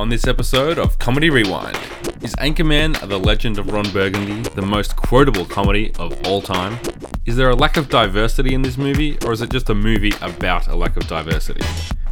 [0.00, 1.76] On this episode of Comedy Rewind,
[2.22, 6.78] is Anchorman The Legend of Ron Burgundy the most quotable comedy of all time?
[7.26, 10.14] Is there a lack of diversity in this movie, or is it just a movie
[10.22, 11.60] about a lack of diversity?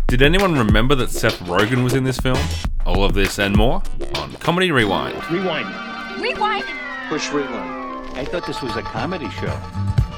[0.06, 2.37] Did anyone remember that Seth Rogen was in this film?
[2.85, 3.83] All of this and more
[4.17, 5.17] on Comedy Rewind.
[5.31, 6.21] Rewind.
[6.21, 6.67] Rewind.
[7.09, 8.19] Push rewind.
[8.19, 9.57] I thought this was a comedy show.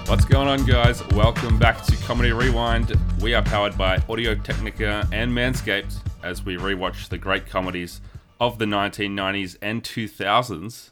[0.07, 1.07] What's going on, guys?
[1.11, 2.93] Welcome back to Comedy Rewind.
[3.21, 8.01] We are powered by Audio Technica and Manscaped as we rewatch the great comedies
[8.41, 10.91] of the 1990s and 2000s.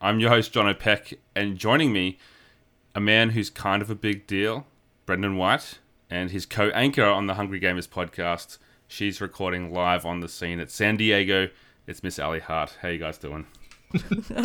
[0.00, 2.18] I'm your host, John O'Peck, and joining me,
[2.94, 4.66] a man who's kind of a big deal,
[5.06, 5.78] Brendan White,
[6.10, 8.58] and his co anchor on the Hungry Gamers podcast.
[8.88, 11.48] She's recording live on the scene at San Diego.
[11.86, 12.76] It's Miss Ali Hart.
[12.82, 13.46] How you guys doing?
[13.94, 13.98] I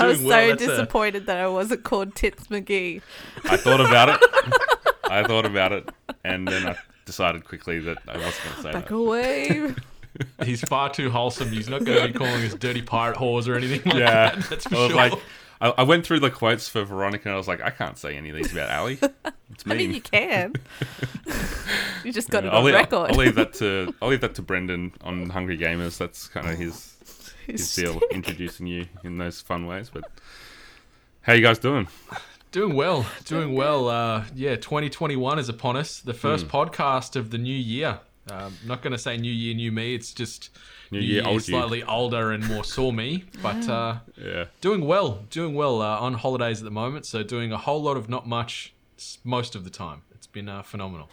[0.08, 3.02] was Doing well, so that's a- disappointed that I wasn't called Tits McGee.
[3.45, 4.20] I thought about it.
[5.11, 5.89] I thought about it,
[6.23, 8.95] and then I decided quickly that I wasn't going to say Back that.
[8.95, 9.73] away.
[10.43, 11.49] He's far too wholesome.
[11.52, 14.49] He's not going to be calling us dirty pirate whores or anything like Yeah, that.
[14.49, 14.95] That's for I sure.
[14.95, 15.13] like,
[15.61, 18.16] I, I went through the quotes for Veronica, and I was like, I can't say
[18.17, 18.99] any of these about Ali.
[19.52, 19.77] It's I mean.
[19.77, 20.53] mean, you can.
[22.03, 23.11] you just got it I'll, leave, record.
[23.11, 25.97] I'll leave that to I'll leave that to Brendan on Hungry Gamers.
[25.97, 26.95] That's kind of his
[27.45, 29.89] his deal, introducing you in those fun ways.
[29.92, 30.03] But
[31.22, 31.88] how you guys doing?
[32.52, 33.88] doing well, doing well.
[33.88, 35.99] Uh, yeah, 2021 is upon us.
[35.99, 36.55] The first Hmm.
[36.58, 37.99] podcast of the new year.
[38.30, 39.95] Um, not going to say new year, new me.
[39.95, 40.50] It's just
[40.91, 41.53] New year, old you.
[41.55, 43.23] slightly older and more saw me.
[43.41, 47.05] But uh, Yeah, doing well, doing well uh, on holidays at the moment.
[47.05, 48.73] So doing a whole lot of not much
[49.23, 50.03] most of the time.
[50.14, 51.09] It's been uh, phenomenal.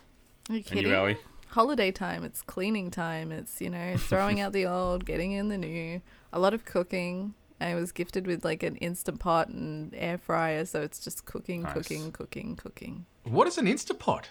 [0.50, 0.86] Are you and kidding?
[0.90, 1.16] you, Ali?
[1.48, 2.24] Holiday time.
[2.24, 3.32] It's cleaning time.
[3.32, 6.02] It's, you know, throwing out the old, getting in the new.
[6.32, 7.32] A lot of cooking.
[7.60, 11.62] I was gifted with like an instant pot and air fryer, so it's just cooking,
[11.62, 11.72] Nice.
[11.72, 13.06] cooking, cooking, cooking.
[13.24, 14.24] What is an Instapot?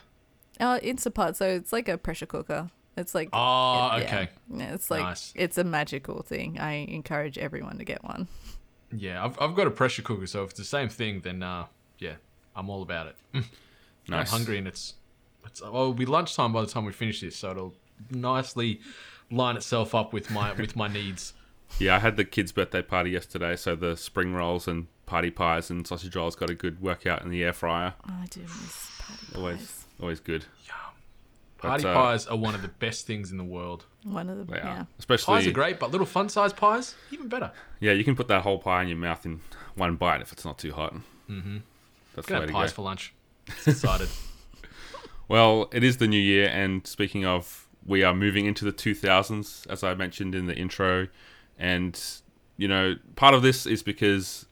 [0.59, 2.69] Uh, instant pot, so it's like a pressure cooker.
[2.95, 4.05] It's like Oh, it- yeah.
[4.05, 4.30] okay.
[4.53, 5.31] Yeah, it's like Nice.
[5.36, 6.58] it's a magical thing.
[6.59, 8.27] I encourage everyone to get one.
[8.91, 11.66] Yeah, I've, I've got a pressure cooker, so if it's the same thing, then uh,
[11.99, 12.14] yeah,
[12.55, 13.44] I'm all about it.
[14.09, 14.32] Nice.
[14.32, 14.93] I'm hungry, and it's
[15.45, 17.73] it's well, it'll be lunchtime by the time we finish this, so it'll
[18.09, 18.80] nicely
[19.30, 21.33] line itself up with my with my needs.
[21.80, 25.70] Yeah, I had the kids' birthday party yesterday, so the spring rolls and party pies
[25.70, 27.93] and sausage rolls got a good workout in the air fryer.
[28.09, 29.67] Oh, I do miss patty Always, pies.
[29.67, 29.86] always
[30.23, 30.45] good.
[31.59, 33.85] But, Party uh, pies are one of the best things in the world.
[34.03, 34.63] One of the They are.
[34.65, 34.85] yeah.
[34.99, 37.52] Especially Pies are great, but little fun size pies even better.
[37.80, 39.41] Yeah, you can put that whole pie in your mouth in
[39.75, 40.93] one bite if it's not too hot.
[41.27, 41.58] Mm-hmm.
[42.15, 42.75] That's the Gonna way have to pies go.
[42.75, 43.13] for lunch.
[43.65, 44.09] Decided.
[45.30, 49.67] Well, it is the new year, and speaking of, we are moving into the 2000s,
[49.69, 51.09] as I mentioned in the intro.
[51.59, 52.02] And,
[52.55, 54.45] you know, part of this is because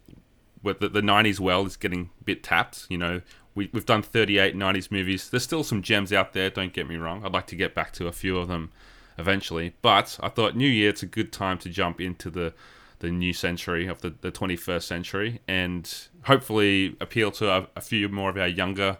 [0.64, 2.88] with the, the 90s well is getting a bit tapped.
[2.90, 3.22] You know,
[3.56, 5.30] we, we've done 38 90s movies.
[5.30, 7.26] There's still some gems out there, don't get me wrong.
[7.26, 8.72] I'd like to get back to a few of them
[9.18, 9.74] eventually.
[9.82, 12.54] But I thought New Year, it's a good time to jump into the,
[13.00, 15.92] the new century of the, the 21st century and
[16.24, 18.98] hopefully appeal to a, a few more of our younger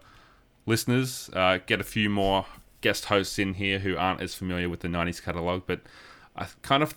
[0.66, 2.46] listeners, uh, get a few more
[2.82, 5.82] guest hosts in here who aren't as familiar with the 90s catalog, but
[6.36, 6.96] I kind of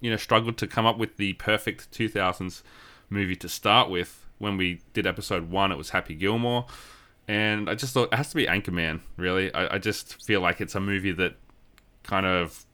[0.00, 2.62] you know struggled to come up with the perfect 2000s
[3.10, 4.26] movie to start with.
[4.38, 6.66] When we did episode 1, it was Happy Gilmore,
[7.26, 9.52] and I just thought it has to be Anchorman, really.
[9.52, 11.34] I, I just feel like it's a movie that
[12.04, 12.64] kind of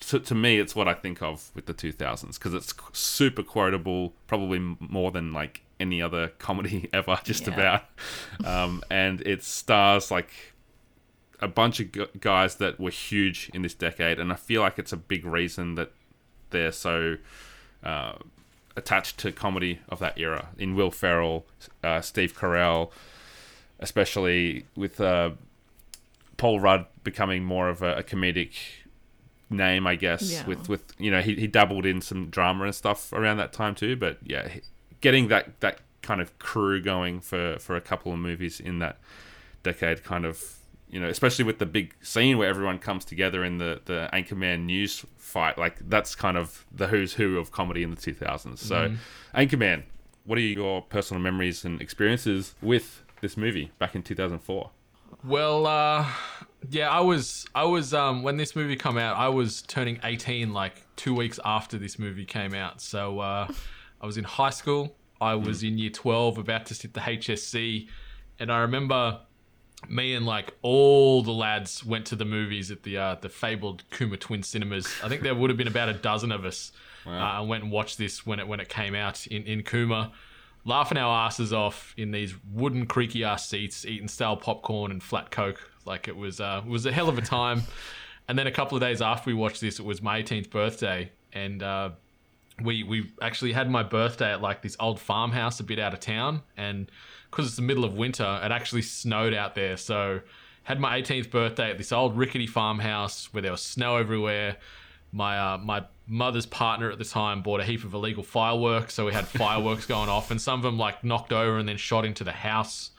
[0.00, 4.14] to, to me it's what I think of with the 2000s because it's super quotable,
[4.26, 7.54] probably more than like any other comedy ever, just Yeah.
[7.54, 7.84] about.
[8.44, 10.30] Um, and it stars like
[11.40, 14.92] a bunch of guys that were huge in this decade, and I feel like it's
[14.92, 15.90] a big reason that
[16.50, 17.16] they're so
[17.82, 18.12] uh,
[18.76, 20.48] attached to comedy of that era.
[20.58, 21.46] In Will Ferrell,
[21.82, 22.90] uh, Steve Carell,
[23.78, 25.30] especially with uh,
[26.36, 28.52] Paul Rudd becoming more of a, a comedic
[29.50, 30.30] name, I guess.
[30.30, 30.46] Yeah.
[30.46, 33.74] With with you know he, he dabbled in some drama and stuff around that time
[33.74, 33.96] too.
[33.96, 34.48] But yeah,
[35.00, 38.98] getting that that kind of crew going for for a couple of movies in that
[39.62, 40.59] decade, kind of
[40.90, 44.64] you know, especially with the big scene where everyone comes together in the the Anchorman
[44.64, 48.58] news fight, like that's kind of the who's who of comedy in the 2000s.
[48.58, 48.94] So,
[49.34, 49.84] Anchorman,
[50.24, 54.70] what are your personal memories and experiences with this movie back in 2004?
[55.24, 56.06] Well, uh,
[56.68, 60.52] yeah, I was, I was, um, when this movie came out, I was turning 18
[60.52, 62.80] like two weeks after this movie came out.
[62.80, 63.48] So, uh,
[64.00, 64.96] I was in high school.
[65.20, 67.88] I was in year 12, about to sit the HSC.
[68.38, 69.20] And I remember
[69.88, 73.84] me and like all the lads went to the movies at the, uh, the fabled
[73.90, 74.86] Cooma Twin Cinemas.
[75.02, 76.72] I think there would have been about a dozen of us.
[77.06, 80.12] Uh, went and watched this when it, when it came out in, in Cooma
[80.66, 85.30] laughing our asses off in these wooden creaky ass seats, eating stale popcorn and flat
[85.30, 85.70] coke.
[85.86, 87.62] Like it was, uh, it was a hell of a time.
[88.30, 91.10] And then a couple of days after we watched this, it was my 18th birthday,
[91.32, 91.90] and uh,
[92.62, 95.98] we we actually had my birthday at like this old farmhouse a bit out of
[95.98, 96.88] town, and
[97.30, 99.76] because it's the middle of winter, it actually snowed out there.
[99.76, 100.20] So
[100.64, 104.56] had my 18th birthday at this old rickety farmhouse where there was snow everywhere.
[105.12, 109.06] My uh, my mother's partner at the time bought a heap of illegal fireworks, so
[109.06, 112.04] we had fireworks going off, and some of them like knocked over and then shot
[112.04, 112.90] into the house.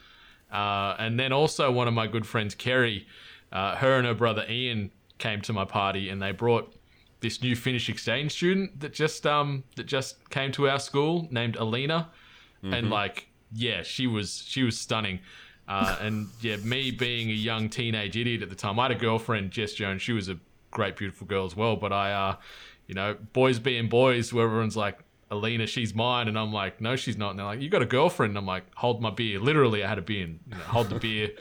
[0.51, 3.07] Uh, and then also one of my good friends, Kerry,
[3.53, 6.75] uh, her and her brother Ian came to my party, and they brought
[7.21, 11.55] this new Finnish exchange student that just um that just came to our school named
[11.55, 12.09] Alina,
[12.63, 15.19] and like yeah, she was she was stunning.
[15.67, 18.95] Uh, and yeah, me being a young teenage idiot at the time, I had a
[18.95, 20.01] girlfriend, Jess Jones.
[20.01, 20.37] She was a
[20.69, 21.77] great, beautiful girl as well.
[21.77, 22.35] But I, uh,
[22.87, 24.99] you know, boys being boys, where everyone's like,
[25.29, 27.29] Alina, she's mine, and I'm like, no, she's not.
[27.29, 28.31] And they're like, you got a girlfriend?
[28.31, 29.39] And I'm like, hold my beer.
[29.39, 30.25] Literally, I had a beer.
[30.25, 31.29] And, you know, hold the beer.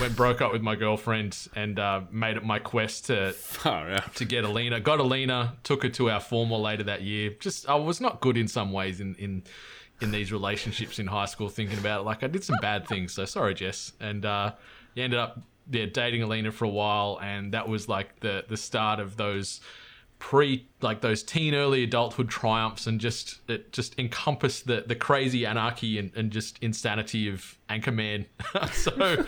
[0.00, 3.34] Went broke up with my girlfriend and uh, made it my quest to
[4.14, 4.80] to get Alina.
[4.80, 7.34] Got Alina, took her to our formal later that year.
[7.40, 9.42] Just I was not good in some ways in in
[10.02, 11.48] in these relationships in high school.
[11.48, 13.12] Thinking about it, like I did some bad things.
[13.14, 13.92] So sorry, Jess.
[14.00, 14.52] And uh,
[14.94, 15.40] you ended up
[15.70, 19.60] yeah dating Alina for a while, and that was like the the start of those
[20.18, 25.44] pre like those teen early adulthood triumphs and just it just encompassed the the crazy
[25.44, 28.24] anarchy and, and just insanity of anchorman
[28.72, 29.24] so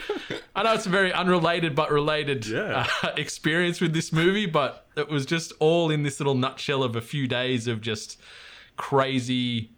[0.54, 2.86] i know it's a very unrelated but related Yeah.
[3.02, 6.94] uh, experience with this movie but it was just all in this little nutshell of
[6.94, 8.20] a few days of just
[8.76, 9.72] crazy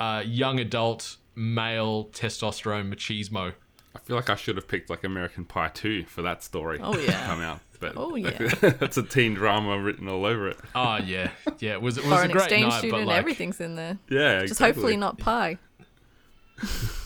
[0.00, 3.52] uh, young adult male testosterone machismo
[3.94, 6.92] I feel like I should have picked like American Pie 2 for that story Oh,
[6.94, 7.26] to yeah.
[7.26, 7.60] come out.
[7.80, 8.30] But Oh, yeah.
[8.78, 10.58] that's a teen drama written all over it.
[10.74, 11.30] oh yeah
[11.60, 13.74] yeah it was it was Foreign a great exchange night student, but like everything's in
[13.76, 13.98] there.
[14.08, 14.66] Yeah, Just exactly.
[14.82, 15.58] hopefully not pie.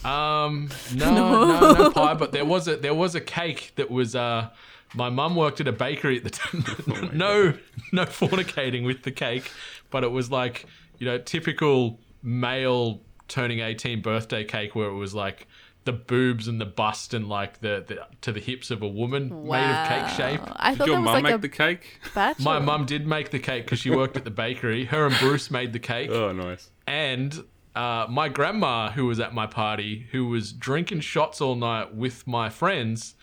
[0.04, 2.14] Um, no, no, no, pie.
[2.14, 4.14] But there was a there was a cake that was.
[4.16, 4.50] Uh,
[4.96, 6.64] my mum worked at a bakery at the time.
[7.16, 7.54] no,
[7.92, 9.50] no fornicating with the cake,
[9.90, 10.66] but it was like
[10.98, 15.46] you know typical male turning eighteen birthday cake where it was like
[15.84, 19.28] the boobs and the bust and like the, the to the hips of a woman
[19.46, 20.40] made of cake shape.
[20.56, 22.00] I Did thought your that was mum like make the cake?
[22.14, 22.42] bachelor.
[22.44, 24.86] My mum did make the cake because she worked at the bakery.
[24.86, 26.10] Her and Bruce made the cake.
[26.10, 26.70] Oh, nice.
[26.86, 27.44] And
[27.76, 32.26] uh, my grandma, who was at my party, who was drinking shots all night with
[32.26, 33.14] my friends,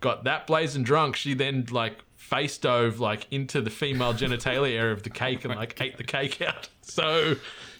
[0.00, 1.16] got that blazing drunk.
[1.16, 5.54] She then like face dove like into the female genitalia area of the cake and
[5.56, 6.68] like ate the cake out.
[6.86, 7.34] So,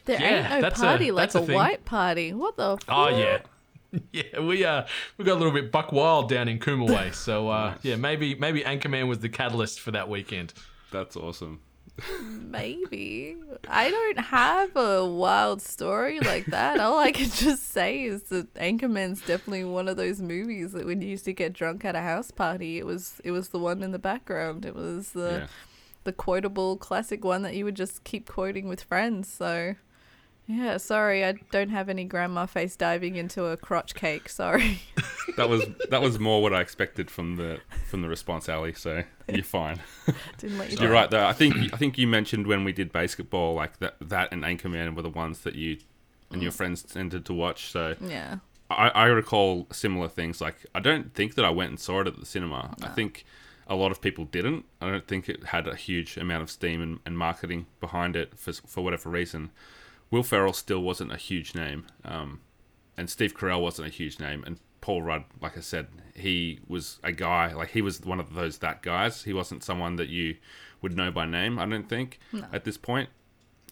[0.04, 2.32] There yeah, ain't no that's a- party like that's a a, white party.
[2.32, 2.78] What the?
[2.88, 3.38] oh yeah.
[4.12, 4.86] Yeah, we uh
[5.18, 7.12] we got a little bit buck wild down in Cooma way.
[7.12, 10.52] So uh yeah, maybe maybe Anchorman was the catalyst for that weekend.
[10.90, 11.60] That's awesome.
[12.20, 13.36] Maybe.
[13.68, 16.80] I don't have a wild story like that.
[16.80, 21.00] All I can just say is that Anchorman's definitely one of those movies that when
[21.00, 23.82] you used to get drunk at a house party, it was it was the one
[23.82, 24.64] in the background.
[24.64, 25.46] It was the Yeah.
[26.04, 29.28] the quotable classic one that you would just keep quoting with friends.
[29.32, 29.76] So
[30.46, 34.28] yeah, sorry, I don't have any grandma face diving into a crotch cake.
[34.28, 34.80] Sorry.
[35.36, 37.58] That was that was more what I expected from the
[37.88, 38.74] from the response, Ali.
[38.74, 39.80] So you're fine.
[40.38, 41.26] Didn't let you You're right though.
[41.26, 44.94] I think I think you mentioned when we did basketball, like that that and Anchorman
[44.94, 45.78] were the ones that you
[46.30, 46.56] and your mm.
[46.56, 47.72] friends tended to watch.
[47.72, 48.36] So Yeah.
[48.70, 50.40] I, I recall similar things.
[50.40, 52.74] Like I don't think that I went and saw it at the cinema.
[52.82, 53.24] I think
[53.66, 54.66] a lot of people didn't.
[54.80, 58.38] I don't think it had a huge amount of steam and, and marketing behind it
[58.38, 59.50] for for whatever reason.
[60.10, 62.40] Will Ferrell still wasn't a huge name, um,
[62.96, 66.98] and Steve Carell wasn't a huge name, and Paul Rudd, like I said, he was
[67.02, 67.52] a guy.
[67.54, 69.24] Like he was one of those that guys.
[69.24, 70.36] He wasn't someone that you
[70.82, 71.58] would know by name.
[71.58, 72.18] I don't think
[72.52, 73.08] at this point.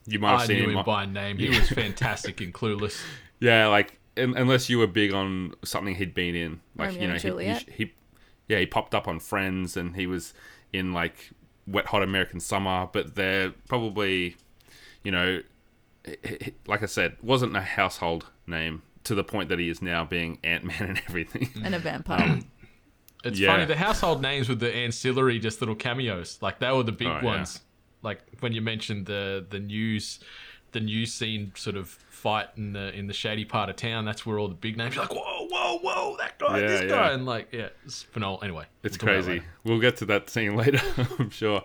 [0.07, 1.39] You might have I seen knew him him by name.
[1.39, 3.01] He was fantastic in Clueless.
[3.39, 7.07] yeah, like un- unless you were big on something he'd been in, like Romeo you
[7.09, 7.29] know, and he,
[7.67, 7.93] he, he,
[8.49, 10.35] yeah, he popped up on Friends, and he was
[10.73, 11.31] in like
[11.69, 14.37] Wet Hot American Summer, but they're probably,
[15.05, 15.45] you know, h- h-
[16.67, 20.39] like I said, wasn't a household name to the point that he is now, being
[20.45, 21.49] Ant Man and everything.
[21.65, 22.23] And a vampire.
[22.23, 22.47] Um,
[23.25, 23.53] it's Yeah.
[23.53, 26.39] funny the household names with the ancillary, just little cameos.
[26.41, 27.25] Like they were the big Oh, yeah.
[27.25, 27.61] ones.
[28.03, 30.19] Like when you mentioned the the news,
[30.73, 34.05] the news scene sort of fight in the in the shady part of town.
[34.05, 34.97] That's where all the big names.
[34.97, 36.89] You're like whoa, whoa, whoa, that guy, Yeah, this yeah.
[36.89, 38.43] guy, and like yeah, it's phenomenal.
[38.43, 39.43] Anyway, It's we'll talk about it crazy.
[39.65, 40.81] We'll get to that scene later,
[41.21, 41.63] I'm sure.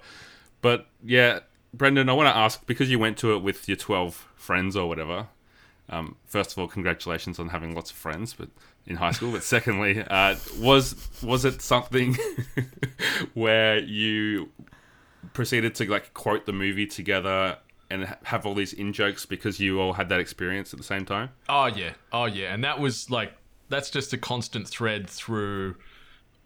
[0.62, 1.40] But yeah,
[1.74, 4.88] Brendan, I want to ask because you went to it with your 12 friends or
[4.88, 5.28] whatever.
[5.90, 8.50] Um, first of all, congratulations on having lots of friends, but
[8.86, 9.32] in high school.
[9.32, 12.18] But secondly, uh, was was it something
[13.34, 14.50] where you
[15.34, 17.58] proceeded to like quote the movie together
[17.90, 21.06] and have all these in jokes because you all had that experience at the same
[21.06, 21.30] time?
[21.48, 23.34] Oh yeah, oh yeah, and that was like
[23.70, 25.76] that's just a constant thread through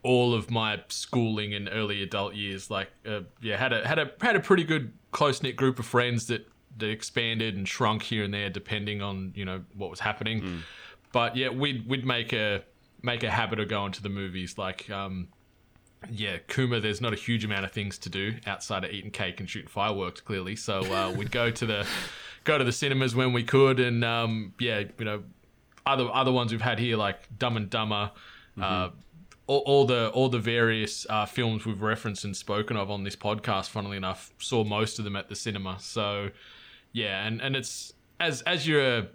[0.03, 2.69] all of my schooling and early adult years.
[2.69, 5.85] Like, uh, yeah, had a had a had a pretty good close knit group of
[5.85, 9.99] friends that that expanded and shrunk here and there depending on you know what was
[9.99, 10.63] happening.
[11.11, 12.63] But yeah, we'd we'd make a
[13.01, 14.57] make a habit of going to the movies.
[14.57, 15.27] Like, um,
[16.09, 19.39] yeah, Cooma, there's not a huge amount of things to do outside of eating cake
[19.39, 20.55] and shooting fireworks, clearly.
[20.55, 21.87] So uh, we'd go to the
[22.43, 25.23] go to the cinemas when we could, and um, yeah, you know,
[25.85, 28.11] other other ones we've had here like Dumb and Dumber,
[28.59, 28.89] uh,
[29.47, 33.15] all, all the all the various uh, films we've referenced and spoken of on this
[33.15, 33.69] podcast.
[33.69, 35.77] Funnily enough, saw most of them at the cinema.
[35.79, 36.29] So
[36.93, 39.07] yeah, and and it's as as you're a,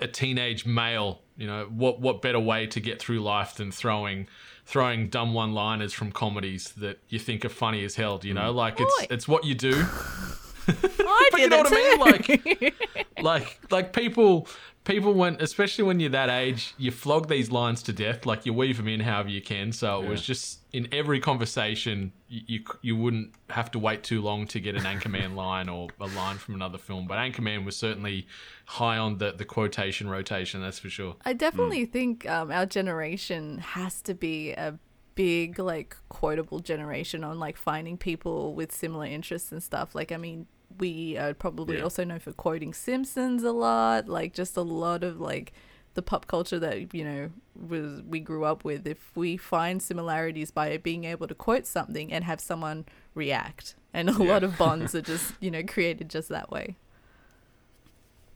[0.00, 4.26] a teenage male, you know what what better way to get through life than throwing
[4.66, 8.20] throwing dumb one liners from comedies that you think are funny as hell.
[8.22, 9.84] You know, like it's it's what you do.
[10.68, 11.92] I But you know what I mean?
[11.92, 12.70] too.
[12.70, 12.74] Like,
[13.22, 14.48] like, like people,
[14.86, 18.24] people when, especially when you're that age, you flog these lines to death.
[18.24, 19.72] Like you weave them in however you can.
[19.72, 24.22] So it was just in every conversation, you, you you wouldn't have to wait too
[24.22, 27.06] long to get an Anchorman line or a line from another film.
[27.06, 28.26] But Anchorman was certainly
[28.64, 30.62] high on the the quotation rotation.
[30.62, 31.16] That's for sure.
[31.24, 34.78] I definitely think um, our generation has to be a
[35.14, 39.94] big like quotable generation on like finding people with similar interests and stuff.
[39.94, 40.46] Like I mean,
[40.78, 41.82] we are probably Yeah.
[41.84, 45.52] also known for quoting Simpsons a lot, like just a lot of like
[45.94, 47.30] the pop culture that you know
[47.68, 48.86] was we grew up with.
[48.86, 54.10] If we find similarities by being able to quote something and have someone react, and
[54.10, 56.76] a lot of bonds are just you know created just that way.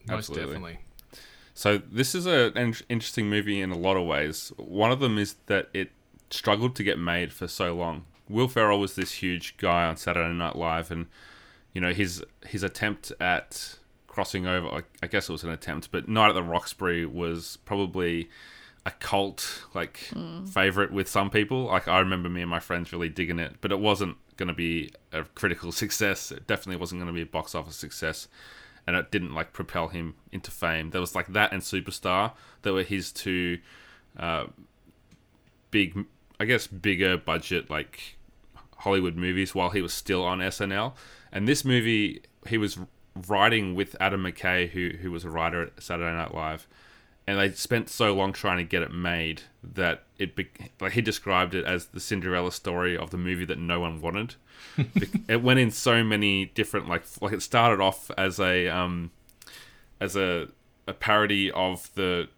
[0.07, 0.47] Most Absolutely.
[0.47, 0.79] definitely.
[1.53, 4.51] So this is a, an interesting movie in a lot of ways.
[4.57, 5.91] One of them is that it
[6.31, 8.07] struggled to get made for so long.
[8.29, 11.07] Will Ferrell was this huge guy on Saturday Night Live, and
[11.73, 14.67] you know his his attempt at crossing over.
[14.69, 18.29] I- I guess it was an attempt, but Night at the Roxbury was probably
[18.87, 20.09] a cult like
[20.47, 21.65] favorite with some people.
[21.65, 24.55] Like I remember me and my friends really digging it, but it wasn't going to
[24.55, 26.33] be a critical success.
[26.33, 28.27] It definitely wasn't going to be a box office success,
[28.87, 30.91] and it didn't like propel him into fame.
[30.91, 33.59] There was like that and Superstar that were his two
[34.19, 34.47] uh,
[35.71, 36.07] big,
[36.39, 38.17] I guess, bigger budget like
[38.79, 40.95] Hollywood movies while he was still on SNL.
[41.33, 42.79] And this movie, he was
[43.29, 46.67] writing with Adam McKay, who who was a writer at Saturday Night Live,
[47.27, 50.49] and they spent so long trying to get it made that it be-
[50.81, 54.35] like he described it as the Cinderella story of the movie that no one wanted.
[55.29, 59.11] It went in so many different like like it started off as a um
[60.01, 60.49] as a
[60.87, 62.29] a parody of the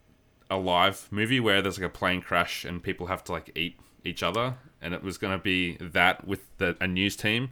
[0.50, 4.22] Alive movie where there's like a plane crash and people have to like eat each
[4.22, 7.50] other and it was going to be that with the, a news team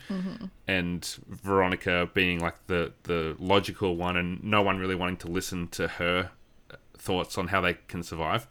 [0.66, 5.68] and Veronica being like the the logical one and no one really wanting to listen
[5.68, 6.30] to her
[6.98, 8.46] thoughts on how they can survive.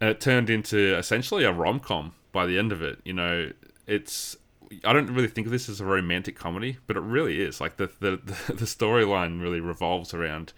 [0.00, 3.50] And it turned into essentially a rom-com by the end of it you know?
[3.86, 4.36] It's
[4.84, 7.60] I don't really think of this as a romantic comedy but it really is.
[7.60, 10.52] Like the the, the storyline really revolves around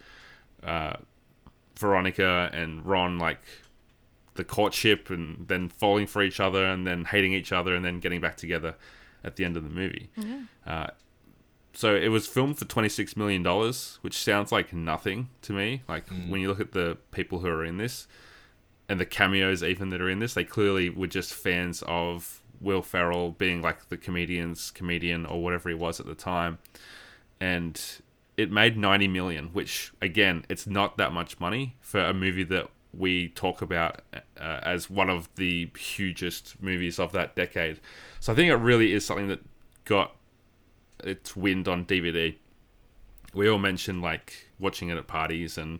[0.63, 0.93] uh,
[1.75, 3.41] Veronica and Ron like
[4.41, 7.99] the courtship and then falling for each other and then hating each other and then
[7.99, 8.73] getting back together
[9.23, 10.09] at the end of the movie.
[10.65, 10.87] Uh,
[11.73, 15.83] so it was filmed for twenty six million dollars, which sounds like nothing to me.
[15.87, 18.07] Like when you look at the people who are in this
[18.89, 22.81] and the cameos even that are in this, they clearly were just fans of Will
[22.81, 26.57] Ferrell being like the comedian's comedian or whatever he was at the time.
[27.39, 27.79] And
[28.37, 32.69] it made 90 million, which again, it's not that much money for a movie that
[32.93, 37.79] we talk about uh, as one of the hugest movies of that decade.
[38.19, 39.39] So I think it really is something that
[39.85, 40.15] got
[41.03, 42.35] its wind on DVD.
[43.33, 45.79] We all mentioned like watching it at parties and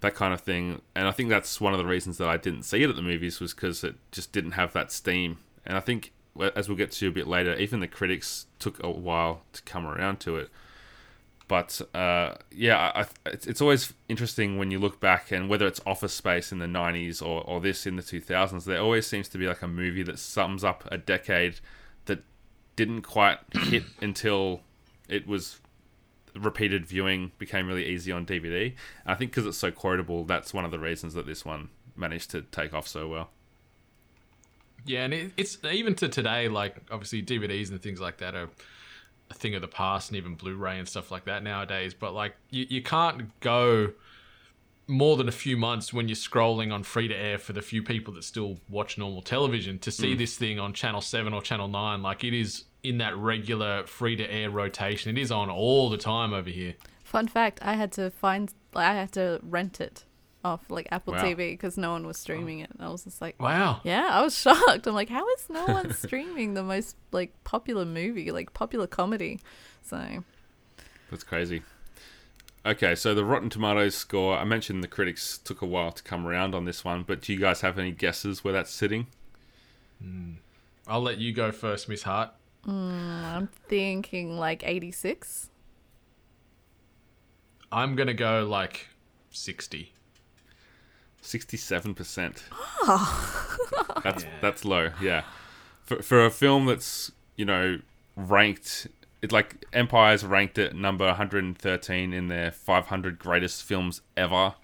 [0.00, 2.62] that kind of thing, and I think that's one of the reasons that I didn't
[2.62, 5.38] see it at the movies was because it just didn't have that steam.
[5.66, 6.12] And I think,
[6.56, 9.86] as we'll get to a bit later, even the critics took a while to come
[9.86, 10.48] around to it
[11.50, 15.80] but uh, yeah, I, it's, it's always interesting when you look back and whether it's
[15.84, 19.36] Office Space in the 90s or, or this in the 2000s, there always seems to
[19.36, 21.58] be like a movie that sums up a decade
[22.04, 22.22] that
[22.76, 24.60] didn't quite hit until
[25.08, 25.58] it was
[26.36, 28.66] repeated viewing became really easy on DVD.
[28.66, 28.76] And
[29.06, 32.30] I think because it's so quotable, that's one of the reasons that this one managed
[32.30, 33.30] to take off so well.
[34.86, 38.50] Yeah, and it, it's even to today, like obviously DVDs and things like that are
[39.30, 41.94] a thing of the past, and even Blu-ray and stuff like that nowadays.
[41.94, 43.92] But like, you, you can't go
[44.86, 47.82] more than a few months when you're scrolling on free to air for the few
[47.82, 50.18] people that still watch normal television to see mm.
[50.18, 54.16] this thing on channel 7 or channel 9 like it is in that regular free
[54.16, 55.16] to air rotation.
[55.16, 56.74] It is on all the time over here.
[57.04, 60.04] Fun fact: I had to find, I had to rent it
[60.44, 61.22] off like Apple Wow.
[61.24, 62.70] TV because no one was streaming it.
[62.70, 63.80] And I was just like, Wow.
[63.84, 64.86] yeah, I was shocked.
[64.86, 69.40] I'm like, how is no one streaming the most like popular movie, like popular comedy?
[69.82, 70.24] So
[71.10, 71.62] That's crazy.
[72.64, 76.26] Okay, so the Rotten Tomatoes score, I mentioned the critics took a while to come
[76.26, 79.06] around on this one, but do you guys have any guesses where that's sitting?
[80.02, 80.32] Hmm.
[80.86, 82.30] I'll let you go first, Miss Hart.
[82.64, 85.48] Hmm, I'm thinking like 86.
[87.72, 88.88] I'm gonna go like
[91.20, 91.56] sixty.
[91.56, 92.42] 67%.
[94.02, 95.22] that's that's low, yeah.
[95.84, 97.80] For for a film that's, you know,
[98.16, 98.88] ranked
[99.22, 104.54] it like Empire's ranked at number 113 in their 500 greatest films ever.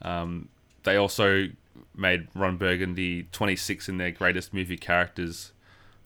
[0.00, 0.48] Um,
[0.84, 1.48] they also
[1.94, 5.52] made Ron Burgundy 26 in their greatest movie characters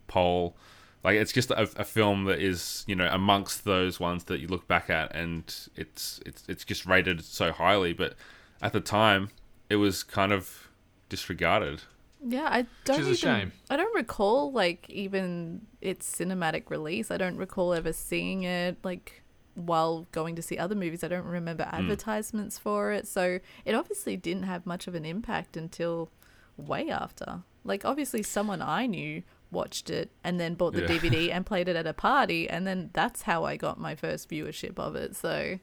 [0.08, 0.56] poll.
[1.04, 4.48] Like it's just a, a film that is you know amongst those ones that you
[4.48, 5.44] look back at and
[5.76, 7.92] it's it's it's just rated so highly.
[7.92, 8.14] But
[8.60, 9.30] at the time,
[9.72, 10.68] it was kind of
[11.08, 11.80] disregarded.
[12.22, 13.00] Yeah, I don't.
[13.00, 13.52] is a even, shame.
[13.70, 17.10] I don't recall like even its cinematic release.
[17.10, 19.22] I don't recall ever seeing it like
[19.54, 21.02] while going to see other movies.
[21.02, 21.74] I don't remember hmm.
[21.74, 23.08] advertisements for it.
[23.08, 26.10] So it obviously didn't have much of an impact until
[26.58, 27.40] way after.
[27.64, 30.88] Like obviously someone I knew watched it and then bought the Yeah.
[30.88, 34.28] DVD and played it at a party and then that's how I got my first
[34.28, 35.16] viewership of it.
[35.16, 35.60] So it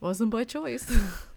[0.00, 0.90] wasn't by choice.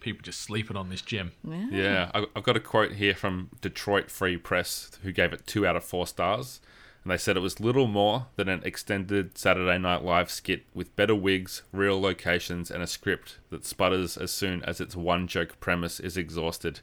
[0.00, 1.32] People just sleeping on this gem.
[1.44, 1.66] yeah.
[1.70, 5.66] Yeah, I- I've got a quote here from Detroit Free Press, who gave it two
[5.66, 6.60] out of four stars.
[7.02, 10.94] And they said it was little more than an extended Saturday Night Live skit with
[10.96, 15.58] better wigs, real locations, and a script that sputters as soon as its one joke
[15.60, 16.80] premise is exhausted.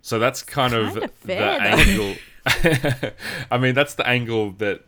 [0.00, 2.54] So that's kind of Kinda the fair, though.
[2.54, 3.12] angle.
[3.50, 4.84] I mean, that's the angle that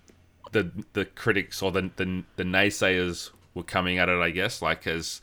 [0.52, 4.18] the the critics or the, the the naysayers were coming at it.
[4.20, 5.20] I guess, like as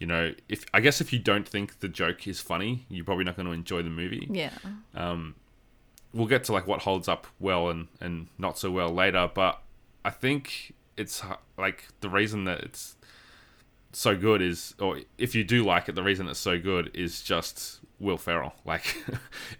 [0.00, 3.24] you know, if I guess if you don't think the joke is funny, you're probably
[3.24, 4.26] not going to enjoy the movie.
[4.28, 4.50] Yeah.
[4.94, 5.36] Um,
[6.12, 9.62] We'll get to like what holds up well and and not so well later, but
[10.04, 11.22] I think it's
[11.56, 12.96] like the reason that it's
[13.92, 17.22] so good is, or if you do like it, the reason it's so good is
[17.22, 18.54] just Will Ferrell.
[18.64, 18.96] Like,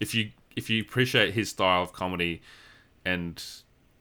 [0.00, 2.42] if you if you appreciate his style of comedy
[3.04, 3.40] and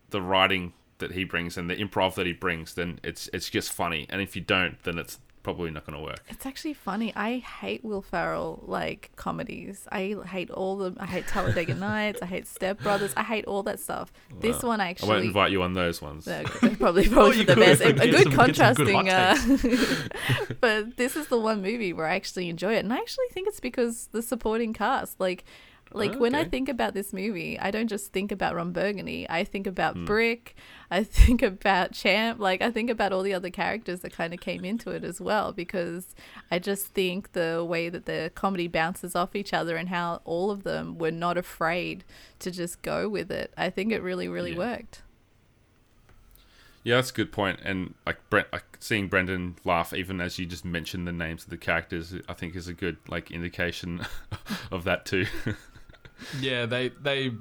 [0.09, 3.71] the writing that he brings and the improv that he brings, then it's it's just
[3.71, 4.07] funny.
[4.09, 6.19] And if you don't, then it's probably not going to work.
[6.29, 7.13] It's actually funny.
[7.15, 9.87] I hate Will Ferrell like comedies.
[9.91, 10.93] I hate all the.
[10.99, 12.21] I hate Talladega Nights.
[12.21, 13.13] I hate Step Brothers.
[13.17, 14.11] I hate all that stuff.
[14.39, 15.09] this one actually.
[15.09, 16.25] I won't invite you on those ones.
[16.25, 16.75] Probably
[17.09, 17.81] probably you for the best.
[17.81, 19.09] A, good some- some good contrasting.
[19.09, 19.35] uh,
[20.61, 23.47] but this is the one movie where I actually enjoy it, and I actually think
[23.47, 25.43] it's because the supporting cast, like.
[25.91, 29.25] Like when I think about this movie, I don't just think about Ron Burgundy.
[29.29, 30.05] I think about Hmm.
[30.05, 30.55] Brick.
[30.91, 32.39] I think about Champ.
[32.39, 35.19] Like I think about all the other characters that kind of came into it as
[35.19, 36.13] well because
[36.51, 40.51] I just think the way that the comedy bounces off each other and how all
[40.51, 42.03] of them were not afraid
[42.39, 43.51] to just go with it.
[43.57, 44.57] I think it really, really Yeah.
[44.57, 45.01] worked.
[46.81, 47.59] Yeah, that's a good point.
[47.63, 51.49] And like Brent, like seeing Brendan laugh, even as you just mentioned the names of
[51.49, 54.05] the characters, I think is a good like indication
[54.71, 55.25] of that too.
[56.39, 57.31] Yeah, they they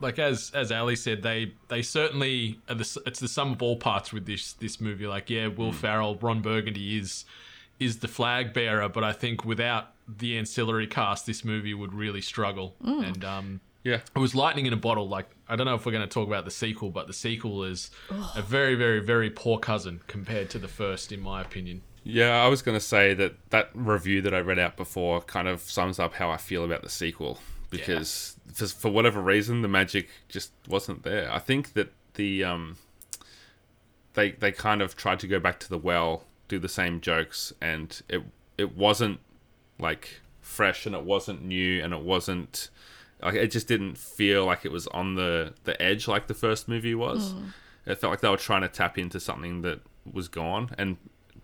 [0.00, 3.76] like as as Ali said, they they certainly are the, it's the sum of all
[3.76, 5.06] parts with this this movie.
[5.06, 7.24] Like, yeah, Will Ferrell, Ron Burgundy is
[7.78, 12.20] is the flag bearer, but I think without the ancillary cast, this movie would really
[12.20, 12.74] struggle.
[12.80, 15.08] And um, yeah, it was lightning in a bottle.
[15.08, 17.64] Like, I don't know if we're going to talk about the sequel, but the sequel
[17.64, 17.90] is
[18.34, 21.82] a very, very, very poor cousin compared to the first, in my opinion.
[22.02, 22.42] yeah.
[22.42, 25.98] I was gonna say that that review that I read out before kind of sums
[25.98, 27.38] up how I feel about the sequel
[27.70, 31.30] because for, for whatever reason the magic just wasn't there.
[31.32, 32.76] I think that the um
[34.14, 37.52] they they kind of tried to go back to the well, do the same jokes,
[37.60, 38.22] and it
[38.58, 39.20] it wasn't
[39.78, 42.70] like fresh and it wasn't new and it wasn't
[43.22, 46.68] like it just didn't feel like it was on the the edge like the first
[46.68, 47.32] movie was.
[47.86, 50.96] It felt like they were trying to tap into something that was gone and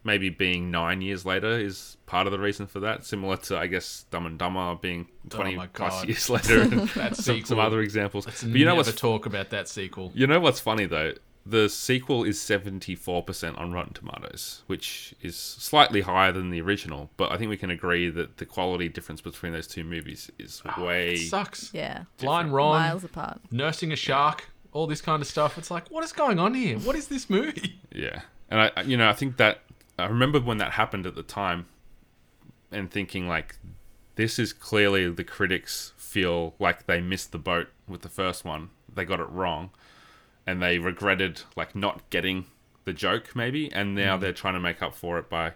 [0.05, 3.05] maybe being nine years later is part of the reason for that.
[3.05, 6.63] Similar to I guess Dumb and Dumber being twenty Oh my plus years later.
[6.63, 8.27] and That some, some other examples.
[8.27, 10.13] Let's But you know never what's talk about that sequel.
[10.15, 11.13] you know what's funny though?
[11.45, 17.33] The sequel is 74% on Rotten Tomatoes, which is slightly higher than the original, but
[17.33, 20.81] I think we can agree that the quality difference between those two movies is ah,
[20.83, 21.71] way It sucks.
[21.75, 22.05] Yeah.
[22.19, 23.41] Blind Ron, Miles apart.
[23.51, 25.59] nursing a shark, all this kind of stuff.
[25.59, 26.79] It's like, what is going on here?
[26.79, 27.81] What is this movie?
[27.93, 29.63] Yeah, and I, I- you know, I think that
[29.99, 31.67] I remember when that happened at the time,
[32.71, 33.57] and thinking like,
[34.17, 38.71] this is clearly the critics feel like they missed the boat with the first one.
[38.93, 39.71] They got it wrong,
[40.47, 42.47] and they regretted like not getting
[42.85, 44.21] the joke maybe, and now mm.
[44.21, 45.53] they're trying to make up for it by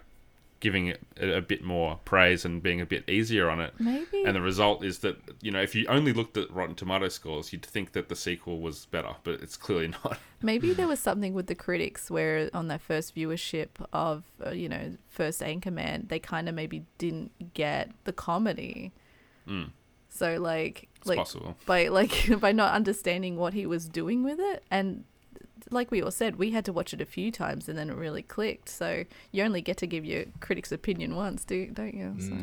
[0.59, 3.73] giving it a, a bit more praise and being a bit easier on it.
[3.79, 4.23] Maybe.
[4.25, 7.51] And the result is that you know if you only looked at Rotten Tomato scores,
[7.53, 10.19] you'd think that the sequel was better, but it's clearly not.
[10.41, 14.69] Maybe there was something with the critics where on their first viewership of, uh, you
[14.69, 18.91] know, first Anchorman, they kind of maybe didn't get the comedy.
[20.09, 21.55] So like, It's like possible.
[21.65, 25.03] by like by not understanding what he was doing with it, and
[25.69, 27.95] like we all said, we had to watch it a few times and then it
[27.95, 28.69] really clicked.
[28.69, 32.15] So you only get to give your critics' opinion once, do don't you?
[32.19, 32.33] So.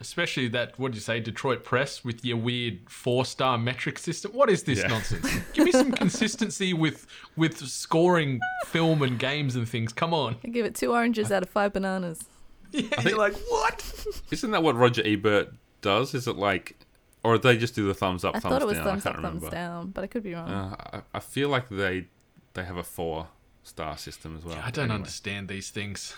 [0.00, 4.32] Especially that, what did you say, Detroit Press with your weird four star metric system.
[4.32, 4.88] What is this Yeah.
[4.88, 5.28] nonsense?
[5.52, 7.06] Give me some consistency with
[7.36, 9.92] with scoring film and games and things.
[9.92, 10.36] Come on.
[10.44, 12.20] I give it two oranges out of five bananas.
[12.72, 14.06] Yeah, you're like, what?
[14.30, 16.14] Isn't that what Roger Ebert does?
[16.14, 16.74] Is it like,
[17.22, 18.86] or they just do the thumbs up, I thumbs thought it was down?
[18.86, 20.48] thumbs up, can't thumbs down, but I could be wrong.
[20.48, 22.06] Uh, I, I feel like they
[22.54, 23.28] they have a four
[23.62, 24.58] star system as well.
[24.62, 24.94] I don't Anyway.
[24.96, 26.14] understand these things.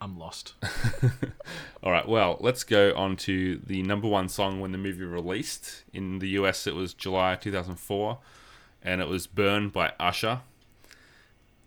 [0.00, 0.52] I'm lost.
[1.82, 5.84] All right, well, let's go on to the number one song when the movie released.
[5.92, 8.18] In the US, it was July 2004,
[8.82, 10.40] and it was Burn by Usher.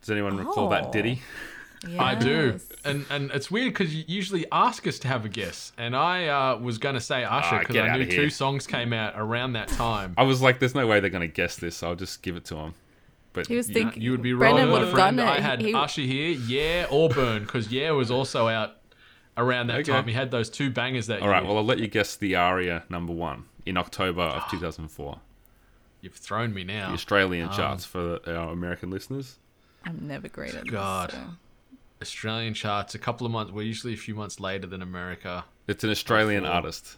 [0.02, 0.91] Does anyone recall that Oh.
[1.82, 1.98] Ditty?
[1.98, 5.72] I do, and and it's weird because you usually ask us to have a guess,
[5.78, 8.68] and I uh, was going to say Usher Ah, because get I knew two songs
[8.68, 10.13] came out around that time.
[10.18, 12.36] I was like, there's no way they're going to guess this, so I'll just give
[12.36, 12.74] it to them.
[13.32, 15.18] But He was you- thinking- You would be Brendan wrong, would my friend.
[15.18, 15.32] done it.
[15.32, 18.76] I had He- Usher here, yeah, or Burn, because yeah was also out
[19.38, 19.92] around that Okay.
[19.94, 20.06] time.
[20.08, 21.32] He had those two bangers that All year.
[21.32, 25.20] right, well, I'll let you guess the ARIA number one in October of 2004.
[26.02, 26.92] You've thrown me The now.
[26.94, 29.38] Australian charts for our American listeners.
[29.86, 31.12] I'm never great at God.
[31.12, 31.20] this.
[31.20, 31.26] so-
[32.02, 33.52] Australian charts, a couple of months.
[33.52, 35.46] We're usually a few months later than America.
[35.68, 36.52] It's an Australian Four.
[36.52, 36.98] artist.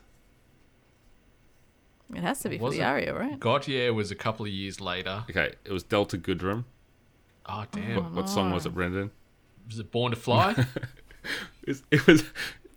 [2.14, 3.40] It has to be for the ARIA, right?
[3.40, 5.24] Gotye was a couple of years later.
[5.30, 6.66] Okay, it was Delta Goodrem.
[7.46, 8.14] Ah, oh damn!
[8.16, 9.12] What song was it, Brendan?
[9.68, 10.66] Was it Born to Fly?
[11.68, 12.24] It's, it was.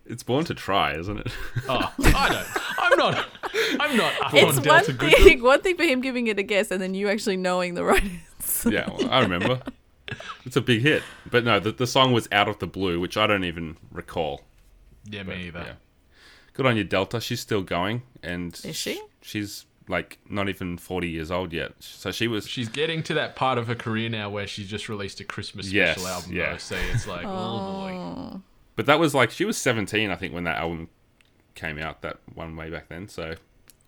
[0.05, 1.31] It's Born to Try, isn't it?
[1.67, 2.77] oh, I don't.
[2.77, 3.25] I'm not.
[3.79, 5.09] I'm not up It's on one Delta thing,
[5.39, 5.41] Goodrem.
[5.41, 8.03] one thing for him giving it a guess, and then you actually knowing the right
[8.39, 8.69] answer.
[8.69, 9.61] yeah, well, I remember.
[10.45, 13.17] It's a big hit, but no, the, the song was Out of the Blue, which
[13.17, 14.41] I don't even recall.
[15.09, 15.59] Yeah, me either.
[15.65, 15.73] Yeah.
[16.53, 17.19] Good on you, Delta.
[17.19, 19.01] She's still going, and Is she?
[19.21, 21.73] She's like not even forty years old yet.
[21.79, 22.47] So she was.
[22.47, 25.71] She's getting to that part of her career now where she's just released a Christmas
[25.71, 26.33] Yes, special album.
[26.33, 26.51] yeah.
[26.53, 28.39] Though, so it's like, oh boy.
[28.75, 30.89] But that was like she was seventeen, I think, when that album
[31.55, 32.01] came out.
[32.03, 33.07] That one way back then.
[33.09, 33.35] So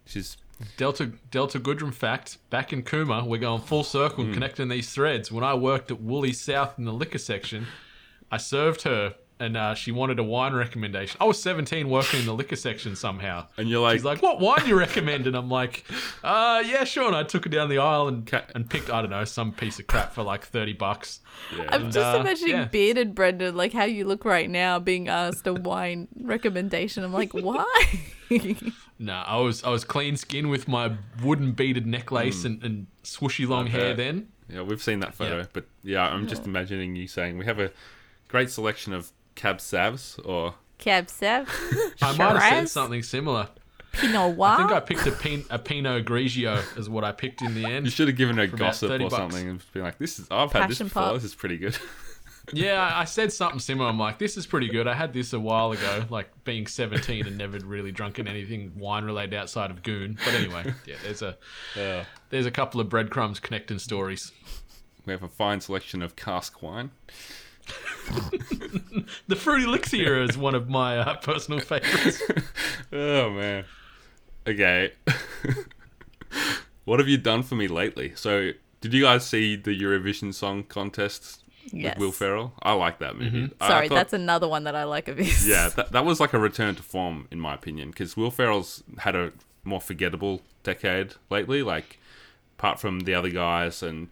[0.06, 0.38] she's
[0.78, 4.34] Delta Delta Goodrem fact: back in Cooma, we're going full circle, Hmm.
[4.34, 5.32] connecting these threads.
[5.32, 7.68] When I worked at Woolworths in the liquor section,
[8.32, 11.16] I served her, and uh, she wanted a wine recommendation.
[11.22, 13.46] I was 17, working in the liquor section somehow.
[13.58, 15.86] and you're like, She's like, "What wine do you recommend?" And I'm like,
[16.24, 19.02] "Uh, yeah, sure." And I took her down the aisle and Ca- and picked, I
[19.02, 21.20] don't know, some piece of crap for like thirty bucks.
[21.56, 21.66] yeah.
[21.70, 22.66] I'm And, just uh, imagining yeah.
[22.66, 27.04] bearded Brendan, like how you look right now, being asked a wine recommendation.
[27.04, 27.66] I'm like, why?
[29.00, 32.46] No, I was I was clean skin with my wooden beaded necklace mm.
[32.46, 33.94] and, and swooshy long hair.
[33.94, 35.40] Then yeah, we've seen that photo.
[35.40, 35.46] Yeah.
[35.54, 37.72] But yeah, I'm just imagining you saying we have a
[38.28, 41.50] great selection of cab savs or Cab Sav,
[42.02, 43.50] I might have said something similar.
[43.94, 47.56] Pinot I think I picked a, pin, a Pinot Grigio is what I picked in
[47.56, 47.86] the end.
[47.86, 49.16] you should have given her about gossip or bucks.
[49.16, 51.02] something and been like, "This is I've had this before.
[51.02, 51.14] pop.
[51.16, 51.78] This is pretty good."
[52.54, 53.90] Yeah, I said something similar.
[53.90, 54.88] I'm like, this is pretty good.
[54.88, 59.04] I had this a while ago, like being 17 and never really drunken anything wine
[59.04, 60.18] related outside of Goon.
[60.24, 61.38] But anyway, yeah, there's a
[61.76, 62.06] Yeah.
[62.30, 64.32] there's a couple of breadcrumbs connecting stories.
[65.06, 66.92] We have a fine selection of cask wine.
[69.28, 72.22] The Fruity Elixir is one of my uh, personal favorites.
[72.94, 73.66] Oh man.
[74.48, 74.94] Okay.
[76.86, 78.14] what have you done for me lately?
[78.16, 81.96] So, did you guys see the Eurovision Song Contest Yes.
[81.96, 82.54] with Will Ferrell?
[82.62, 83.52] I like that movie.
[83.60, 85.48] I- I Sorry, thought- that's another one that I like of his.
[85.48, 88.84] yeah, that, that was like a return to form in my opinion because Will Ferrell's
[89.00, 89.32] had a
[89.64, 91.62] more forgettable decade lately.
[91.64, 92.00] Like,
[92.58, 94.10] apart from the other guys and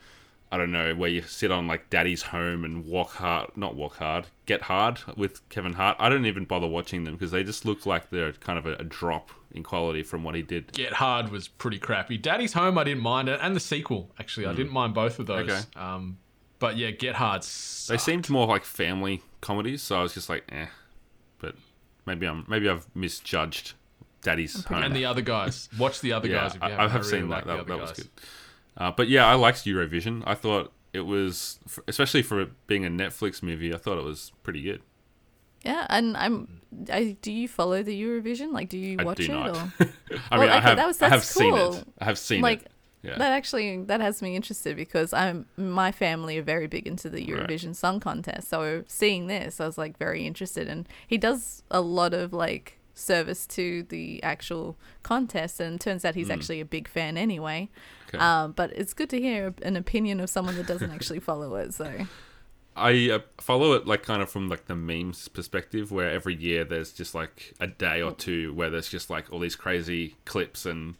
[0.51, 3.95] I don't know where you sit on like Daddy's Home and Walk Hard, not Walk
[3.97, 5.97] Hard, Get Hard with Kevin Hart.
[5.99, 8.73] I don't even bother watching them because they just look like they're kind of a,
[8.75, 10.71] a drop in quality from what he did.
[10.73, 12.17] Get Hard was pretty crappy.
[12.17, 15.25] Daddy's Home, I didn't mind it, and the sequel actually, I didn't mind both of
[15.25, 15.49] those.
[15.49, 15.61] Okay.
[15.75, 16.17] Um,
[16.59, 17.41] but yeah, Get Hard.
[17.43, 18.01] They sucked.
[18.01, 20.67] seemed more like family comedies, so I was just like, eh.
[21.39, 21.55] But
[22.05, 23.73] maybe I'm maybe I've misjudged
[24.21, 24.83] Daddy's Home.
[24.83, 25.69] and the other guys.
[25.77, 26.85] Watch the other yeah, guys if you I, haven't.
[26.85, 27.45] I have really seen that.
[27.47, 28.09] That, that was good.
[28.77, 30.23] Uh, but yeah, I liked Eurovision.
[30.25, 34.31] I thought it was, especially for it being a Netflix movie, I thought it was
[34.43, 34.81] pretty good.
[35.63, 36.61] Yeah, and I'm.
[36.91, 38.51] I, do you follow the Eurovision?
[38.51, 39.29] Like, do you I watch do it?
[39.29, 39.55] not.
[39.57, 39.73] Or
[40.31, 41.83] I Well, mean, I okay, have, that was- I have that's seen it.
[41.99, 42.71] I have seen like, it.
[43.05, 43.17] Yeah.
[43.17, 47.25] That actually that has me interested because I'm my family are very big into the
[47.25, 47.47] Right.
[47.47, 48.49] Eurovision Song Contest.
[48.49, 52.79] So seeing this, I was like very interested, and he does a lot of like
[52.93, 57.69] service to the actual contest, and turns out he's actually a big fan anyway.
[57.69, 58.07] Mm.
[58.07, 58.17] Okay.
[58.17, 61.73] Um, but it's good to hear an opinion of someone that doesn't actually follow it.
[61.73, 62.07] So
[62.75, 66.63] I uh, follow it like kind of from like the memes perspective, where every year
[66.63, 70.65] there's just like a day or two where there's just like all these crazy clips
[70.65, 70.95] and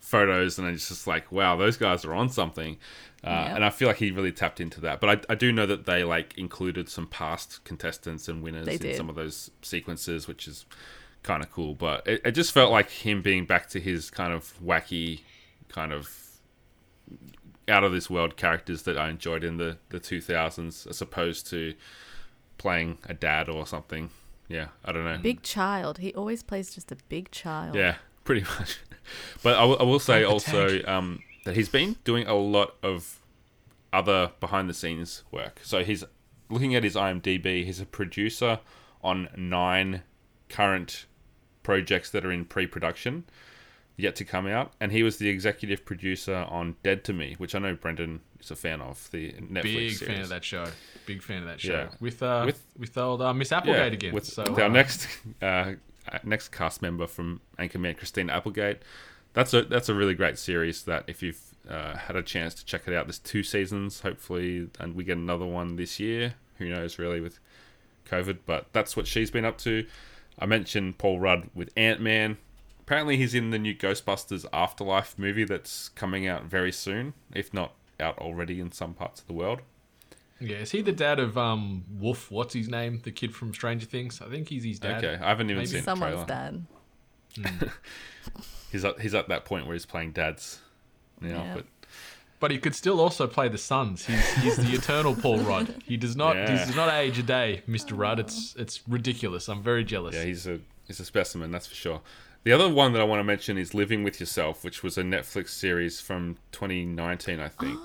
[0.00, 2.76] photos, and it's just like, wow, those guys are on something.
[3.24, 3.54] Uh, Yeah.
[3.56, 5.00] And I feel like he really tapped into that.
[5.00, 8.96] But I, I do know that they like included some past contestants and winners in
[8.96, 10.66] some of those sequences, which is
[11.22, 11.74] kind of cool.
[11.74, 15.20] But it, it just felt like him being back to his kind of wacky,
[15.68, 16.24] kind of
[17.68, 21.74] out of this world characters that I enjoyed in the, the 2000s as opposed to
[22.56, 24.10] playing a dad or something.
[24.48, 25.18] Yeah, I don't know.
[25.18, 27.74] big child, he always plays just a big child.
[27.74, 28.78] Yeah, pretty much.
[29.42, 33.18] But I will- say also um, that he's been doing a lot of
[33.92, 35.60] other behind the scenes work.
[35.62, 36.04] So he's
[36.50, 37.64] looking at his IMDb.
[37.64, 38.60] He's a producer
[39.02, 40.02] on nine
[40.48, 41.06] current
[41.62, 43.24] projects that are in pre-production,
[43.96, 47.54] yet to come out, and he was the executive producer on Dead to Me, which
[47.54, 49.08] I know Brendan is a fan of.
[49.10, 50.02] The Netflix Big series.
[50.02, 50.66] fan of that show.
[51.06, 51.72] Big fan of that show.
[51.72, 51.88] Yeah.
[52.00, 54.14] With uh With- with, old uh, Miss Applegate again.
[54.14, 55.08] With, so with our uh, next
[55.42, 55.72] uh,
[56.24, 58.78] next cast member from Anchorman, Christine Applegate.
[59.34, 60.82] That's a that's a really great series.
[60.82, 64.00] That if you've uh, had a chance to check it out, there's two seasons.
[64.00, 66.34] Hopefully, and we get another one this year.
[66.58, 67.38] Who knows, really, with
[68.06, 68.38] COVID.
[68.46, 69.86] But that's what she's been up to.
[70.38, 72.38] I mentioned Paul Rudd with Ant Man.
[72.80, 77.74] Apparently, he's in the new Ghostbusters Afterlife movie that's coming out very soon, if not
[78.00, 79.60] out already in some parts of the world.
[80.40, 82.30] Yeah, is he the dad of um Wolf?
[82.30, 83.00] What's his name?
[83.02, 84.20] The kid from Stranger Things.
[84.22, 85.04] I think he's his dad.
[85.04, 86.26] Okay, I haven't even Maybe seen the Someone's trailer.
[86.26, 86.66] dad.
[88.72, 90.60] He's at he's at that point where he's playing dads.
[91.22, 91.54] You know, Yeah.
[91.54, 91.64] but
[92.40, 94.04] But he could still also play the sons.
[94.06, 95.82] He's he's the eternal Paul Rudd.
[95.86, 96.50] He does not Yeah.
[96.50, 97.96] he does not age a day, Mr.
[97.98, 98.20] Rudd.
[98.20, 99.48] It's it's ridiculous.
[99.48, 100.14] I'm very jealous.
[100.14, 102.00] yeah, he's a he's a specimen, that's for sure.
[102.44, 105.02] The other one that I want to mention is Living with Yourself, which was a
[105.02, 107.78] Netflix series from 2019, I think.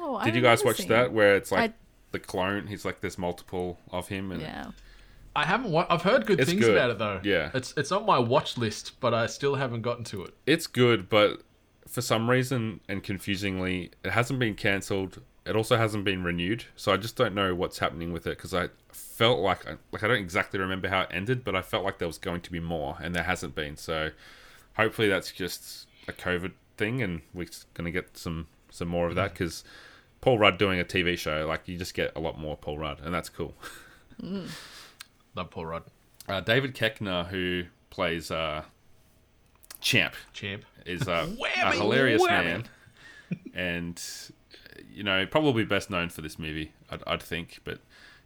[0.00, 1.12] Oh, I Did you guys watch seeing that?
[1.12, 1.74] Where it's like I-
[2.12, 2.66] the clone.
[2.68, 4.70] He's like there's multiple of him, and Yeah.
[5.34, 6.74] I haven't wa- I've heard good It's things good.
[6.76, 7.20] about it though.
[7.22, 7.50] Yeah.
[7.52, 10.34] It's it's on my watch list, but I still haven't gotten to it.
[10.46, 11.08] it's good.
[11.08, 11.42] But
[11.86, 15.20] for some reason and confusingly, it hasn't been cancelled.
[15.44, 18.52] It also hasn't been renewed, so I just don't know what's happening with it because
[18.54, 21.98] I felt like like I don't exactly remember how it ended, but I felt like
[21.98, 23.76] there was going to be more, and there hasn't been.
[23.76, 24.10] So
[24.76, 29.14] hopefully that's just a COVID thing, and we're going to get some some more of
[29.16, 29.34] that mm-hmm.
[29.34, 29.64] because
[30.26, 32.98] Paul Rudd doing a TV show, like you just get a lot more Paul Rudd,
[33.00, 33.54] and that's cool.
[34.20, 35.84] Love Paul Rudd.
[36.28, 38.64] Uh, David Koechner, who plays uh,
[39.80, 40.64] Champ, Champ.
[40.84, 42.28] is uh, a Whammy, hilarious whammy.
[42.44, 42.64] man,
[43.54, 44.02] and
[44.92, 47.60] you know probably best known for this movie, I'd, I'd think.
[47.62, 47.78] But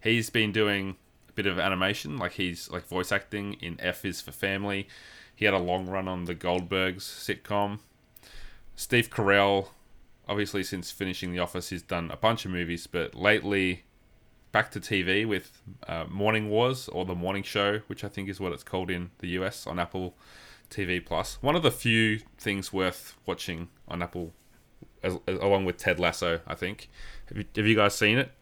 [0.03, 0.97] he's been doing
[1.29, 4.89] a bit of animation, like he's like voice acting in F is for Family.
[5.37, 7.81] He had a long run on the Goldbergs sitcom.
[8.75, 9.69] Steve Carell,
[10.31, 13.83] obviously since finishing The Office, he's done a bunch of movies, but lately
[14.53, 18.41] back to TV with uh, Morning Wars or The Morning Show, which I think is
[18.41, 20.15] what it's called in the US on Apple
[20.71, 21.39] TV Plus.
[21.43, 24.33] One of the few things worth watching on Apple,
[25.03, 26.41] as, as- along with Ted Lasso.
[26.47, 26.89] I think.
[27.29, 28.33] Have you, have you guys seen it?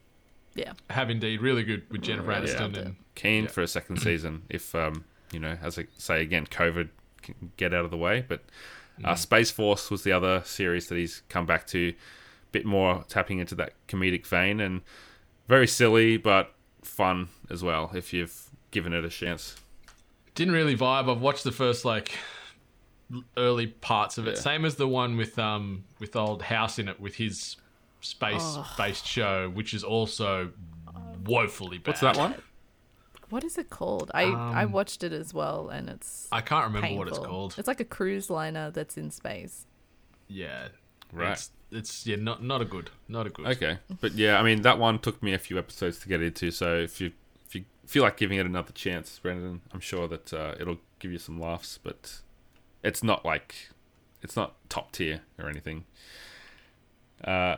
[0.55, 0.73] Yeah.
[0.91, 2.41] Have indeed really good with Jennifer Yeah.
[2.41, 2.81] Aniston Yeah.
[2.83, 3.51] and Keen Yeah.
[3.51, 6.89] for a second season if um, you know, as I say again, COVID
[7.23, 8.25] can get out of the way.
[8.27, 8.43] But
[9.05, 13.05] uh, Space Force was the other series that he's come back to, a bit more
[13.09, 14.83] tapping into that comedic vein and
[15.49, 19.57] very silly but fun as well if you've given it a chance.
[20.35, 21.11] didn't really vibe.
[21.11, 22.13] I've watched the first like
[23.37, 24.37] early parts of it.
[24.37, 24.41] Yeah.
[24.41, 27.57] Same as the one with um with old House in it with his
[28.01, 30.51] space based show, which is also
[31.25, 31.89] woefully bad.
[31.89, 32.35] What's that one?
[33.31, 34.11] What is it called?
[34.15, 36.99] I I watched it as well, and it's Um, I can't remember painful.
[36.99, 37.55] what it's called.
[37.59, 39.67] It's like a cruise liner that's in space.
[40.29, 40.69] Yeah.
[41.13, 41.33] Right.
[41.33, 43.47] It's, it's yeah, not not a good, not a good.
[43.47, 46.51] Okay, but yeah, I mean that one took me a few episodes to get into.
[46.51, 47.13] So if you
[47.47, 51.13] if you feel like giving it another chance, Brendan, I'm sure that uh, it'll give
[51.13, 51.79] you some laughs.
[51.83, 52.21] But
[52.83, 53.71] it's not like
[54.23, 55.85] it's not top tier or anything.
[57.25, 57.57] Uh,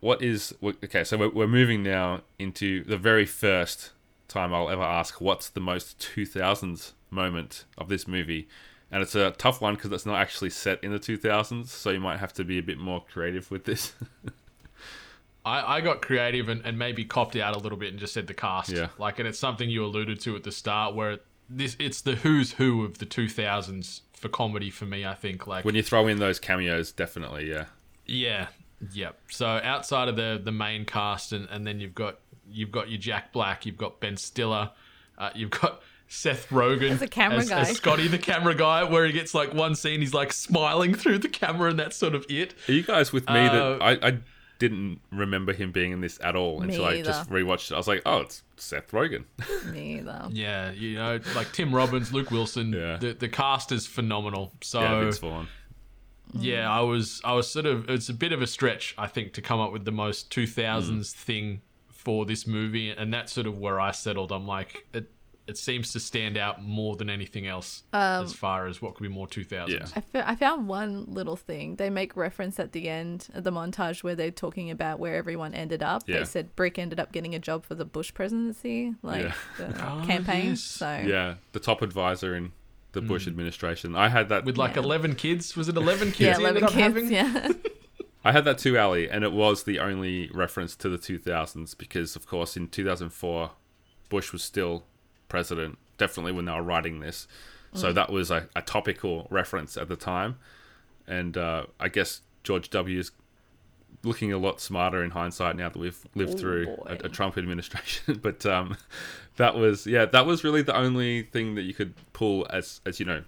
[0.00, 1.04] what is okay?
[1.04, 3.90] So we're, we're moving now into the very first
[4.28, 8.48] time I'll ever ask what's the most 2000s moment of this movie.
[8.90, 12.00] And it's a tough one because it's not actually set in the 2000s, so you
[12.00, 13.92] might have to be a bit more creative with this.
[15.44, 18.26] I, I got creative and, and maybe copped out a little bit and just said
[18.26, 18.70] the cast.
[18.70, 18.88] Yeah.
[18.98, 22.52] Like, and it's something you alluded to at the start where this it's the who's
[22.52, 25.06] who of the 2000s for comedy for me.
[25.06, 27.66] I think like when you throw in those cameos, definitely, yeah.
[28.04, 28.48] Yeah,
[28.92, 29.20] yep.
[29.30, 32.18] So outside of the the main cast, and, and then you've got
[32.50, 34.70] you've got your Jack Black, you've got Ben Stiller,
[35.18, 37.60] uh, you've got Seth Rogen As a camera as, guy.
[37.62, 41.18] as Scotty the camera guy, where he gets like one scene, he's like smiling through
[41.18, 42.54] the camera, and that's sort of it.
[42.68, 44.18] Are you guys with me Uh, that I, I
[44.58, 47.04] didn't remember him being in this at all until I either.
[47.04, 47.74] just rewatched it.
[47.74, 49.24] I was like, oh, it's Seth Rogen.
[49.70, 50.28] Me either.
[50.30, 52.72] Yeah, you know, like Tim Robbins, Luke Wilson.
[52.72, 52.96] Yeah.
[52.96, 54.52] The the cast is phenomenal.
[54.62, 55.48] So yeah, Vince Vaughn.
[56.32, 59.32] Yeah, I was I was sort of it's a bit of a stretch I think
[59.34, 61.60] to come up with the most 2000s thing
[62.06, 64.30] for this movie and that's sort of where I settled.
[64.30, 65.10] I'm like it
[65.48, 69.02] it seems to stand out more than anything else um, as far as what could
[69.02, 69.68] be more 2000s.
[70.14, 70.24] Yeah.
[70.24, 71.76] I, found one little thing.
[71.76, 75.52] They make reference at the end of the montage where they're talking about where everyone
[75.54, 76.02] ended up.
[76.06, 76.18] Yeah.
[76.20, 79.32] They said Brick ended up getting a job for the Bush presidency, like Yeah.
[79.58, 80.50] the Oh, campaign.
[80.50, 80.60] yes.
[80.62, 82.52] So Yeah, the top advisor in
[82.92, 83.30] the Bush hmm.
[83.30, 83.94] administration.
[83.96, 84.44] I had that.
[84.44, 84.82] With like Yeah.
[84.82, 86.20] 11 kids, was it 11 kids?
[86.20, 86.74] yeah, eleven kids.
[86.74, 87.12] having?
[87.12, 87.52] Yeah,
[88.26, 92.16] I had that too, Ali, and it was the only reference to the 2000s because,
[92.16, 93.52] of course, in 2004,
[94.08, 94.82] Bush was still
[95.28, 95.78] president.
[95.96, 97.28] Definitely when they were writing this,
[97.72, 100.38] so that was a, a topical reference at the time,
[101.06, 102.98] and uh, I guess George W.
[102.98, 103.12] is
[104.02, 107.38] looking a lot smarter in hindsight now that we've lived Oh, through a, a Trump
[107.38, 108.18] administration.
[108.22, 108.76] but um,
[109.36, 112.98] that was yeah, that was really the only thing that you could pull as as
[112.98, 113.22] you know,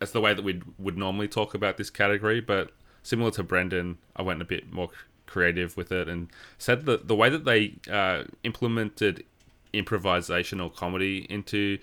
[0.00, 2.40] as the way that we would normally talk about this category.
[2.40, 2.72] But
[3.08, 4.90] similar to Brendan, I went a bit more
[5.26, 9.24] creative with it and said that the way that they uh, implemented
[9.72, 11.78] improvisational comedy into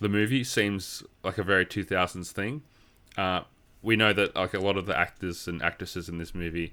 [0.00, 2.62] the movie seems like a very 2000s thing.
[3.16, 3.42] Uh,
[3.82, 6.72] we know that like a lot of the actors and actresses in this movie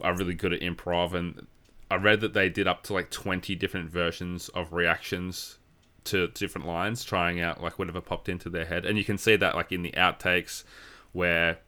[0.00, 1.46] are really good at improv, and
[1.90, 5.58] I read that they did up to like 20 different versions of reactions
[6.04, 9.36] to different lines, trying out like whatever popped into their head, and you can see
[9.36, 10.64] that like in the outtakes
[11.12, 11.58] where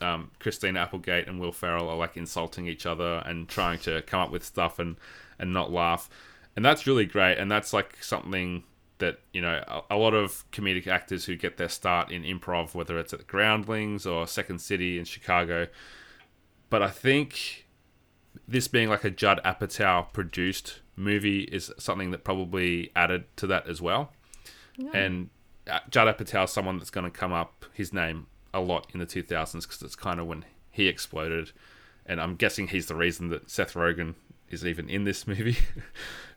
[0.00, 4.20] um, Christine Applegate and Will Ferrell are like insulting each other and trying to come
[4.20, 4.96] up with stuff and
[5.38, 6.08] and not laugh,
[6.56, 8.64] and that's really great, and that's like something
[8.98, 12.74] that you know a, a lot of comedic actors who get their start in improv,
[12.74, 15.66] whether it's at the Groundlings or Second City in Chicago,
[16.68, 17.66] but I think
[18.46, 23.68] this being like a Judd Apatow produced movie is something that probably added to that
[23.68, 24.12] as well.
[24.94, 25.30] And
[25.68, 29.00] uh, Judd Apatow is someone that's going to come up his name a lot in
[29.00, 31.52] the 2000s because it's kind of when he exploded.
[32.06, 34.14] And I'm guessing he's the reason that Seth Rogen
[34.48, 35.58] is even in this movie.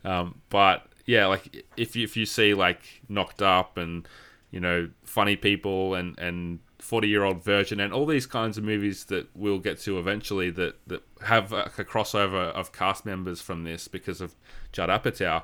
[0.04, 4.08] um, but yeah, like if you, if you see like Knocked Up and
[4.52, 8.64] you know Funny People and and 40 year old virgin and all these kinds of
[8.64, 13.42] movies that we'll get to eventually that that have a, a crossover of cast members
[13.42, 14.36] from this because of
[14.72, 15.44] Judd Apatow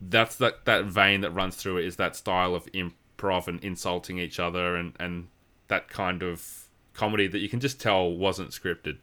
[0.00, 4.18] that's that that vein that runs through it is that style of improv and insulting
[4.18, 5.28] each other and and
[5.68, 8.96] that kind of comedy that you can just tell wasn't scripted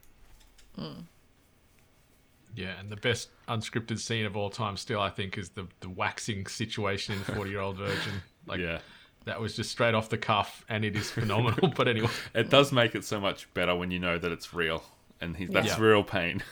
[2.55, 5.89] Yeah, and the best unscripted scene of all time still I think is the the
[5.89, 8.21] waxing situation in 40 year old virgin.
[8.47, 8.79] Like yeah
[9.25, 11.69] that was just straight off the cuff and it is phenomenal.
[11.75, 12.09] but anyway.
[12.35, 14.83] it does make it so much better when you know that it's real
[15.19, 15.79] and he, that's Yeah.
[15.79, 16.43] real pain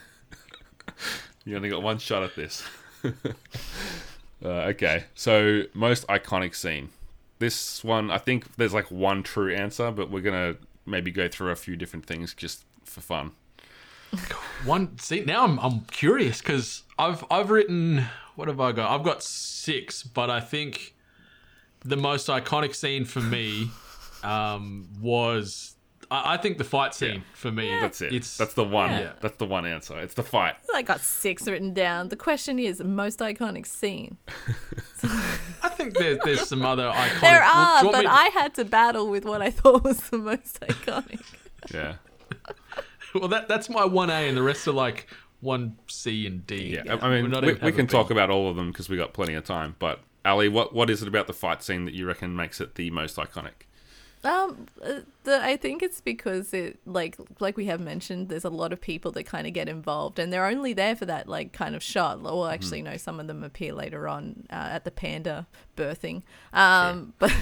[1.46, 2.64] you only got one shot at this
[4.44, 6.90] uh, okay so most iconic scene
[7.44, 11.52] this one i think there's like one true answer but we're gonna maybe go through
[11.52, 13.32] a few different things just for fun
[14.66, 18.92] One see now I'm I'm curious because I've I've written what have I got?
[18.92, 20.96] I've got six, but I think
[21.84, 23.70] the most iconic scene for me
[24.24, 25.73] um, was
[26.14, 27.20] I, I think the fight scene Yeah.
[27.34, 27.68] for me.
[27.82, 29.12] that's it It's that's the one Yeah.
[29.22, 32.10] that's the one answer it's the fight I got six written down.
[32.10, 34.18] The question is most iconic scene.
[35.62, 37.22] I think there's there's some other iconic.
[37.22, 39.50] There Well, are, do you want but me- I had to battle with what I
[39.50, 41.22] thought was the most iconic.
[41.74, 41.96] yeah
[43.14, 45.08] well that that's my one A, and the rest are like
[45.42, 46.76] one C and D.
[46.86, 48.14] Yeah, I I mean, We're not we, even we have can a talk B.
[48.14, 49.76] about all of them because we got plenty of time.
[49.78, 52.76] But Ali, what what is it about the fight scene that you reckon makes it
[52.76, 53.68] the most iconic?
[54.24, 58.50] Um, uh, the, I think it's because it like like we have mentioned, there's a
[58.50, 61.52] lot of people that kind of get involved, and they're only there for that like
[61.52, 62.22] kind of shot.
[62.22, 66.24] Well, actually, no, some of them appear later on uh, at the panda birthing.
[66.54, 67.34] Um, but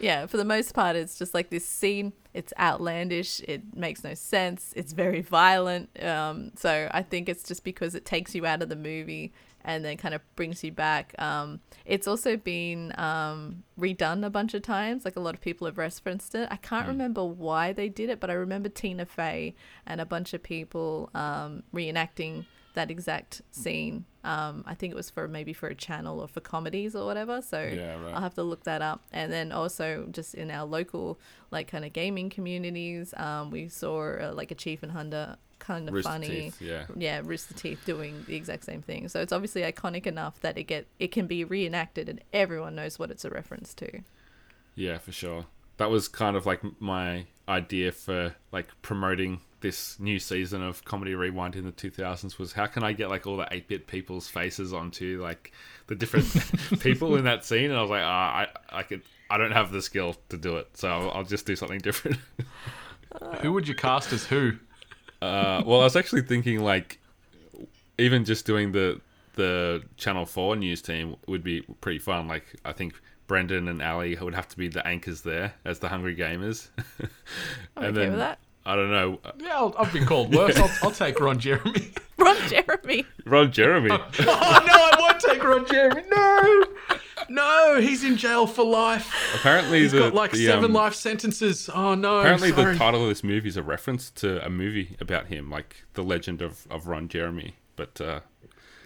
[0.00, 2.12] yeah, for the most part, it's just like this scene.
[2.34, 3.40] It's outlandish.
[3.40, 4.72] It makes no sense.
[4.76, 6.02] It's very violent.
[6.02, 9.32] Um, so I think it's just because it takes you out of the movie
[9.66, 11.14] and then kind of brings you back.
[11.18, 15.04] Um, it's also been um, redone a bunch of times.
[15.04, 16.48] Like a lot of people have referenced it.
[16.50, 20.32] I can't remember why they did it, but I remember Tina Fey and a bunch
[20.32, 24.04] of people um, reenacting that exact scene.
[24.22, 27.42] Um, I think it was for maybe for a channel or for comedies or whatever.
[27.42, 28.14] So Yeah, right.
[28.14, 29.02] I'll have to look that up.
[29.12, 31.18] And then also just in our local
[31.50, 36.10] like kind of gaming communities, um, we saw uh, like Achievement Hunter kind of Rooster
[36.10, 36.28] funny.
[36.28, 36.84] Teeth, yeah.
[36.96, 39.08] Yeah, Rooster Teeth doing the exact same thing.
[39.08, 42.98] So it's obviously iconic enough that it get it can be reenacted and everyone knows
[42.98, 44.00] what it's a reference to.
[44.76, 45.46] Yeah, for sure.
[45.78, 51.14] That was kind of like my idea for like promoting this new season of Comedy
[51.14, 54.72] Rewind in the 2000s was how can I get like all the 8-bit people's faces
[54.72, 55.52] onto like
[55.86, 56.26] the different
[56.80, 59.72] people in that scene and I was like, ah, I I could I don't have
[59.72, 62.18] the skill to do it, so I'll, I'll just do something different.
[63.40, 64.52] Who would you cast as who?
[65.26, 66.98] Uh, well, I was actually thinking like
[67.98, 69.00] even just doing the
[69.34, 72.28] the Channel Four news team would be pretty fun.
[72.28, 72.94] Like I think
[73.26, 76.68] Brendan and Ali would have to be the anchors there as the Hungry Gamers.
[77.76, 78.38] I'm okay with that.
[78.64, 80.58] I don't know Yeah, I'll, I've been called worse.
[80.58, 81.92] I'll, I'll take Ron Jeremy.
[82.26, 83.06] Ron Jeremy.
[83.24, 83.90] Ron Jeremy.
[83.92, 86.02] oh no, I won't take Ron Jeremy.
[86.10, 86.64] No,
[87.28, 89.12] no, he's in jail for life.
[89.34, 91.68] apparently, He's the, got like the, seven um, life sentences.
[91.72, 92.20] Oh no.
[92.20, 92.72] Apparently, sorry.
[92.74, 96.02] the title of this movie is a reference to a movie about him, like the
[96.02, 97.56] Legend of, of Ron Jeremy.
[97.76, 98.20] But uh,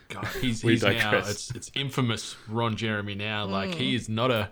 [0.08, 3.44] God, he's, We he's now it's it's infamous Ron Jeremy now.
[3.46, 3.74] Like Mm.
[3.74, 4.50] he is not a.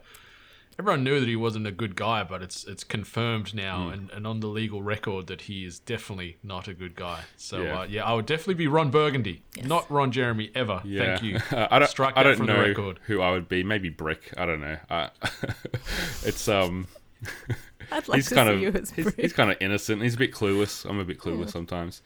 [0.78, 3.92] Everyone knew that he wasn't a good guy, but it's it's confirmed now Hmm.
[3.94, 7.22] and, and on the legal record that he is definitely not a good guy.
[7.36, 7.64] So Yeah.
[7.64, 10.80] yeah, uh, yeah I would definitely be Ron Burgundy, not Ron Jeremy ever.
[10.84, 11.40] yeah, Thank you.
[11.70, 11.88] I don't.
[11.88, 13.00] Strike I don't from know the record.
[13.06, 13.64] who I would be.
[13.64, 14.32] Maybe Brick.
[14.36, 14.76] I don't know.
[14.88, 15.08] Uh,
[16.24, 16.86] it's um.
[17.90, 20.02] I'd like he's to kind see of you as he's, he's kind of innocent.
[20.02, 20.88] He's a bit clueless.
[20.88, 22.02] I'm a bit clueless sometimes,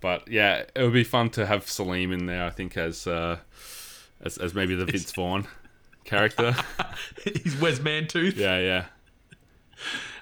[0.00, 2.44] but yeah, it would be fun to have Salim in there.
[2.44, 3.38] I think as uh,
[4.20, 5.46] as, as maybe the Vince Vaughn
[6.04, 6.54] character.
[7.24, 8.36] he's Wes Mantooth.
[8.36, 8.84] yeah, yeah,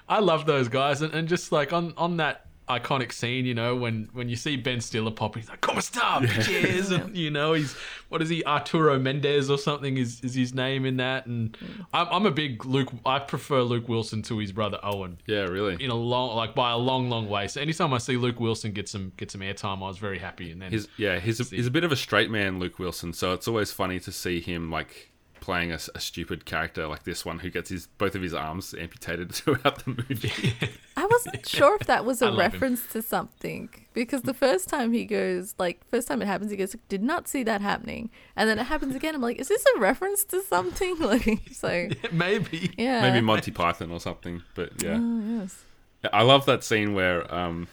[0.07, 3.75] I love those guys, and, and just like on on that iconic scene, you know,
[3.75, 7.53] when when you see Ben Stiller pop, he's like, "Como está, bitches?" and you know,
[7.53, 7.75] he's
[8.09, 9.97] what is he, Arturo Mendez or something?
[9.97, 11.25] Is is his name in that?
[11.25, 11.85] And mm.
[11.93, 12.89] I'm, I'm a big Luke.
[13.05, 15.41] I prefer Luke Wilson to his brother Owen yeah.
[15.41, 17.47] Really, in a long, like by a long, long way.
[17.47, 20.51] So anytime I see Luke Wilson get some get some airtime, I was very happy.
[20.51, 23.13] And then he's yeah he's a, he's a bit of a straight man, Luke Wilson.
[23.13, 25.12] So it's always funny to see him like
[25.43, 29.29] playing a stupid character like this one who gets his both of his arms amputated
[29.35, 30.53] throughout the movie.
[30.95, 32.39] I wasn't sure if that was a love him.
[32.39, 36.55] reference to something because the first time he goes, like, first time it happens, he
[36.55, 39.15] goes, "Did not see that happening," and then it happens again.
[39.15, 42.71] I'm like, "Is this a reference to something?" Like, so maybe.
[42.77, 44.43] yeah, Maybe Monty Python or something.
[44.55, 44.97] But yeah.
[45.01, 45.65] Oh, yes.
[46.13, 47.67] I love that scene where um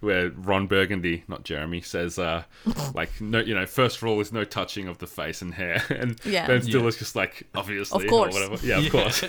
[0.00, 2.44] where Ron Burgundy, not Jeremy, says uh
[2.94, 6.18] like no you know, first rule is no touching of the face and hair and
[6.24, 6.46] Yeah.
[6.46, 6.98] Ben Stiller's Yeah.
[7.00, 8.36] just like obviously Of course.
[8.36, 8.66] or whatever.
[8.66, 8.90] Yeah, of Yeah.
[8.90, 9.22] course.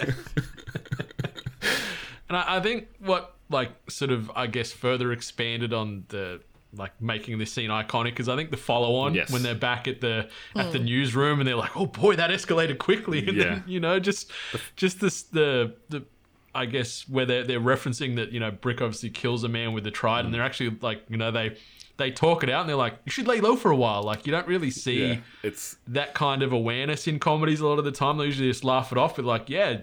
[2.30, 6.41] And I, I think what like sort of I guess further expanded on the
[6.74, 9.30] like making this scene iconic is I think the follow on Yes.
[9.30, 12.78] when they're back at the at the newsroom and they're like, oh boy, that escalated
[12.78, 13.43] quickly, and Yeah.
[13.43, 14.32] then you know just
[14.78, 16.03] just this the the.
[16.53, 19.83] I guess where they're, they're referencing that you know Brick obviously kills a man with
[19.83, 20.27] the trident.
[20.27, 21.57] and They're actually like you know they
[21.97, 24.03] they talk it out and they're like you should lay low for a while.
[24.03, 25.17] Like you don't really see yeah.
[25.43, 28.17] It's that kind of awareness in comedies a lot of the time.
[28.17, 29.81] They usually just laugh it off, but like, yeah,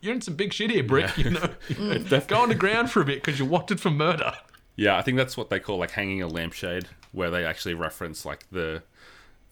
[0.00, 1.16] you're in some big shit here, Brick.
[1.16, 1.48] You know,
[2.26, 4.32] go on the ground for a bit because you're wanted for murder.
[4.76, 8.24] yeah, I think that's what they call like hanging a lampshade, where they actually reference
[8.24, 8.82] like the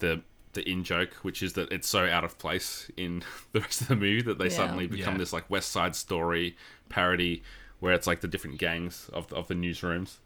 [0.01, 0.23] the
[0.59, 3.89] the in joke, which is that it's so out of place in the rest of
[3.89, 4.51] the movie that they Yeah.
[4.61, 5.19] suddenly become Yeah.
[5.19, 6.57] this like West Side Story
[6.89, 7.43] parody,
[7.81, 10.17] where it's like the different gangs of of the newsrooms.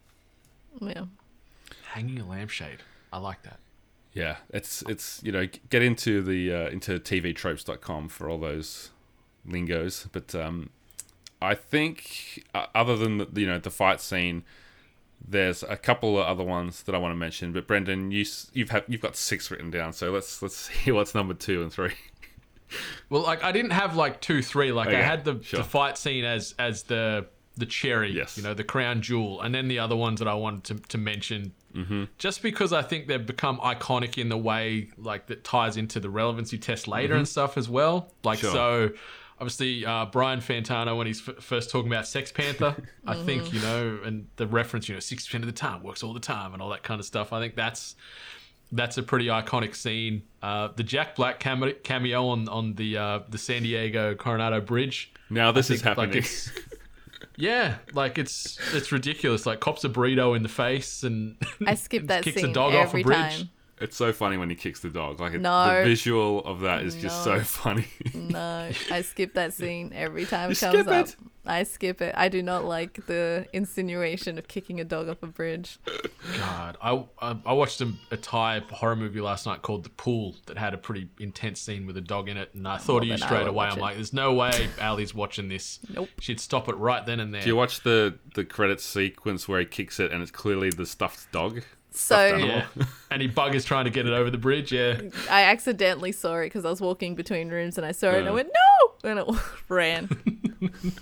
[0.81, 1.05] yeah.
[1.93, 2.79] Hanging a lampshade.
[3.11, 3.59] I like that.
[4.13, 8.89] Yeah, it's it's you know get into the uh, into tvtropes.com for all those
[9.45, 10.69] lingos, but um,
[11.41, 14.43] I think uh, other than the, you know the fight scene,
[15.27, 17.53] there's a couple of other ones that I want to mention.
[17.53, 21.15] But Brendan, you you've have you've got six written down, so let's let's see what's
[21.15, 21.93] number two and three.
[23.09, 24.71] Well, like I didn't have like two, three.
[24.71, 25.59] Like I had the, sure.
[25.59, 28.35] the fight scene as as the the cherry, Yes.
[28.35, 30.97] you know, the crown jewel, and then the other ones that I wanted to, to
[30.97, 32.05] mention, mm-hmm.
[32.17, 36.09] just because I think they've become iconic in the way like that ties into the
[36.09, 38.11] relevancy test later and stuff as well.
[38.23, 38.51] Like Sure.
[38.51, 38.89] so.
[39.39, 42.75] Obviously, uh, Brian Fantana, when he's f- first talking about Sex Panther,
[43.07, 46.13] I think, you know, and the reference, you know, 60% of the time works all
[46.13, 47.33] the time and all that kind of stuff.
[47.33, 47.95] I think that's
[48.71, 50.23] that's a pretty iconic scene.
[50.41, 55.11] Uh, the Jack Black cameo on on the uh, the San Diego Coronado Bridge.
[55.29, 56.23] Now this I is think, like, happening.
[56.23, 56.51] it's-
[57.37, 59.45] yeah, like it's it's ridiculous.
[59.45, 62.73] Like cops a burrito in the face and I skip that kicks scene a dog
[62.75, 63.17] off a bridge.
[63.17, 63.49] time.
[63.83, 65.19] It's so funny when he kicks the dog.
[65.19, 65.77] Like it, No.
[65.79, 67.85] the visual of that is just so funny.
[68.13, 71.07] No, I skip that scene every time You it comes skip up.
[71.07, 71.15] it?
[71.45, 72.13] I skip it.
[72.17, 75.77] I do not like the insinuation of kicking a dog off a bridge.
[76.37, 80.35] God, I I, I watched a, a Thai horror movie last night called The Pool
[80.45, 83.09] that had a pretty intense scene with a dog in it, and I thought of
[83.09, 83.51] you straight away.
[83.51, 83.81] watch I'm it.
[83.81, 85.79] like, there's no way Ali's watching this.
[85.93, 86.07] Nope.
[86.21, 87.41] She'd stop it right then and there.
[87.41, 90.85] Do you watch the the credits sequence where he kicks it and it's clearly the
[90.85, 91.61] stuffed dog?
[91.95, 92.47] So animal.
[92.47, 92.65] yeah,
[93.11, 94.71] and he buggers trying to get it over the bridge.
[94.71, 98.19] Yeah, I accidentally saw it because I was walking between rooms and I saw it
[98.19, 98.49] and I went
[99.03, 99.27] no, and it
[99.69, 100.07] ran.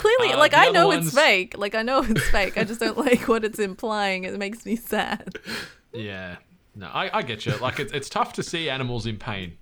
[0.00, 1.56] Clearly, Uh, like I know ones- it's fake.
[1.56, 2.56] Like I know it's fake.
[2.58, 4.24] I just don't like what it's implying.
[4.24, 5.38] It makes me sad.
[5.92, 6.36] yeah.
[6.74, 7.56] No, I, I get you.
[7.56, 9.56] Like it's it's tough to see animals in pain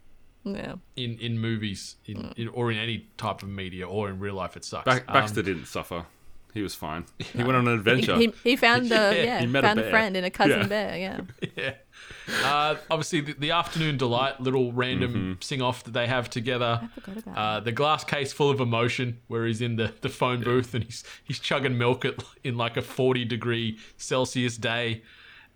[0.45, 0.75] Yeah.
[0.97, 4.57] in in movies, in, in or in any type of media or in real life.
[4.57, 4.85] It sucks.
[4.85, 6.05] Back, Um, Baxter didn't suffer.
[6.57, 7.05] He was fine.
[7.19, 8.17] He went on an adventure.
[8.17, 9.91] he, he found a yeah, he met found a, bear.
[9.91, 10.67] friend in a cousin Yeah.
[10.67, 10.97] bear.
[10.99, 11.21] Yeah.
[11.57, 11.75] yeah.
[12.45, 15.33] Uh, obviously, the, the afternoon delight, little random Mm-hmm.
[15.41, 16.81] sing off that they have together.
[16.83, 20.09] I forgot about Uh, the glass case full of emotion, where he's in the, the
[20.09, 25.03] phone booth and he's he's chugging milk at, in like a forty degree Celsius day,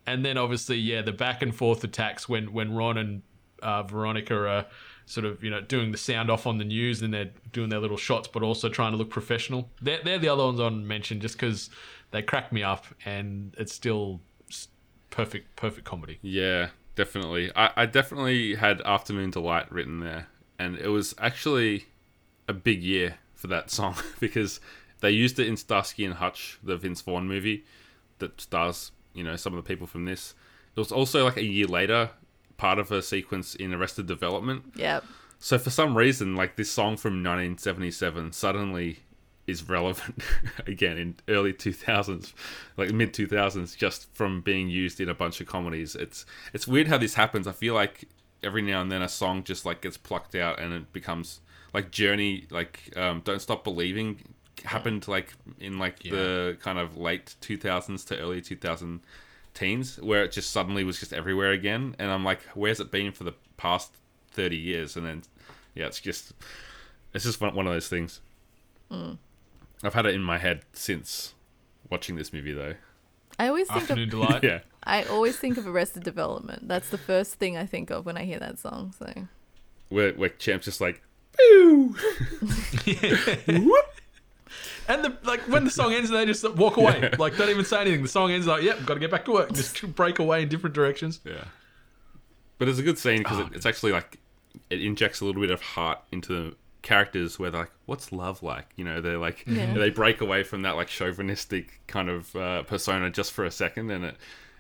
[0.07, 3.23] and then obviously yeah the back and forth attacks when when Ron and
[3.63, 4.67] uh, Veronica are
[5.11, 7.81] sort of you know doing the sound off on the news and they're doing their
[7.81, 9.69] little shots, but also trying to look professional.
[9.83, 11.69] They're they're the other ones on mention just because
[12.13, 14.21] they crack me up and it's still
[15.11, 16.19] perfect perfect comedy.
[16.23, 17.51] Yeah, definitely.
[17.57, 21.87] I, I definitely had Afternoon Delight written there, and it was actually
[22.47, 24.61] a big year for that song because
[25.01, 27.65] they used it in Starsky and Hutch, the Vince Vaughn movie
[28.21, 30.35] that stars, you know, some of the people from this.
[30.77, 32.11] It was also like a year later,
[32.61, 34.63] part of a sequence in Arrested Development.
[34.77, 35.03] Yep.
[35.39, 38.99] So for some reason, like this song from 1977 suddenly
[39.47, 40.23] is relevant
[40.67, 42.35] again in early 2000s,
[42.77, 45.97] like mid 2000s, just from being used in a bunch of comedies.
[45.97, 47.47] It's it's weird how this happens.
[47.47, 48.07] I feel like
[48.43, 51.41] every now and then a song just like gets plucked out and it becomes
[51.73, 54.19] like Journey, like um, Don't Stop Believing
[54.67, 59.01] happened like in like the kind of late 2000s to early 2000
[59.55, 63.13] teens where it just suddenly was just everywhere again and i'm like where's it been
[63.13, 63.93] for the past
[64.33, 65.23] 30 years and then
[65.75, 66.33] yeah it's just
[67.13, 68.21] it's just one, one of those things
[68.91, 69.17] mm.
[69.83, 71.35] i've had it in my head since
[71.91, 72.75] watching this movie though
[73.39, 74.43] I always think Afternoon of delight.
[74.45, 76.67] yeah I always think of Arrested Development.
[76.67, 78.95] That's the first thing I think of when I hear that song.
[78.99, 79.13] So
[79.89, 81.03] where, where champ's just like
[81.39, 81.95] Pew!
[84.89, 87.11] And the, like when the song ends, they just walk away.
[87.19, 88.03] Like don't even say anything.
[88.03, 90.49] The song ends like, "Yep, got to get back to work." Just break away in
[90.49, 91.21] different directions.
[91.25, 91.45] yeah
[92.59, 94.19] but it's a good scene because Oh, it, it's actually like
[94.69, 98.43] it injects a little bit of heart into the characters where they're like what's love
[98.43, 99.73] like you know they're like Yeah.
[99.75, 103.91] they break away from that like chauvinistic kind of uh, persona just for a second
[103.91, 104.17] and it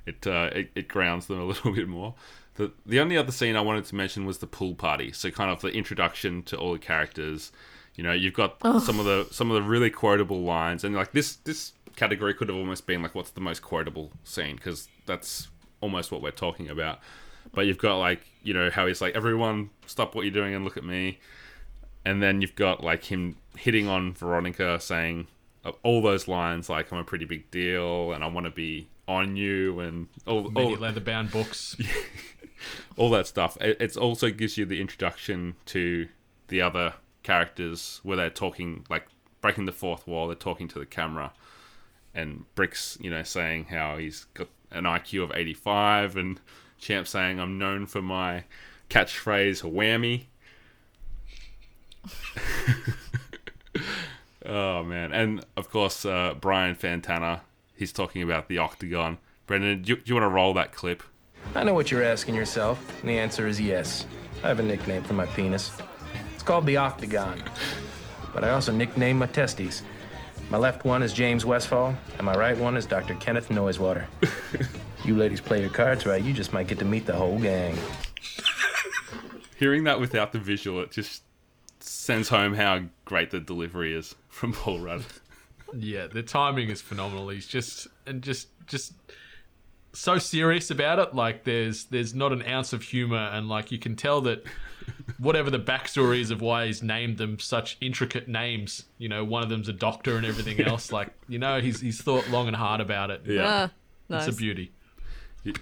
[0.06, 2.14] it, uh, it it grounds them a little bit more
[2.54, 5.50] the the only other scene i wanted to mention was the pool party so kind
[5.50, 7.52] of the introduction to all the characters
[8.00, 11.12] you know you've got some of the some of the really quotable lines and like
[11.12, 15.48] this this category could have almost been like what's the most quotable scene because that's
[15.82, 16.98] almost what we're talking about
[17.52, 20.64] but you've got like you know how he's like everyone stop what you're doing and
[20.64, 21.18] look at me
[22.02, 25.26] and then you've got like him hitting on Veronica saying
[25.66, 28.88] uh, all those lines like I'm a pretty big deal and I want to be
[29.06, 31.76] on you and all, Many all, leather bound books.
[32.96, 33.58] all that stuff.
[33.60, 36.08] It it's also gives you the introduction to
[36.48, 39.06] the other characters where they're talking like
[39.40, 40.26] breaking the fourth wall.
[40.28, 41.32] They're talking to the camera,
[42.14, 46.40] and Bricks, you know, saying how he's got an IQ of 85, and
[46.78, 48.44] Champ saying I'm known for my
[48.88, 50.24] catchphrase "whammy."
[54.46, 57.40] oh man, and of course uh, Brian Fantana.
[57.76, 59.16] He's talking about the octagon.
[59.46, 61.02] Brendan, do you, do you want to roll that clip?
[61.54, 64.06] I know what you're asking yourself, and the answer is yes.
[64.44, 65.70] I have a nickname for my penis.
[66.50, 67.40] It's called the Octagon.
[68.34, 69.84] But I also nickname my testes.
[70.50, 73.14] My left one is James Westfall, and my right one is Dr.
[73.14, 74.06] Kenneth Noisewater.
[75.04, 77.78] you ladies play your cards right, you just might get to meet the whole gang.
[79.58, 81.22] hearing that without the visual, it just
[81.78, 85.04] sends home how great the delivery is from Paul Rudd.
[85.72, 87.28] Yeah, the timing is phenomenal.
[87.28, 88.94] He's just and just just
[89.92, 91.14] so serious about it.
[91.14, 94.44] Like there's there's not an ounce of humor, and like you can tell that
[95.18, 98.84] whatever the backstory is of why he's named them such intricate names.
[98.98, 100.92] You know, one of them's a doctor and everything else.
[100.92, 103.22] Like you know, he's he's thought long and hard about it.
[103.24, 103.42] Yeah.
[103.46, 103.70] ah,
[104.08, 104.26] nice.
[104.28, 104.72] It's a beauty.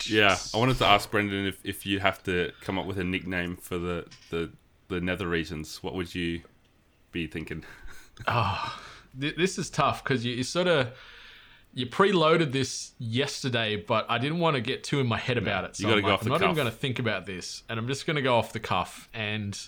[0.08, 3.04] Yeah, I wanted to ask Brendan if, if you have to come up with a
[3.04, 4.50] nickname for the, the,
[4.88, 6.40] the nether regions, what would you
[7.12, 7.64] be thinking?
[8.26, 10.88] Th- This is tough because you, you sort of
[11.74, 15.64] you preloaded this yesterday, but I didn't want to get too in my head about
[15.64, 15.76] it.
[15.76, 17.26] So You gotta I'm, go like, off I'm the not even going to think about
[17.26, 19.08] this, and I'm just going to go off the cuff.
[19.14, 19.58] And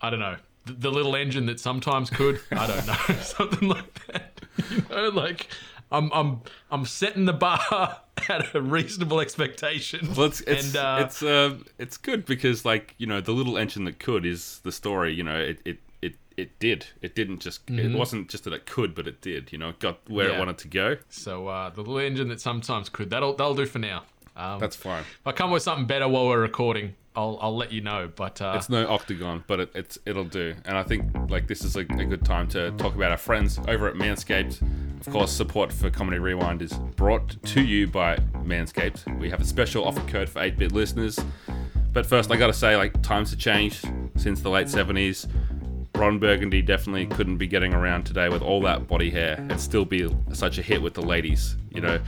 [0.00, 0.36] I don't know.
[0.66, 2.40] the, the little engine that sometimes could.
[2.50, 4.30] I don't know, something like that.
[4.70, 5.48] You know, like
[5.90, 6.40] I'm I'm
[6.70, 10.14] I'm setting the bar at a reasonable expectation.
[10.16, 13.58] Well, it's it's And, uh, it's uh, it's good because like you know the little
[13.58, 15.12] engine that could is the story.
[15.12, 15.78] You know it it
[16.36, 16.86] it, did.
[17.02, 17.68] It didn't just.
[17.70, 19.52] It wasn't just that it could, but it did.
[19.52, 20.30] You know, it got where Mm-hmm.
[20.32, 20.36] Yeah.
[20.36, 20.96] it wanted to go.
[21.08, 23.10] So uh, the little engine that sometimes could.
[23.10, 24.04] That'll that'll do for now.
[24.36, 25.02] Um, That's fine.
[25.02, 28.10] if I come with something better while we're recording, I'll I'll let you know.
[28.14, 30.54] But uh, It's no octagon, but it, it's it'll do.
[30.64, 33.60] And I think like this is a, a good time to talk about our friends
[33.68, 34.60] over at Manscaped.
[35.06, 39.18] Of course, support for Comedy Rewind is brought to you by Manscaped.
[39.20, 41.18] We have a special offer code for 8-bit listeners.
[41.92, 45.28] But first, I gotta say, like times have changed since the late 70s.
[45.96, 49.84] Ron Burgundy definitely couldn't be getting around today with all that body hair and still
[49.84, 51.56] be such a hit with the ladies.
[51.70, 52.00] You know,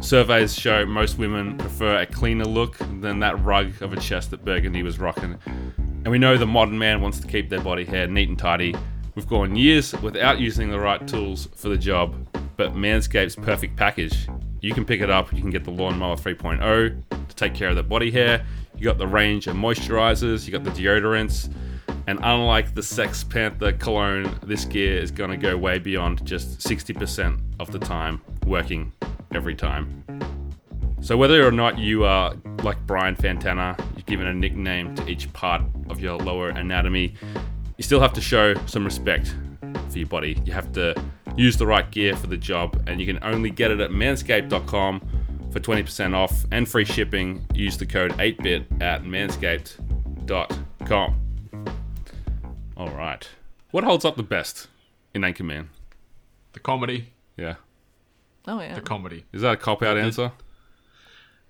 [0.00, 4.44] surveys show most women prefer a cleaner look than that rug of a chest that
[4.44, 5.38] Burgundy was rocking.
[5.76, 8.76] And we know the modern man wants to keep their body hair neat and tidy.
[9.16, 12.14] We've gone years without using the right tools for the job,
[12.56, 14.28] but Manscaped's perfect package.
[14.60, 17.76] You can pick it up, you can get the Lawnmower 3.0 to take care of
[17.76, 18.46] the body hair.
[18.76, 21.52] You got the range of moisturizers, you got the deodorants,
[22.06, 26.60] and unlike the Sex Panther cologne, this gear is going to go way beyond just
[26.60, 28.92] 60% of the time working
[29.34, 30.04] every time.
[31.00, 35.32] So whether or not you are like Brian Fantana, you've given a nickname to each
[35.32, 37.14] part of your lower anatomy,
[37.76, 39.34] you still have to show some respect
[39.88, 40.40] for your body.
[40.44, 40.94] You have to
[41.36, 45.00] use the right gear for the job, and you can only get it at manscaped.com
[45.50, 47.46] for 20% off and free shipping.
[47.54, 51.25] Use the code 8bit at manscaped.com.
[52.76, 53.26] All right.
[53.70, 54.68] What holds up the best
[55.14, 55.68] in Anchorman?
[56.52, 57.56] the comedy, Yeah.
[58.48, 58.74] Oh yeah.
[58.74, 59.24] the comedy.
[59.32, 60.32] Is that a cop out answer?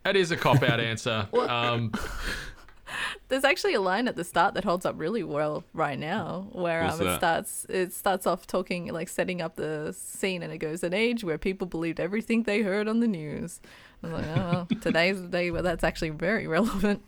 [0.03, 1.29] That is a cop out answer.
[1.33, 1.93] Um,
[3.29, 6.85] There's actually a line at the start that holds up really well right now, where
[6.85, 7.18] um, it that?
[7.18, 11.22] starts it starts off talking like setting up the scene, and it goes an age
[11.22, 13.61] where people believed everything they heard on the news.
[14.03, 17.03] I was like, oh, today's the day where that's actually very relevant.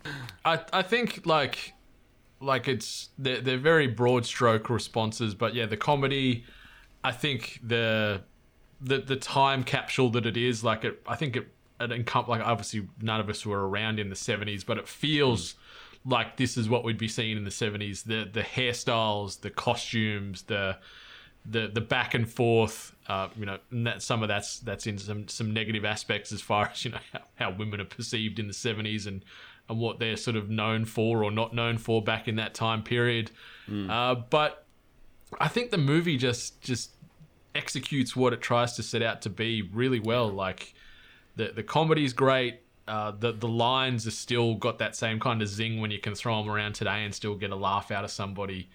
[0.45, 1.73] I I think like
[2.41, 6.45] like it's they're, they're very broad stroke responses, but yeah, the comedy.
[7.03, 8.21] I think the
[8.81, 11.01] the the time capsule that it is like it.
[11.07, 11.47] I think it
[11.79, 15.55] it encom- like obviously none of us were around in the seventies, but it feels
[16.05, 18.03] like this is what we'd be seeing in the seventies.
[18.03, 20.77] The the hairstyles, the costumes, the
[21.45, 22.95] the the back and forth.
[23.07, 26.69] Uh, you know, that some of that's that's in some some negative aspects as far
[26.71, 29.23] as you know how, how women are perceived in the seventies and
[29.69, 32.83] and what they're sort of known for or not known for back in that time
[32.83, 33.31] period.
[33.89, 34.65] Uh, but
[35.39, 36.91] I think the movie just just
[37.53, 40.27] executes what it tries to set out to be really well.
[40.27, 40.73] Like
[41.35, 42.61] the the comedy's great.
[42.87, 46.15] Uh, the the lines are still got that same kind of zing when you can
[46.15, 48.69] throw them around today and still get a laugh out of somebody.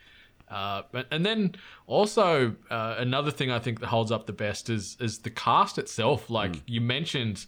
[0.49, 1.55] Uh, and then
[1.87, 5.79] also uh, another thing I think that holds up the best is is the cast
[5.79, 6.31] itself.
[6.31, 7.47] Like you mentioned,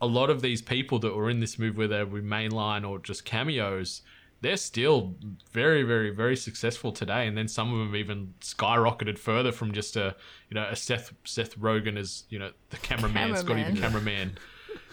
[0.00, 2.98] a lot of these people that were in this movie, whether they were mainline or
[2.98, 4.02] just cameos,
[4.42, 5.14] they're still
[5.50, 7.26] very, very, very successful today.
[7.26, 10.14] And then some of them even skyrocketed further from just a
[10.50, 13.80] you know a Seth Seth Rogen as you know the cameraman, Scotty the Cameraman.
[13.80, 14.38] cameraman.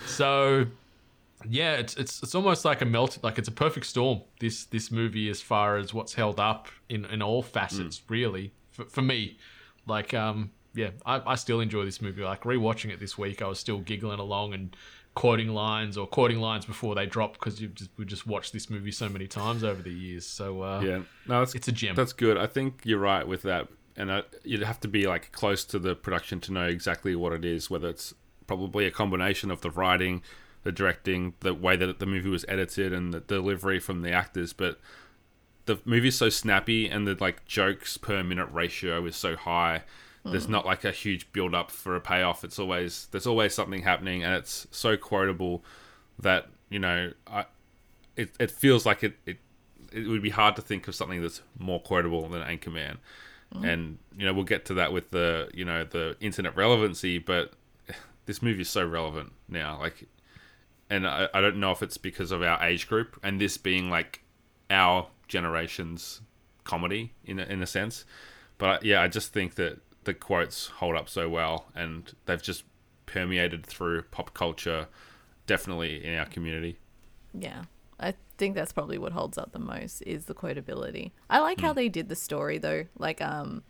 [0.05, 0.67] So
[1.47, 4.21] yeah, it's it's it's almost like a melt like it's a perfect storm.
[4.39, 8.85] This this movie as far as what's held up in in all facets, really for,
[8.85, 9.37] for me.
[9.85, 12.23] Like um yeah, I, I still enjoy this movie.
[12.23, 14.75] Like rewatching it this week, I was still giggling along and
[15.15, 18.69] quoting lines or quoting lines before they drop because you just we just watched this
[18.69, 20.25] movie so many times over the years.
[20.25, 21.95] So uh, Yeah, no, that's, It's a gem.
[21.95, 22.37] That's good.
[22.37, 25.79] I think you're right with that, and uh, you'd have to be like close to
[25.79, 27.69] the production to know exactly what it is.
[27.69, 28.13] Whether it's
[28.47, 30.21] probably a combination of the writing,
[30.63, 34.53] the directing, the way that the movie was edited, and the delivery from the actors.
[34.53, 34.79] But
[35.65, 39.83] the movie's so snappy, and the like jokes per minute ratio is so high.
[40.25, 42.45] There's not like a huge build up for a payoff.
[42.45, 45.65] It's always there's always something happening, and it's so quotable
[46.19, 47.45] that you know I
[48.15, 49.37] it, it feels like it, it
[49.91, 52.97] it would be hard to think of something that's more quotable than Anchorman.
[53.53, 53.65] Mm-hmm.
[53.65, 57.53] And you know we'll get to that with the you know the internet relevancy, but
[58.25, 59.77] this movie is so relevant now.
[59.79, 60.07] Like,
[60.89, 63.89] and I, I don't know if it's because of our age group and this being
[63.89, 64.21] like
[64.69, 66.21] our generation's
[66.63, 68.05] comedy in a, in a sense.
[68.57, 72.63] But yeah, I just think that the quotes hold up so well, and they've just
[73.05, 74.87] permeated through pop culture,
[75.45, 76.77] definitely in our community.
[77.33, 77.63] Yeah.
[77.99, 81.11] I think that's probably what holds up the most is the quotability.
[81.29, 82.85] I like how they did the story though.
[82.97, 83.63] Like um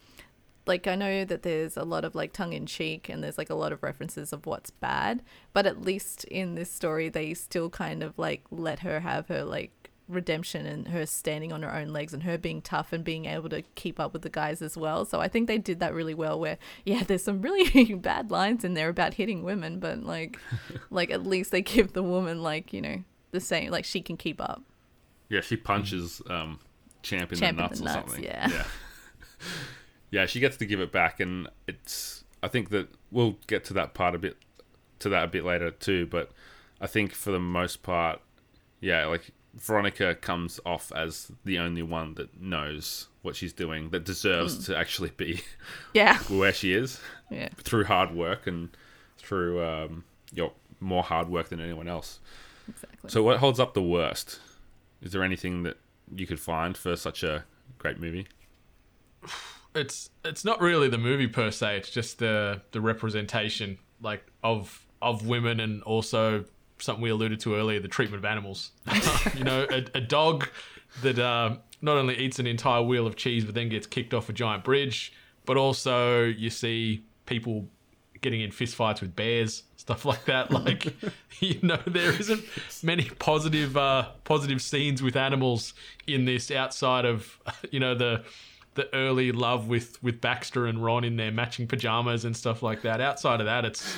[0.66, 3.50] like I know that there's a lot of like tongue in cheek and there's like
[3.50, 5.22] a lot of references of what's bad,
[5.52, 9.44] but at least in this story they still kind of like let her have her
[9.44, 13.26] like redemption and her standing on her own legs and her being tough and being
[13.26, 15.06] able to keep up with the guys as well.
[15.06, 18.64] So I think they did that really well where yeah, there's some really bad lines
[18.64, 20.38] in there about hitting women, but like
[20.90, 24.18] like at least they give the woman like, you know, the same like she can
[24.18, 24.62] keep up.
[25.30, 26.60] Yeah, she punches um,
[27.02, 28.24] Champ in Champ the in nuts the or nuts, something.
[28.24, 28.50] yeah.
[28.50, 28.64] yeah.
[30.14, 32.24] Yeah, she gets to give it back, and it's.
[32.44, 34.38] I think that we'll get to that part a bit,
[35.00, 36.06] to that a bit later too.
[36.06, 36.30] But
[36.80, 38.22] I think for the most part,
[38.80, 44.04] yeah, like Veronica comes off as the only one that knows what she's doing, that
[44.04, 45.42] deserves to actually be
[45.94, 46.18] Yeah.
[46.30, 47.00] where she is
[47.30, 47.50] Yeah.
[47.58, 48.70] through hard work and
[49.18, 52.20] through um, your more hard work than anyone else.
[52.68, 53.10] Exactly.
[53.10, 54.40] So, what holds up the worst?
[55.02, 55.78] Is there anything that
[56.16, 57.44] you could find for such a
[57.78, 58.28] great movie?
[59.76, 61.78] it's it's not really the movie per se.
[61.78, 66.46] It's just the the representation like of of women and also
[66.80, 68.72] something we alluded to earlier, the treatment of animals.
[69.36, 70.48] you know, a, a dog
[71.02, 74.30] that uh, not only eats an entire wheel of cheese but then gets kicked off
[74.30, 75.14] a giant bridge,
[75.46, 77.68] but also you see people
[78.22, 80.50] getting in fistfights with bears, stuff like that.
[80.50, 80.94] Like,
[81.40, 82.44] you know, there isn't
[82.82, 85.74] many positive uh, positive scenes with animals
[86.08, 88.24] in this outside of you know the
[88.76, 92.82] the early love with with Baxter and Ron in their matching pajamas and stuff like
[92.82, 93.02] that.
[93.02, 93.96] Outside of that, it's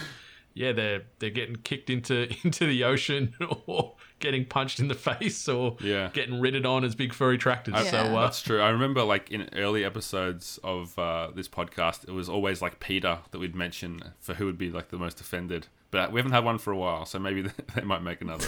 [0.55, 3.35] yeah, they're they're getting kicked into into the ocean
[3.67, 6.09] or getting punched in the face or Yeah.
[6.13, 7.75] getting ritted on as big furry tractors.
[7.75, 7.91] Yeah.
[7.91, 8.61] So uh, That's true.
[8.61, 13.19] I remember, like in early episodes of uh, this podcast, it was always like Peter
[13.29, 15.67] that we'd mention for who would be like the most offended.
[15.91, 17.41] But we haven't had one for a while, so maybe
[17.75, 18.47] they might make another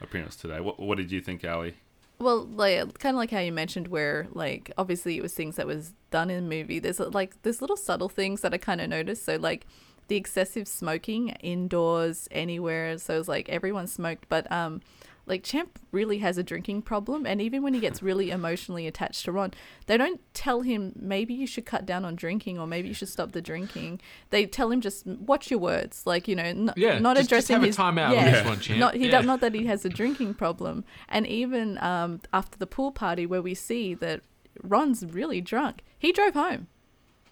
[0.00, 0.60] appearance today.
[0.60, 1.74] What, what did you think, Ali?
[2.18, 5.66] Well, like kind of like how you mentioned, where like obviously it was things that
[5.66, 6.78] was done in the movie.
[6.78, 9.24] There's like there's little subtle things that I kind of noticed.
[9.24, 9.66] So like
[10.08, 12.98] the excessive smoking indoors, anywhere.
[12.98, 14.80] So it's like everyone smoked, but um,
[15.28, 19.24] like Champ really has a drinking problem, and even when he gets really emotionally attached
[19.24, 19.52] to Ron,
[19.86, 23.08] they don't tell him maybe you should cut down on drinking or maybe you should
[23.08, 24.00] stop the drinking.
[24.30, 27.48] They tell him just watch your words, like you know, n- Yeah, not just- just
[27.50, 28.78] addressing a his timeout on yeah, this one.
[28.78, 29.20] Not he Yeah.
[29.22, 33.42] not that he has a drinking problem, and even um, after the pool party where
[33.42, 34.20] we see that
[34.62, 36.68] Ron's really drunk, he drove home.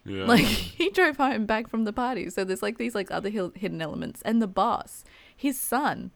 [0.05, 0.25] Yeah.
[0.25, 2.31] Like he drove home back from the party.
[2.31, 6.11] So there's like these like other hidden elements, and the boss, his son.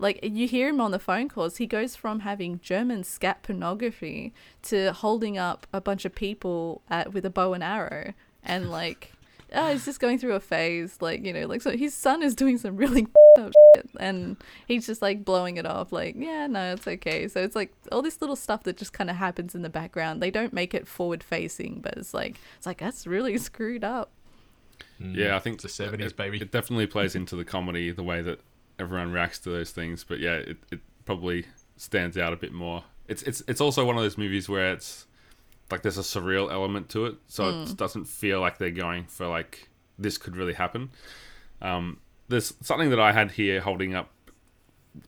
[0.00, 4.32] Like you hear him on the phone calls, he goes from having German scat pornography
[4.62, 8.12] to holding up a bunch of people at, with a bow and arrow,
[8.44, 9.12] and like,
[9.52, 10.98] oh, he's just going through a phase.
[11.00, 13.06] Like you know, like so his son is doing some really
[13.38, 14.36] up shit, and
[14.66, 15.92] he's just like blowing it off.
[15.92, 17.28] Like yeah, no, it's okay.
[17.28, 20.22] So it's like all this little stuff that just kind of happens in the background.
[20.22, 24.10] They don't make it forward facing, but it's like it's like that's really screwed up.
[25.00, 25.16] Mm.
[25.16, 26.40] yeah, I think It's the 70s, baby.
[26.40, 28.40] It definitely plays into the comedy, the way that
[28.78, 30.04] everyone reacts to those things.
[30.04, 31.46] But yeah, it, it probably
[31.76, 32.84] stands out a bit more.
[33.06, 35.06] It's it's it's also one of those movies where it's
[35.70, 39.26] like there's a surreal element to it, so it doesn't feel like they're going for
[39.26, 40.90] like this could really happen.
[41.60, 44.10] Um, there's something that I had here holding up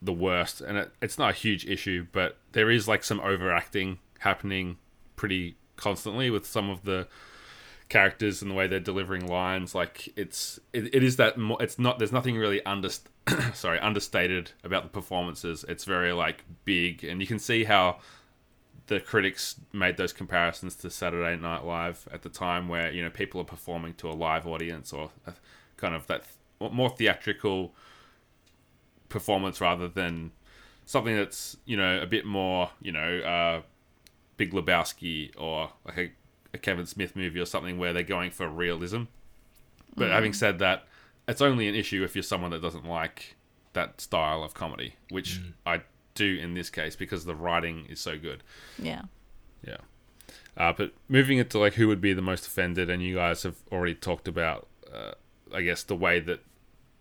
[0.01, 3.99] the worst, and it, it's not a huge issue, but there is like some overacting
[4.19, 4.77] happening
[5.15, 7.07] pretty constantly with some of the
[7.89, 9.75] characters and the way they're delivering lines.
[9.75, 12.89] Like it's it, it is that mo- it's not there's nothing really under
[13.53, 15.65] sorry understated about the performances.
[15.67, 17.99] It's very like big, and you can see how
[18.91, 23.09] the critics made those comparisons to Saturday Night Live at the time, where you know
[23.09, 25.33] people are performing to a live audience or a,
[25.77, 26.25] kind of that
[26.59, 27.73] th- more theatrical
[29.07, 30.31] performance rather than
[30.85, 33.61] something that's you know a bit more you know uh,
[34.35, 36.11] Big Lebowski or like a,
[36.53, 39.03] a Kevin Smith movie or something where they're going for realism.
[39.95, 40.85] But having said that,
[41.29, 43.37] it's only an issue if you're someone that doesn't like
[43.71, 45.81] that style of comedy, which I
[46.13, 48.43] do in this case because the writing is so good.
[48.77, 49.03] Yeah.
[49.65, 49.77] Yeah.
[50.57, 53.43] Uh, but moving it to like who would be the most offended, and you guys
[53.43, 55.11] have already talked about, uh,
[55.53, 56.41] I guess, the way that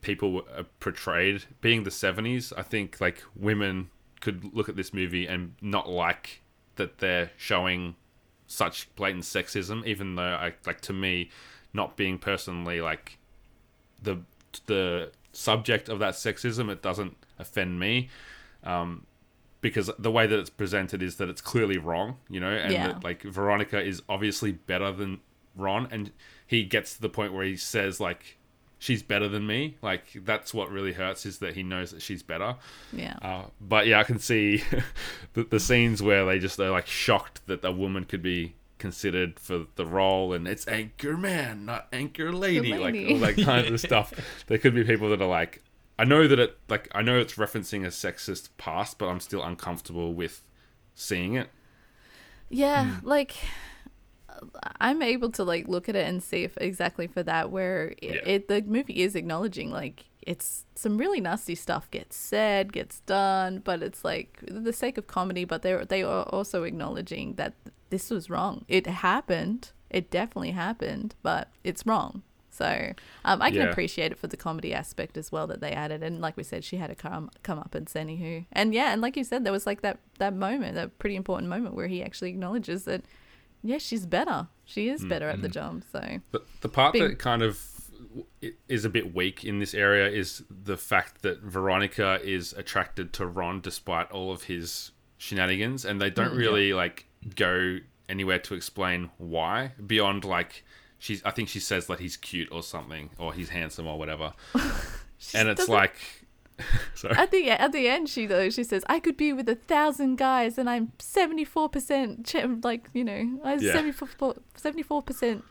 [0.03, 1.45] people were uh, portrayed.
[1.61, 3.91] Being the 70s, I think like women
[4.21, 6.43] could look at this movie and not like
[6.77, 7.97] that they're showing
[8.47, 11.31] such blatant sexism, even though I like to me,
[11.73, 13.19] not being personally like
[14.03, 14.19] the
[14.67, 18.09] the subject of that sexism, it doesn't offend me.
[18.65, 19.07] Um,
[19.61, 22.87] because the way that it's presented is that it's clearly wrong, you know, and Yeah.
[22.89, 25.21] that like Veronica is obviously better than
[25.55, 26.13] Ron, and
[26.47, 28.39] he gets to the point where he says like
[28.79, 29.77] she's better than me.
[29.83, 32.57] Like that's what really hurts is that he knows that she's better.
[32.93, 33.17] Yeah.
[33.21, 34.63] Uh, but yeah, I can see
[35.35, 39.39] the, the scenes where they just are like shocked that a woman could be considered
[39.39, 43.13] for the role, and it's anchor man, not anchor lady, like lady.
[43.13, 44.15] all that kind of stuff.
[44.47, 45.63] There could be people that are like,
[46.01, 49.43] I know that it like I know it's referencing a sexist past, but I'm still
[49.43, 50.43] uncomfortable with
[50.95, 51.51] seeing it.
[52.49, 53.07] Yeah, hmm.
[53.07, 53.37] like
[54.81, 58.15] I'm able to like look at it and see if exactly for that where it,
[58.15, 58.23] Yeah.
[58.25, 63.59] it the movie is acknowledging like it's some really nasty stuff gets said, gets done,
[63.59, 67.53] but it's like the sake of comedy, but they they are also acknowledging that
[67.91, 68.65] this was wrong.
[68.69, 69.73] It happened.
[69.91, 72.23] It definitely happened, but it's wrong.
[72.61, 72.93] So
[73.25, 73.71] um, I can Yeah.
[73.71, 76.63] appreciate it for the comedy aspect as well that they added, and like we said,
[76.63, 79.45] she had a come come up and say, anywho, and yeah, and like you said,
[79.45, 83.03] there was like that that moment, that pretty important moment where he actually acknowledges that
[83.63, 84.49] yeah, she's better.
[84.65, 85.83] She is better at the job.
[85.93, 87.67] So The, the part Big- that kind of
[88.69, 93.27] is a bit weak in this area is the fact that Veronica is attracted to
[93.27, 97.07] Ron despite all of his shenanigans, and they don't really like
[97.37, 100.65] go anywhere to explain why beyond like
[101.01, 101.21] she's.
[101.25, 104.35] I think she says that he's cute or something, or he's handsome or whatever,
[105.35, 105.97] and it's doesn't- like,
[106.95, 109.55] sorry, at the at the end, she though she says, "I could be with a
[109.57, 112.33] thousand guys, and I'm seventy four percent
[112.63, 113.73] like you know, I'm Yeah.
[113.73, 115.43] 74 percent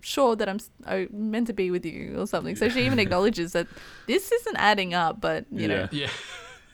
[0.00, 3.52] sure that I'm oh, meant to be with you or something." So she even acknowledges
[3.52, 3.66] that
[4.06, 6.10] this isn't adding up, but you know, Yeah.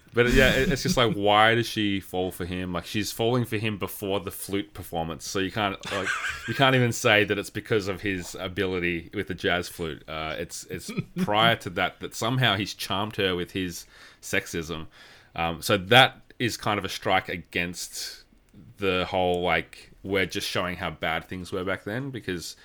[0.07, 0.23] Yeah.
[0.23, 2.73] But yeah, it's just like, why does she fall for him?
[2.73, 6.09] Like she's falling for him before the flute performance, so you can't like
[6.49, 10.03] you can't even say that it's because of his ability with the jazz flute.
[10.09, 13.87] Uh, it's it's prior to that that somehow he's charmed her with his
[14.23, 14.87] sexism.
[15.35, 18.25] Um, so that is kind of a strike against
[18.79, 22.57] the whole like we're just showing how bad things were back then because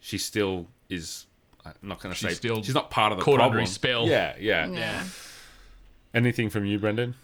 [0.00, 1.26] she still is.
[1.64, 4.06] I'm not going to say still she's not part of the caught under his spell.
[4.06, 5.04] Yeah, yeah, yeah.
[6.12, 7.14] Anything from you, Brendan?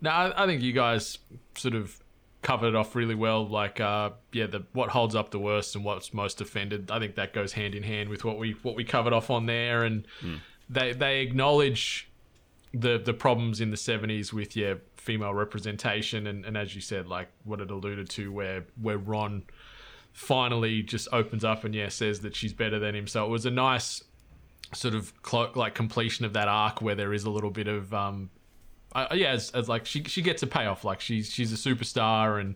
[0.00, 1.18] No, I, I think you guys
[1.54, 2.02] sort of
[2.42, 3.46] covered it off really well.
[3.46, 6.90] Like, uh, yeah, the what holds up the worst and what's most offended.
[6.90, 9.46] I think that goes hand in hand with what we what we covered off on
[9.46, 10.06] there, and
[10.68, 12.10] they they acknowledge
[12.74, 17.06] the the problems in the seventies with yeah female representation, and, and as you said,
[17.08, 19.44] like what it alluded to, where where Ron
[20.12, 23.06] finally just opens up and yeah says that she's better than him.
[23.06, 24.02] So it was a nice
[24.74, 27.92] sort of clo- like completion of that arc where there is a little bit of
[27.92, 28.30] um
[28.94, 32.40] uh, yeah as, as like she she gets a payoff like she's she's a superstar
[32.40, 32.54] and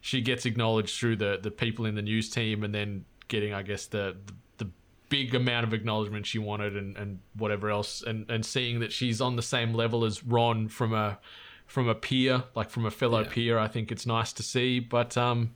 [0.00, 3.62] she gets acknowledged through the the people in the news team and then getting I
[3.62, 4.70] guess the the, the
[5.08, 9.20] big amount of acknowledgement she wanted and, and whatever else and and seeing that she's
[9.20, 11.18] on the same level as Ron from a
[11.66, 14.80] from a peer like from a fellow peer I think it's nice to see.
[14.80, 15.54] But um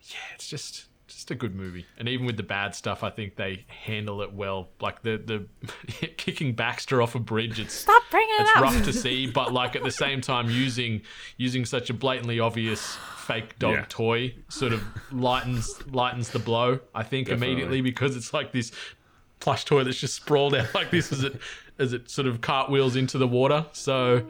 [0.00, 0.86] yeah it's just
[1.22, 4.32] just a good movie and even with the bad stuff I think they handle it
[4.32, 8.62] well like the the kicking Baxter off a bridge it's Stop bringing it it's up.
[8.62, 11.02] rough to see, but like at the same time, using
[11.36, 13.84] using such a blatantly obvious fake dog Yeah.
[13.88, 16.80] toy sort of lightens lightens the blow.
[16.92, 17.52] I think Definitely.
[17.52, 18.72] immediately because it's like this
[19.38, 21.40] plush toy that's just sprawled out like this as it
[21.78, 23.66] as it sort of cartwheels into the water.
[23.72, 24.26] So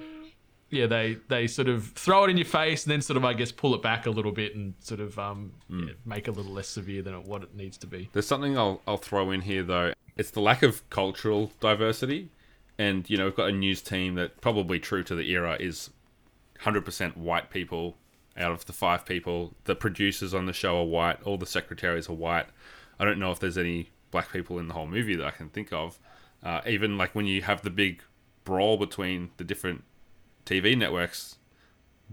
[0.72, 3.34] yeah, they they sort of throw it in your face and then sort of I
[3.34, 5.88] guess pull it back a little bit and sort of um Hmm.
[5.88, 8.08] yeah, make it a little less severe than what it needs to be.
[8.12, 9.92] There's something I'll I'll throw in here though.
[10.16, 12.30] It's the lack of cultural diversity,
[12.78, 15.90] and you know we've got a news team that probably true to the era is
[16.60, 17.96] 100% white people
[18.36, 19.54] out of the five people.
[19.64, 21.22] The producers on the show are white.
[21.22, 22.46] All the secretaries are white.
[22.98, 25.48] I don't know if there's any black people in the whole movie that I can
[25.48, 25.98] think of.
[26.42, 28.02] Uh, even like when you have the big
[28.44, 29.84] brawl between the different
[30.46, 31.36] TV networks,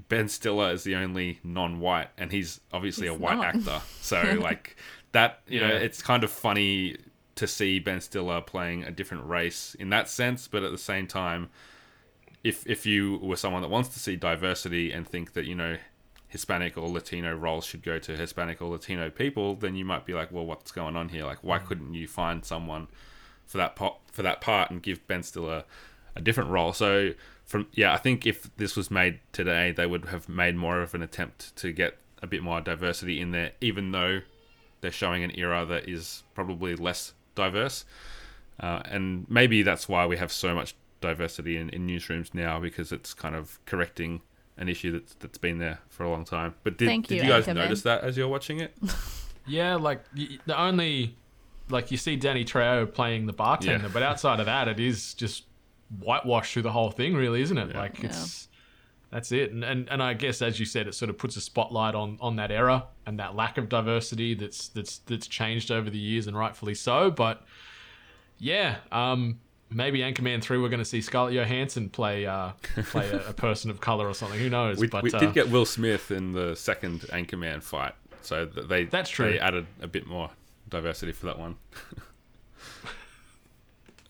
[0.07, 3.55] Ben Stiller is the only non-white, and he's obviously a white not.
[3.55, 3.82] actor.
[4.01, 4.75] So like
[5.11, 5.73] that, you know, Yeah.
[5.77, 6.97] it's kind of funny
[7.36, 11.07] to see Ben Stiller playing a different race in that sense, but at the same
[11.07, 11.49] time,
[12.43, 15.77] if if you were someone that wants to see diversity and think that you know
[16.27, 20.13] Hispanic or Latino roles should go to Hispanic or Latino people, then you might be
[20.13, 21.25] like, well, what's going on here?
[21.25, 21.65] Like, why mm.
[21.65, 22.88] couldn't you find someone
[23.45, 25.63] for that part for that part and give Ben Stiller
[26.15, 26.71] a different role?
[26.71, 27.13] So
[27.50, 30.93] from yeah, I think if this was made today, they would have made more of
[30.93, 34.22] an attempt to get a bit more diversity in there, even though
[34.82, 37.86] they're showing an era that is probably less diverse.
[38.60, 42.91] Uh, and maybe that's why we have so much diversity in, in newsrooms now because
[42.91, 44.22] it's kind of correcting
[44.58, 46.54] an issue that's that's been there for a long time.
[46.64, 47.56] But did, Thank did you, you guys Anchorman.
[47.56, 48.74] notice that as you're watching it?
[49.47, 50.04] Yeah, like
[50.45, 51.16] the only
[51.70, 53.91] like you see Danny Trejo playing the bartender, Yeah.
[53.91, 55.45] but outside of that, it is just
[55.97, 57.71] whitewash through the whole thing, really, isn't it?
[57.71, 57.79] Yeah.
[57.79, 58.47] Like it's
[59.11, 61.41] that's it, and, and and I guess as you said, it sort of puts a
[61.41, 65.89] spotlight on on that era and that lack of diversity that's that's that's changed over
[65.89, 67.09] the years, and rightfully so.
[67.09, 67.43] But
[68.37, 69.39] yeah, um,
[69.71, 72.51] maybe Anchorman three, we're going to see Scarlett Johansson play uh,
[72.83, 74.39] play a, a person of color or something.
[74.39, 74.77] Who knows?
[74.77, 78.85] We, but we uh, did get Will Smith in the second Anchorman fight, so they
[78.85, 79.31] That's true.
[79.31, 80.29] They added a bit more
[80.69, 81.55] diversity for that one.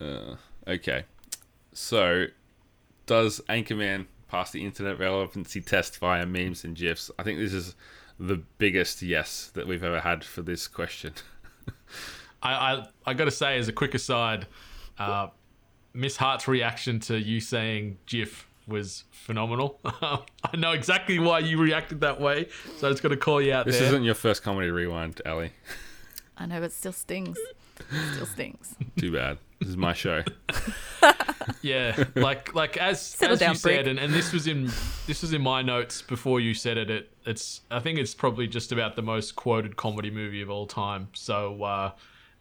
[0.00, 0.36] uh,
[0.68, 1.04] okay,
[1.72, 2.26] so
[3.06, 7.10] does Anchorman pass the internet relevancy test via memes and gifs.
[7.18, 7.74] I think this is
[8.18, 11.14] the biggest yes that we've ever had for this question.
[12.42, 14.46] I, I, I got to say, as a quick aside,
[14.98, 15.28] uh,
[15.92, 19.80] Miss Hart's reaction to you saying GIF was phenomenal.
[19.84, 22.48] I know exactly why you reacted that way,
[22.78, 23.88] so I just got to call you out This there.
[23.88, 25.52] isn't your first comedy rewind, Ali.
[26.36, 27.36] I know, but still stings.
[28.14, 28.74] Still stings.
[28.96, 29.38] Too bad.
[29.60, 30.24] This is my show.
[31.62, 33.86] Yeah, like like as Settle as down, you said, Brick.
[33.88, 34.70] and, and this was in
[35.06, 36.90] this was in my notes before you said it.
[36.90, 40.66] It it's I think it's probably just about the most quoted comedy movie of all
[40.66, 41.08] time.
[41.12, 41.92] So uh,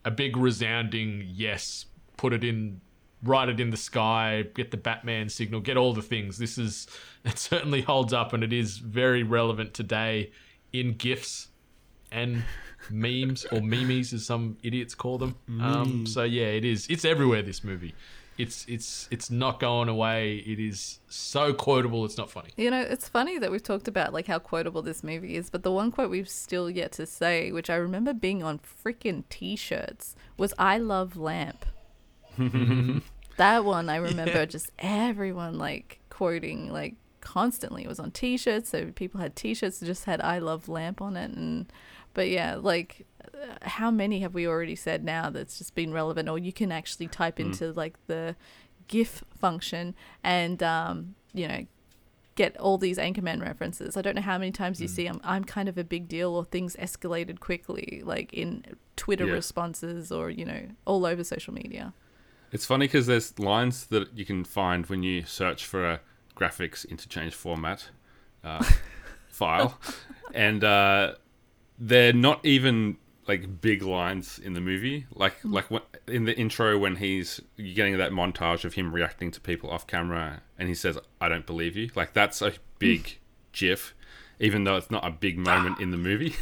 [0.06, 1.86] a big resounding yes.
[2.18, 2.82] Put it in,
[3.24, 4.46] write it in the sky.
[4.54, 5.62] Get the Batman signal.
[5.62, 6.38] Get all the things.
[6.38, 6.88] This is
[7.26, 10.32] it certainly holds up, and it is very relevant today
[10.72, 11.48] in gifs
[12.12, 12.44] and
[12.92, 15.36] memes or memes as some idiots call them.
[15.62, 16.88] Um, so yeah, it is.
[16.88, 17.42] It's everywhere.
[17.42, 17.94] This movie.
[18.38, 20.38] It's it's it's not going away.
[20.38, 22.06] It is so quotable.
[22.06, 22.52] It's not funny.
[22.56, 25.64] You know, it's funny that we've talked about like how quotable this movie is, but
[25.64, 30.16] the one quote we've still yet to say, which I remember being on freaking t-shirts,
[30.38, 31.66] was "I love lamp."
[33.38, 37.84] that one I remember just everyone like quoting like constantly.
[37.84, 41.18] It was on t-shirts, so people had t-shirts that just had "I love lamp" on
[41.18, 41.72] it, and
[42.14, 46.30] but yeah, like uh, how many have we already said now that's just been relevant,
[46.30, 48.36] or you can actually type into like the
[48.88, 51.66] GIF function and um, you know
[52.36, 53.98] get all these Anchorman references.
[53.98, 56.34] I don't know how many times you see I'm, I'm kind of a big deal
[56.34, 58.64] or things escalated quickly, like in
[58.96, 59.34] Twitter Yeah.
[59.34, 61.94] responses or, you know, all over social media.
[62.54, 66.00] It's funny because there's lines that you can find when you search for a
[66.34, 67.90] graphics interchange format
[68.42, 68.64] uh,
[69.28, 69.78] file,
[70.34, 71.16] and uh,
[71.80, 75.06] they're not even like big lines in the movie.
[75.14, 75.54] Like hmm.
[75.54, 79.40] like when, in the intro when he's you're getting that montage of him reacting to
[79.40, 83.16] people off camera, and he says, "I don't believe you." Like that's a big hmm.
[83.54, 83.94] GIF,
[84.40, 86.02] even though it's not a big moment in the ah.
[86.02, 86.36] movie.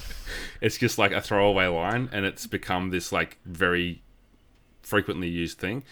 [0.60, 4.02] it's just like a throwaway line, and it's become this like very
[4.82, 5.84] frequently used thing.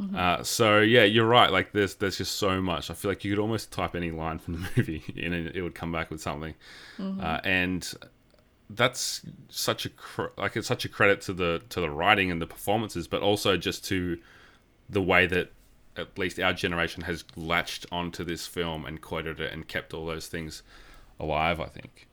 [0.00, 0.14] Mm-hmm.
[0.14, 1.50] Uh, so yeah, you're right.
[1.50, 2.90] Like there's there's just so much.
[2.90, 5.62] I feel like you could almost type any line from the movie and it, it
[5.62, 6.54] would come back with something.
[6.98, 7.20] Mm-hmm.
[7.20, 7.94] Uh, and
[8.68, 12.40] that's such a cr- like it's such a credit to the to the writing and
[12.42, 14.18] the performances, but also just to
[14.88, 15.52] the way that
[15.96, 20.04] at least our generation has latched onto this film and quoted it and kept all
[20.06, 20.62] those things
[21.18, 21.60] alive.
[21.60, 22.06] I think.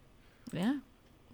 [0.51, 0.77] Yeah.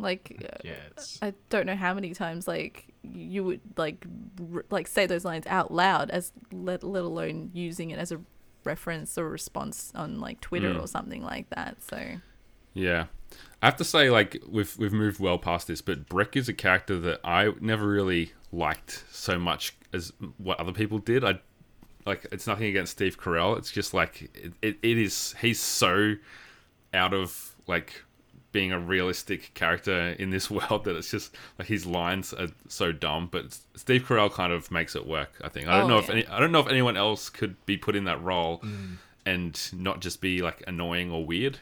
[0.01, 4.05] Like, uh, Yeah, it's I don't know how many times like you would like
[4.53, 8.21] r- like say those lines out loud as let, let alone using it as a
[8.63, 10.81] reference or response on like Twitter Mm.
[10.83, 11.83] or something like that.
[11.83, 11.97] So
[12.79, 13.05] Yeah.
[13.61, 16.53] I have to say, like we've we've moved well past this, but Brick is a
[16.53, 21.23] character that I never really liked so much as what other people did.
[21.25, 21.39] I
[22.05, 23.57] like it's nothing against Steve Carell.
[23.57, 25.35] It's just like it, it, it is.
[25.41, 26.15] He's so
[26.93, 28.03] out of like
[28.53, 32.93] being a realistic character in this world that it's just like his lines are so
[32.93, 33.27] dumb.
[33.29, 35.33] But Steve Carell kind of makes it work.
[35.43, 35.67] I think.
[35.67, 36.25] I don't Oh, know if any.
[36.27, 38.59] I don't know if anyone else could be put in that role.
[38.59, 38.95] Mm.
[39.29, 41.59] And not just be like annoying or weird.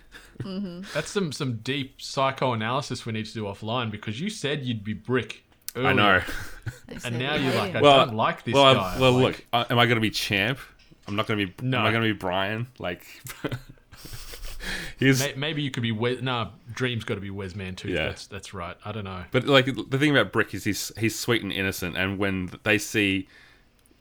[0.94, 4.94] that's some some deep psychoanalysis we need to do offline because you said you'd be
[4.94, 5.44] brick.
[5.76, 6.22] I know.
[7.04, 7.78] And now you're like, him.
[7.78, 8.98] I well, don't like this well, guy.
[9.00, 10.60] well, Like, look, uh, am I going to be champ?
[11.08, 11.54] I'm not going to be.
[11.66, 11.80] No.
[11.80, 12.68] Am I going to be Brian?
[12.80, 13.06] Like,
[15.00, 15.36] he's.
[15.36, 16.22] maybe you could be Wes.
[16.22, 17.90] Nah, Dream's got to be Wes Man too.
[17.90, 18.08] Yeah.
[18.08, 18.76] That's that's right.
[18.84, 19.24] I don't know.
[19.32, 22.78] But like the thing about Brick is he's he's sweet and innocent, and when they
[22.78, 23.28] see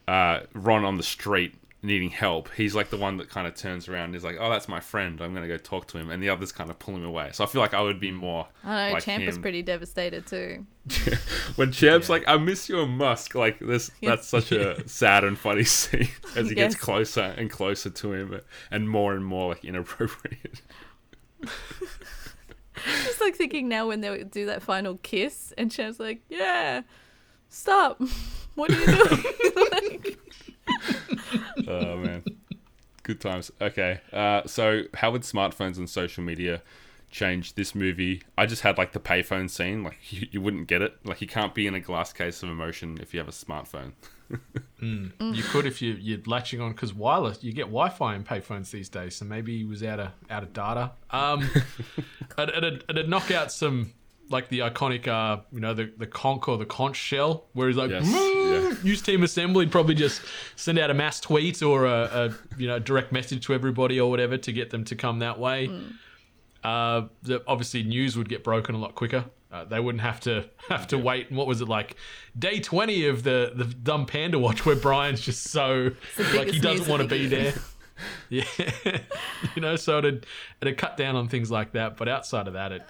[0.08, 3.88] uh, Ron on the street needing help, he's like the one that kind of turns
[3.88, 5.20] around and is like, "Oh, that's my friend.
[5.20, 7.30] I'm going to go talk to him," and the others kind of pull him away.
[7.32, 8.48] So I feel like I would be more.
[8.64, 9.42] I know like Champ was him.
[9.42, 10.66] pretty devastated too.
[11.56, 14.10] when Champ's like, "I miss you, Musk." Like this, Yeah.
[14.10, 18.40] that's such a sad and funny scene as he gets closer and closer to him,
[18.70, 20.62] and more and more like inappropriate.
[23.04, 26.82] Just like thinking now when they do that final kiss, and Champ's like, "Yeah,
[27.48, 28.00] stop.
[28.54, 29.24] What are you doing?"
[29.72, 30.18] like,
[31.66, 32.24] oh man,
[33.02, 33.50] good times.
[33.60, 36.62] Okay, uh, so how would smartphones and social media
[37.10, 38.22] change this movie?
[38.36, 39.82] I just had like the payphone scene.
[39.82, 40.96] Like you, you wouldn't get it.
[41.04, 43.92] Like you can't be in a glass case of emotion if you have a smartphone.
[44.78, 47.42] You could if you you're latching on because wireless.
[47.42, 50.52] You get Wi-Fi in payphones these days, so maybe he was out of out of
[50.52, 50.92] data.
[51.10, 51.48] Um,
[52.38, 53.92] it, it'd, it'd knock out some
[54.28, 57.76] like the iconic, uh, you know, the the conch or the conch shell, where he's
[57.76, 58.82] like, Yes, "Mm," yeah.
[58.82, 59.64] use team assembly.
[59.66, 60.22] He'd probably just
[60.56, 64.10] send out a mass tweet or a, a you know direct message to everybody or
[64.10, 65.70] whatever to get them to come that way.
[66.64, 69.24] Uh, the, obviously, news would get broken a lot quicker.
[69.52, 71.28] Uh, they wouldn't have to have to wait.
[71.28, 71.96] And what was it like?
[72.38, 75.92] Day twenty of the the dumb panda watch, where Brian's just so
[76.34, 77.54] like he doesn't want to be there.
[78.28, 78.44] Yeah,
[79.54, 80.26] you know, so it'd
[80.60, 81.96] it'd cut down on things like that.
[81.96, 82.82] But outside of that, it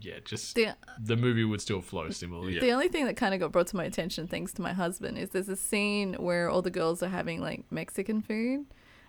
[0.00, 2.54] yeah, just The, the movie would still flow similarly.
[2.54, 2.60] Yeah.
[2.60, 5.18] the only thing that kind of got brought to my attention, thanks to my husband,
[5.18, 8.66] is there's a scene where all the girls are having like Mexican food.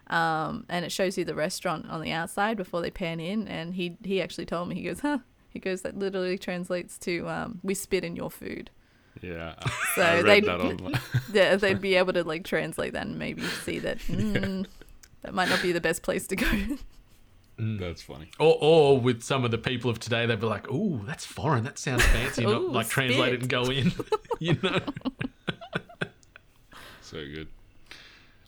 [0.07, 3.47] Um, and it shows you the restaurant on the outside before they pan in.
[3.47, 5.19] And he, he actually told me, he goes, huh?
[5.49, 8.69] He goes, that literally translates to, um, we spit in your food.
[9.21, 9.55] Yeah.
[9.95, 10.99] So I read they'd, that online.
[11.33, 14.65] yeah, they'd be able to like translate that and maybe see that mm,
[15.21, 16.47] that might not be the best place to go.
[17.61, 18.31] That's funny.
[18.39, 21.63] Or, or with some of the people of today, they'd be like, "Oh, that's foreign.
[21.63, 23.91] That sounds fancy." Not Ooh, like translate it and go in.
[24.39, 24.79] you know.
[27.01, 27.49] So good.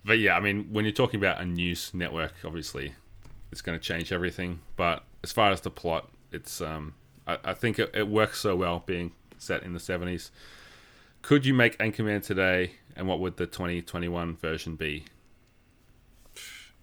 [0.06, 2.94] But yeah, I mean, when you're talking about a news network, obviously,
[3.52, 4.62] it's going to change everything.
[4.78, 6.94] But as far as the plot, it's um,
[7.28, 10.30] I, I think it, it works so well being set in the 70s.
[11.22, 15.04] Could you make Anchorman today, and what would the 2021 version be?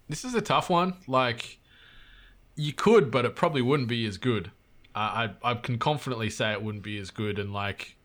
[0.07, 0.97] This is a tough one.
[1.07, 1.57] Like,
[2.55, 4.51] you could, but it probably wouldn't be as good.
[4.93, 7.39] Uh, I I can confidently say it wouldn't be as good.
[7.39, 7.95] And like,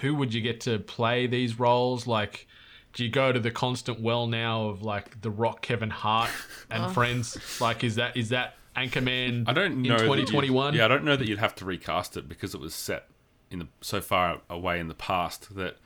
[0.00, 2.06] who would you get to play these roles?
[2.06, 2.46] Like,
[2.92, 6.30] do you go to the constant well now of like The Rock, Kevin Hart,
[6.70, 7.60] and friends?
[7.60, 9.44] Like, is that is that Anchorman?
[9.46, 9.96] I don't know.
[9.96, 10.74] 2021.
[10.74, 13.08] Yeah, I don't know that you'd have to recast it because it was set
[13.50, 15.76] in the so far away in the past that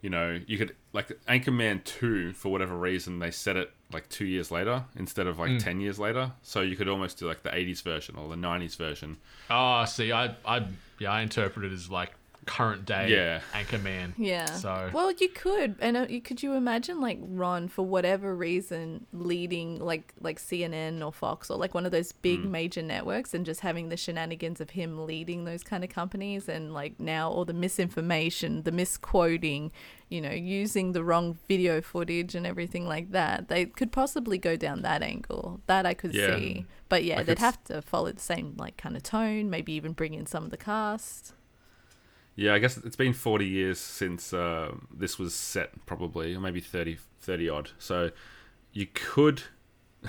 [0.00, 4.24] you know you could like Anchorman two for whatever reason they set it like two
[4.24, 5.58] years later instead of like hmm.
[5.58, 6.32] ten years later.
[6.42, 9.18] So you could almost do like the '80s version or the '90s version.
[9.50, 10.66] Oh, see, I, I,
[10.98, 12.12] yeah, I interpret it as like
[12.46, 13.40] current day Yeah.
[13.52, 14.14] Anchorman.
[14.16, 14.46] Yeah.
[14.46, 19.06] So well, you could, and uh, you, could you imagine like Ron for whatever reason
[19.12, 22.50] leading like like CNN or Fox or like one of those big hmm.
[22.50, 26.74] major networks and just having the shenanigans of him leading those kind of companies and
[26.74, 29.70] like now all the misinformation, the misquoting,
[30.12, 33.48] you know, using the wrong video footage and everything like that.
[33.48, 35.60] They could possibly go down that angle.
[35.66, 36.36] That I could Yeah.
[36.36, 36.66] see.
[36.90, 39.92] But yeah, Like they'd have to follow the same like kind of tone, maybe even
[39.92, 41.32] bring in some of the cast.
[42.36, 46.60] Yeah, I guess it's been 40 years since uh, this was set, probably, or maybe
[46.60, 47.70] 30, 30 odd.
[47.78, 48.10] So
[48.72, 49.42] you could,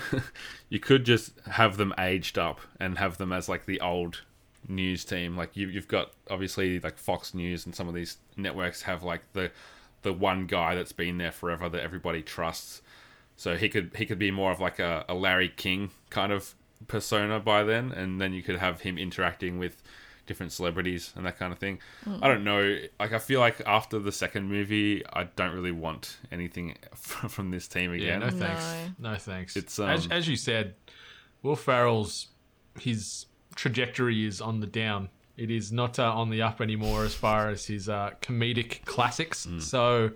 [0.68, 4.22] you could just have them aged up and have them as like the old
[4.68, 5.36] news team.
[5.36, 9.22] Like you, you've got obviously like Fox News and some of these networks have like
[9.32, 9.50] the
[10.04, 12.82] the one guy that's been there forever that everybody trusts.
[13.36, 16.54] So he could he could be more of like a, a Larry King kind of
[16.86, 19.82] persona by then, and then you could have him interacting with
[20.26, 21.80] different celebrities and that kind of thing.
[22.22, 22.78] I don't know.
[23.00, 27.50] Like I feel like after the second movie, I don't really want anything from, from
[27.50, 28.20] this team yeah, again.
[28.20, 29.56] no thanks, no, thanks.
[29.56, 30.74] It's, as um, as you said,
[31.42, 32.28] Will Ferrell's
[32.78, 33.26] his
[33.56, 35.08] trajectory is on the down.
[35.36, 39.46] It is not uh, on the up anymore as far as his uh, comedic classics.
[39.46, 39.60] Mm.
[39.60, 40.10] So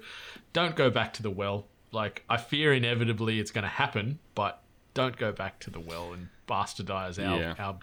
[0.52, 1.66] don't go back to the well.
[1.90, 4.62] Like I fear inevitably it's going to happen, but
[4.94, 7.54] don't go back to the well and bastardize our Yeah.
[7.58, 7.78] our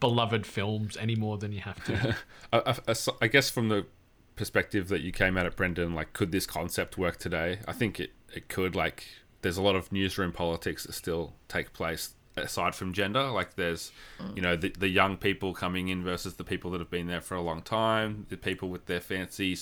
[0.00, 2.16] beloved films any more than you have to.
[3.22, 3.86] I guess from the
[4.34, 7.60] perspective that you came at it, Brendan, like, could this concept work today?
[7.68, 8.74] I think it, it could.
[8.74, 9.04] Like,
[9.42, 13.30] there's a lot of newsroom politics that still take place aside from gender.
[13.30, 13.92] Like, there's,
[14.34, 17.20] you know, the, the young people coming in versus the people that have been there
[17.20, 19.56] for a long time, the people with their fancy,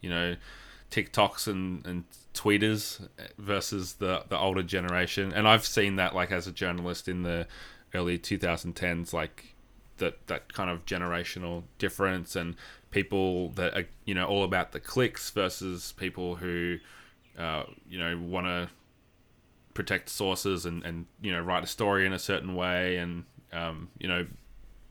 [0.00, 0.36] you know,
[0.90, 2.04] TikToks and, and
[2.34, 3.08] tweeters
[3.38, 5.32] versus the, the older generation.
[5.32, 7.46] And I've seen that, like, as a journalist in the
[7.94, 9.52] early 2010s, like,
[9.98, 12.56] that that kind of generational difference and
[12.90, 16.78] people that are you know all about the clicks versus people who
[17.38, 18.68] uh, you know want to
[19.74, 23.88] protect sources and and you know write a story in a certain way and um,
[23.98, 24.26] you know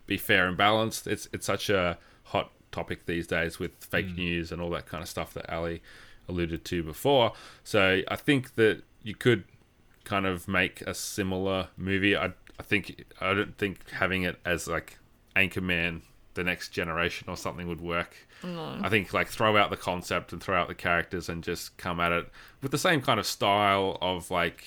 [0.07, 4.51] be fair and balanced it's it's such a hot topic these days with fake news
[4.51, 5.82] and all that kind of stuff that Ali
[6.27, 9.43] alluded to before so I think that you could
[10.03, 12.15] kind of make a similar movie.
[12.15, 14.97] I I think I don't think having it as like
[15.36, 16.01] Anchorman,
[16.34, 18.15] the next generation or something would work.
[18.43, 21.99] I think like throw out the concept and throw out the characters and just come
[21.99, 22.30] at it
[22.61, 24.63] with the same kind of style of like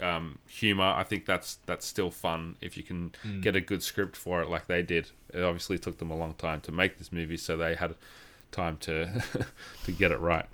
[0.00, 0.84] um, humor.
[0.96, 4.48] I think that's that's still fun if you can get a good script for it,
[4.48, 5.10] like they did.
[5.34, 7.94] It obviously took them a long time to make this movie, so they had
[8.52, 9.22] time to
[9.84, 10.46] to get it right.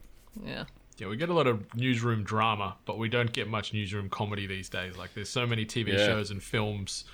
[0.44, 0.64] Yeah.
[0.96, 4.46] Yeah, we get a lot of newsroom drama, but we don't get much newsroom comedy
[4.46, 4.96] these days.
[4.96, 6.06] Like there's so many TV Yeah.
[6.06, 7.04] shows and films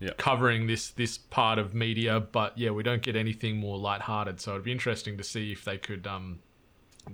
[0.00, 0.10] Yeah.
[0.18, 4.40] covering this this part of media, but yeah, we don't get anything more lighthearted.
[4.40, 6.40] So it'd be interesting to see if they could um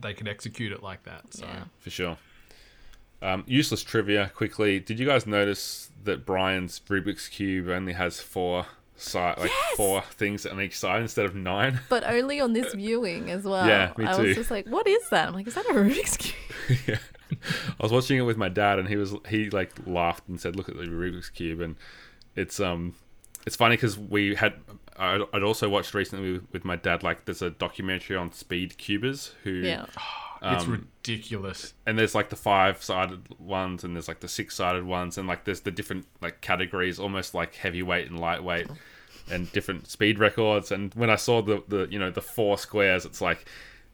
[0.01, 1.33] they could execute it like that.
[1.35, 1.65] So Yeah.
[1.79, 2.17] for sure.
[3.23, 4.81] Um, useless trivia quickly.
[4.81, 8.65] Did you guys notice that Brian's Rubik's cube only has four
[8.97, 9.77] side, like Yes!
[9.77, 11.81] four things on each side instead of nine?
[11.91, 13.67] But only on this viewing as well.
[13.67, 14.11] Yeah, me too.
[14.11, 15.29] I was just like, what is that?
[15.29, 16.79] I'm like, is that a Rubik's Cube?
[16.87, 16.97] yeah.
[17.33, 20.57] I was watching it with my dad, and he was he like laughed and said,
[20.57, 21.77] "Look at the Rubik's cube," and
[22.37, 22.95] it's um,
[23.47, 24.55] it's funny because we had
[24.97, 28.77] I'd, I'd also watched recently with, with my dad like there's a documentary on speed
[28.79, 29.87] cubers who Yeah.
[30.43, 31.75] it's Um, ridiculous.
[31.87, 35.27] and there's like the five sided ones and there's like the six sided ones and
[35.29, 38.67] like there's the different like categories almost like heavyweight and lightweight
[39.31, 43.05] and different speed records and when i saw the the you know the four squares
[43.05, 43.45] it's like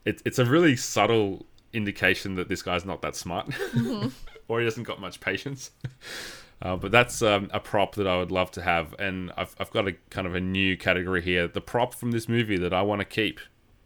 [0.05, 3.47] it, it's a really subtle indication that this guy's not that smart
[4.47, 5.71] or he hasn't got much patience
[6.61, 9.71] uh, but that's um, a prop that I would love to have, and I've, I've
[9.71, 11.47] got a kind of a new category here.
[11.47, 13.39] The prop from this movie that I want to keep.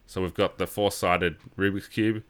[0.08, 2.24] So we've got the four-sided Rubik's cube,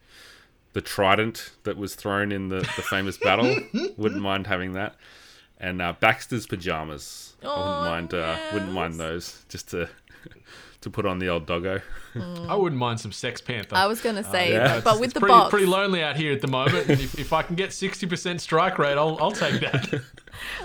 [0.73, 3.55] the trident that was thrown in the, the famous battle.
[3.97, 4.95] Wouldn't mind having that,
[5.59, 7.35] and uh, Baxter's pajamas.
[7.41, 8.13] I Oh, wouldn't mind.
[8.13, 9.89] Uh, Wouldn't mind those just to
[10.81, 11.81] to put on the old doggo.
[12.15, 13.75] I wouldn't mind some Sex Panther.
[13.75, 14.81] I was gonna uh, say, yeah.
[14.81, 16.89] but with it's the pretty, box, pretty lonely out here at the moment.
[16.89, 20.01] And if, if I can get sixty percent strike rate, I'll I'll take that.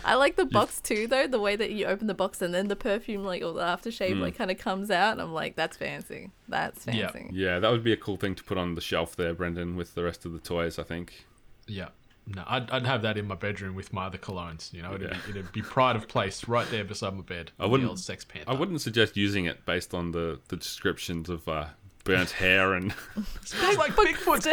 [0.05, 1.27] I like the box too, though.
[1.27, 4.15] The way that you open the box and then the perfume, like or the aftershave,
[4.15, 4.21] mm.
[4.21, 5.13] like kind of comes out.
[5.13, 6.31] And I'm like, that's fancy.
[6.49, 7.11] That's Yeah.
[7.11, 7.31] fancy.
[7.33, 9.95] Yeah, that would be a cool thing to put on the shelf there, Brendan, with
[9.95, 10.79] the rest of the toys.
[10.79, 11.27] I think.
[11.67, 11.89] yeah.
[12.29, 14.73] No, I'd, I'd have that in my bedroom with my other colognes.
[14.73, 15.19] You know, it'd, Yeah.
[15.27, 17.53] be, it'd be pride of place right there beside my bed.
[17.59, 18.51] I wouldn't- The old Sex Panther.
[18.51, 21.67] I wouldn't suggest using it based on the, the descriptions of uh,
[22.05, 22.93] burnt hair and.
[23.45, 24.49] Smells like Bigfoot.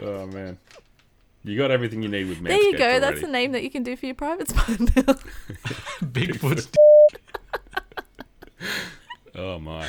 [0.00, 0.56] oh man,
[1.42, 2.84] you got everything you need with Manscaped There you go.
[2.84, 3.00] Already.
[3.00, 4.86] That's the name that you can do for your private spot now.
[6.02, 6.68] Bigfoot's.
[9.34, 9.88] Oh my.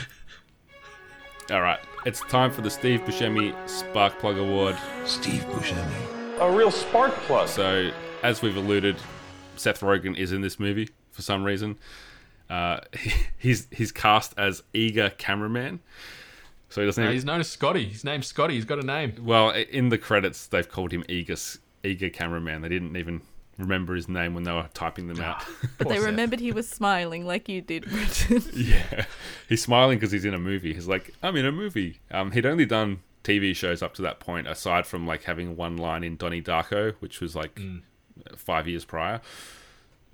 [1.52, 4.78] All right, it's time for the Steve Buscemi Spark Plug Award.
[5.06, 6.40] Steve Buscemi.
[6.40, 7.48] A real spark plug.
[7.48, 7.90] So,
[8.22, 8.98] as we've alluded,
[9.56, 11.80] Seth Rogen is in this movie for some reason.
[12.52, 12.82] Uh,
[13.40, 15.80] he's he's cast as eager cameraman.
[16.70, 17.04] So he doesn't.
[17.04, 17.86] No, even, he's known as Scotty.
[17.86, 18.54] His name's Scotty.
[18.54, 19.16] He's got a name.
[19.20, 21.38] Well, in the credits, they've called him eager
[21.84, 22.62] eager cameraman.
[22.62, 23.22] They didn't even
[23.60, 25.44] remember his name when they were typing them out.
[25.78, 28.44] but they remembered he was smiling like you did, Brendan.
[28.54, 29.06] yeah,
[29.48, 30.74] he's smiling because he's in a movie.
[30.74, 32.00] He's like, I'm in a movie.
[32.10, 35.78] Um, he'd only done TV shows up to that point, aside from like having one
[35.78, 37.60] line in Donnie Darko, which was like
[38.36, 39.22] five years prior.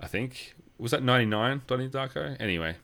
[0.00, 2.36] I think was that '99 Donnie Darko.
[2.38, 2.76] Anyway,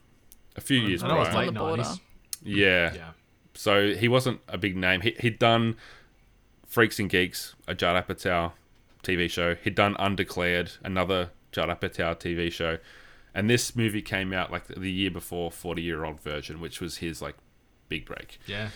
[0.55, 1.37] a few years I know was prior.
[1.37, 1.83] on late the border.
[1.83, 1.99] 90s.
[2.43, 2.93] Yeah.
[2.93, 3.09] Yeah.
[3.55, 5.01] So he wasn't a big name.
[5.01, 5.75] He, he'd done
[6.65, 8.53] Freaks and Geeks, a Judd Apatow
[9.03, 9.55] TV show.
[9.55, 12.77] He'd done Undeclared, another Judd Apatow TV show.
[13.35, 16.97] And this movie came out like the year before 40 Year Old Virgin, which was
[16.97, 17.35] his like
[17.89, 18.39] big break.
[18.45, 18.69] Yeah.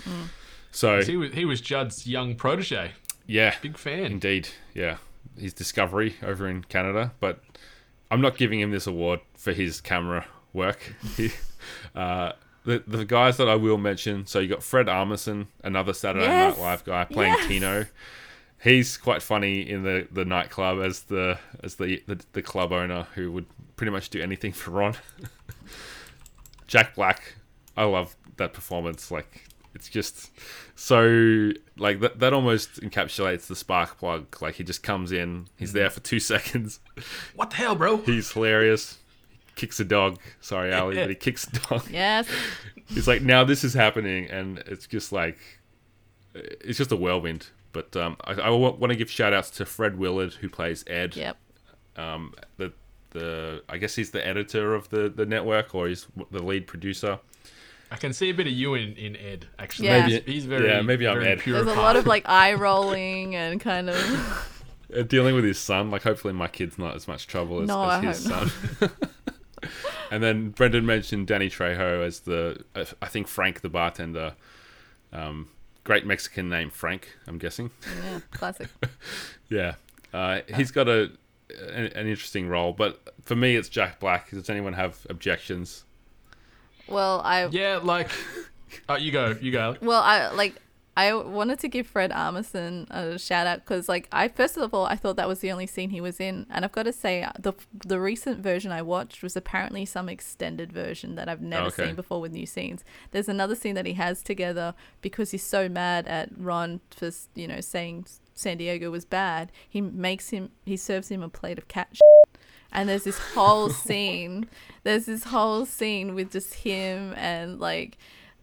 [0.72, 2.92] So He was he was Judd's young protege.
[3.26, 4.06] yeah, Big fan.
[4.06, 4.98] indeed, yeah,
[5.38, 7.14] his discovery over in Canada.
[7.20, 7.44] But
[8.12, 10.94] I'm not giving him this award for his camera work.
[11.96, 12.32] Uh,
[12.64, 14.26] the the guys that I will mention.
[14.26, 16.56] So you got Fred Armisen, another Saturday Yes.
[16.58, 17.48] Night Live guy playing Yes.
[17.48, 17.86] Tino.
[18.64, 23.08] He's quite funny in the, the nightclub as the as the, the the club owner
[23.14, 24.96] who would pretty much do anything for Ron.
[26.68, 27.36] Jack Black,
[27.76, 29.12] I love that performance.
[29.12, 30.32] Like it's just
[30.76, 34.42] so like that that almost encapsulates the spark plug.
[34.42, 35.94] Like he just comes in, he's there mm-hmm.
[35.94, 36.80] for two seconds.
[37.36, 37.98] What the hell, bro?
[37.98, 38.98] He's hilarious.
[39.46, 40.20] He kicks a dog.
[40.42, 41.84] Sorry, Ali, but he kicks a dog.
[41.92, 42.28] Yes.
[42.88, 45.38] He's like, now this is happening, and it's just like,
[46.34, 47.48] it's just a whirlwind.
[47.74, 51.16] But um, I, I want to give shout outs to Fred Willard, who plays Ed.
[51.16, 51.38] Yep.
[51.96, 52.74] Um, the
[53.12, 57.20] the I guess he's the editor of the the network, or he's the lead producer.
[57.92, 59.88] I can see a bit of you in, in Ed, actually.
[59.88, 60.08] Yeah.
[60.08, 61.40] He's, he's very, Yeah, maybe I'm very Ed.
[61.40, 64.54] pure There's a lot of like eye rolling and kind of.
[64.96, 65.92] Uh, dealing with his son.
[65.92, 68.90] Like, hopefully, my kid's not as much trouble as, No, as I his hope son.
[70.12, 74.36] and then Brendan mentioned Danny Trejo as the, uh, I think Frank the bartender.
[75.12, 75.50] Um,
[75.88, 77.16] great Mexican name, Frank.
[77.28, 77.72] I'm guessing.
[78.04, 78.68] Yeah, classic.
[79.50, 79.76] Yeah,
[80.14, 81.10] uh, he's got a
[81.72, 84.30] an, an interesting role, but for me, it's Jack Black.
[84.30, 85.86] Does anyone have objections?
[86.90, 88.10] Well, I Yeah, like.
[88.90, 89.38] Oh, you go.
[89.40, 89.78] You go.
[89.82, 90.56] Well, I like
[90.98, 94.86] I wanted to give Fred Armisen a shout out because, like, I first of all
[94.88, 97.22] I thought that was the only scene he was in, and I've got to say
[97.22, 97.54] uh, the
[97.86, 101.86] the recent version I watched was apparently some extended version that I've never Okay.
[101.86, 102.84] seen before with new scenes.
[103.12, 107.48] There's another scene that he has together because he's so mad at Ron for you
[107.48, 109.52] know saying San Diego was bad.
[109.70, 111.90] He makes him he serves him a plate of cat.
[111.92, 112.42] Shit.
[112.72, 114.48] And there's this whole scene.
[114.84, 117.98] There's this whole scene with just him and like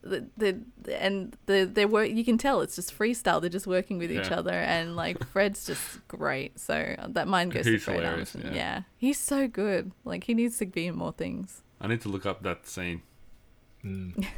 [0.05, 3.99] the, the and the they work you can tell it's just freestyle they're just working
[3.99, 8.01] with each other and like fred's just great so that mine goes He's to fred
[8.03, 8.45] hilarious, Armisen.
[8.45, 8.55] yeah.
[8.55, 8.81] yeah.
[8.97, 12.25] he's so good like he needs to be in more things I need to look
[12.27, 13.03] up that scene.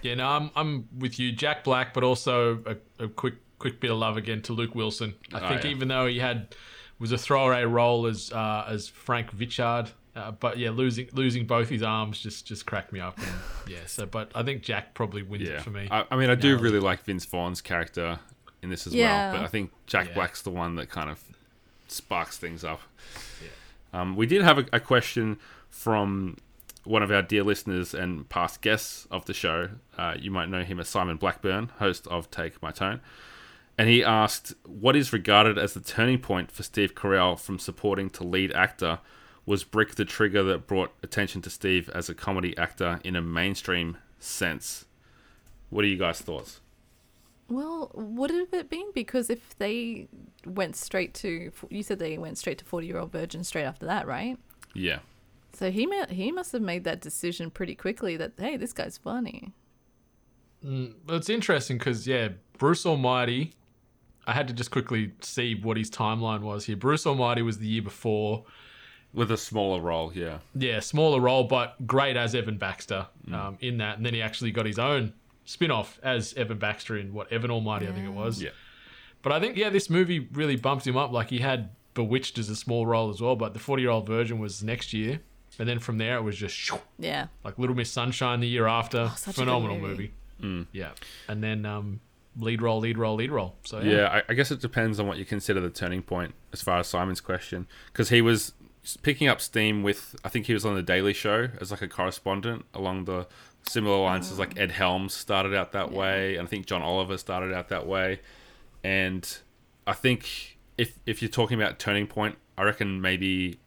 [0.03, 3.91] Yeah, no, I'm I'm with you, Jack Black, but also a, a quick quick bit
[3.93, 5.15] of love again to Luke Wilson.
[5.33, 5.71] I Oh, think yeah.
[5.71, 6.55] even though he had
[6.99, 11.69] was a throwaway role as uh, as Frank Vichard, uh, but yeah, losing losing both
[11.69, 13.19] his arms just just cracked me up.
[13.19, 13.29] And,
[13.69, 15.57] yeah, so but I think Jack probably wins Yeah.
[15.57, 15.87] it for me.
[15.91, 18.19] I, I mean, I do Nailed really like Vince Vaughn's character
[18.63, 19.31] in this as Yeah.
[19.33, 20.15] well, but I think Jack Yeah.
[20.15, 21.23] Black's the one that kind of
[21.89, 22.81] sparks things up.
[23.43, 24.01] Yeah.
[24.01, 25.39] Um, we did have a, a question
[25.71, 26.37] from
[26.85, 29.71] one of our dear listeners and past guests of the show.
[29.99, 33.01] Uh, you might know him as Simon Blackburn, host of Take My Tone.
[33.79, 38.09] And he asked, What is regarded as the turning point for Steve Carell from supporting
[38.11, 39.01] to lead actor?
[39.47, 43.23] Was Brick the trigger that brought attention to Steve as a comedy actor in a
[43.23, 44.87] mainstream sense?
[45.71, 46.61] What are you guys' thoughts?
[47.49, 48.91] Well, would it have it been?
[48.93, 50.09] Because if they
[50.45, 53.87] went straight to, you said they went straight to Forty Year Old Virgin straight after
[53.87, 54.37] that, right?
[54.75, 54.99] Yeah.
[55.53, 58.17] So he ma- he must have made that decision pretty quickly.
[58.17, 59.53] That hey, this guy's funny.
[60.65, 63.55] Mm, well, it's interesting because yeah, Bruce Almighty.
[64.29, 66.75] I had to just quickly see what his timeline was here.
[66.75, 68.45] Bruce Almighty was the year before.
[69.15, 70.39] With a smaller role, yeah.
[70.55, 73.35] Yeah, smaller role, but great as Evan Baxter Mm.
[73.35, 73.97] um, in that.
[73.97, 75.15] And then he actually got his own
[75.45, 78.43] spin off as Evan Baxter in what, Evan Almighty, I think it was.
[78.43, 78.51] Yeah.
[79.23, 81.13] But I think, yeah, this movie really bumped him up.
[81.13, 84.07] Like he had Bewitched as a small role as well, but the 40 year old
[84.07, 85.21] virgin was next year.
[85.59, 87.29] And then from there, it was just shoo, Yeah.
[87.43, 89.09] like Little Miss Sunshine the year after.
[89.11, 90.13] Oh, such a good Phenomenal movie.
[90.39, 90.67] movie.
[90.73, 90.91] Yeah.
[91.27, 92.01] And then um,
[92.39, 93.57] lead role, lead role, lead role.
[93.65, 93.91] So, yeah.
[93.93, 96.79] Yeah, I, I guess it depends on what you consider the turning point as far
[96.81, 97.67] as Simon's question.
[97.91, 98.53] Because he was
[99.03, 101.89] picking up steam with, I think he was on The Daily Show as like a
[101.89, 103.27] correspondent along the
[103.63, 106.37] similar lines as like Ed Helms started out that way.
[106.37, 108.21] And I think John Oliver started out that way.
[108.85, 109.27] And
[109.87, 113.59] I think if, if you're talking about turning point, I reckon maybe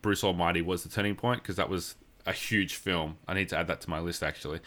[0.00, 3.16] Bruce Almighty was the turning point because that was a huge film.
[3.26, 4.60] I need to add that to my list actually.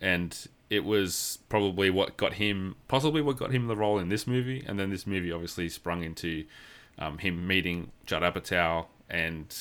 [0.00, 0.36] And
[0.70, 4.62] it was probably what got him, possibly what got him the role in this movie.
[4.66, 6.44] And then this movie obviously sprung into
[6.98, 9.54] um, him meeting Judd Apatow and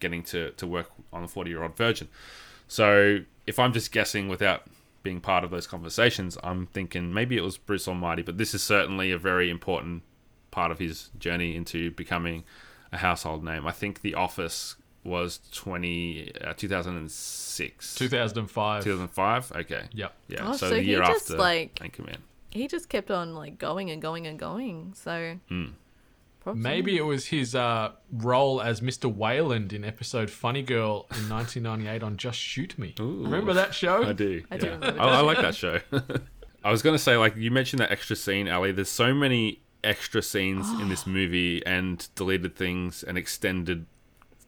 [0.00, 2.08] getting to, to work on the 40 year old virgin.
[2.68, 4.62] So if I'm just guessing without
[5.02, 8.62] being part of those conversations, I'm thinking maybe it was Bruce Almighty, but this is
[8.62, 10.02] certainly a very important
[10.50, 12.44] part of his journey into becoming
[12.92, 13.66] a household name.
[13.66, 17.94] I think The Office was 20, uh, 2006.
[17.94, 18.82] 2005.
[18.84, 19.52] 2005?
[19.56, 19.82] Okay.
[19.92, 20.14] Yep.
[20.28, 22.18] Yeah, Oh, so, so the he year just, after like- Anchorman.
[22.50, 24.94] He just kept on like going and going and going.
[24.96, 25.66] So Hmm.
[26.46, 29.12] Props on Maybe it was his uh, role as Mr.
[29.12, 32.94] Wayland in episode Funny Girl in 1998 on Just Shoot Me.
[33.00, 33.24] Ooh.
[33.24, 34.04] Remember that show?
[34.04, 34.44] I do.
[34.50, 34.72] I do yeah.
[34.74, 35.80] remember I, I like that show.
[36.64, 38.72] I was gonna say, like you mentioned that extra scene, Ali.
[38.72, 43.86] There's so many extra scenes in this movie, and deleted things, and extended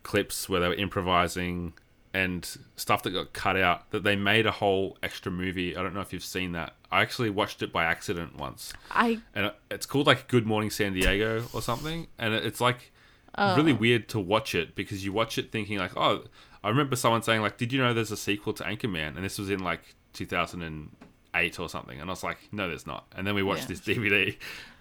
[0.03, 1.75] clips where they were improvising,
[2.13, 3.91] and stuff that got cut out.
[3.91, 5.77] That they made a whole extra movie.
[5.77, 6.75] I don't know if you've seen that.
[6.91, 10.95] I actually watched it by accident once, I and it's called like Good Morning San
[10.95, 12.93] Diego or something, and it's like
[13.39, 13.77] really oh.
[13.77, 16.25] weird to watch it because you watch it thinking like, oh,
[16.65, 19.39] I remember someone saying like, did you know there's a sequel to Anchorman, and this
[19.39, 23.35] was in like 2008 or something, and I was like, no, there's not, and then
[23.35, 23.77] we watched Yeah.
[23.77, 24.37] this DVD.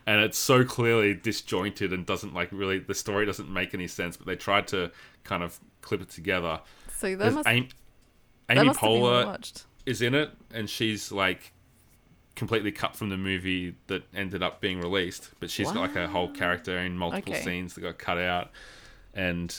[0.05, 4.15] And it's so clearly disjointed and doesn't like really the story doesn't make any sense.
[4.15, 4.89] But they tried to
[5.25, 6.61] kind of clip it together.
[6.95, 7.67] so that There's must Amy,
[8.47, 11.51] that Amy must Poehler is in it, and she's like
[12.37, 15.31] completely cut from the movie that ended up being released.
[15.41, 17.43] But she's got like a whole character in multiple Okay.
[17.43, 18.51] scenes that got cut out,
[19.13, 19.53] and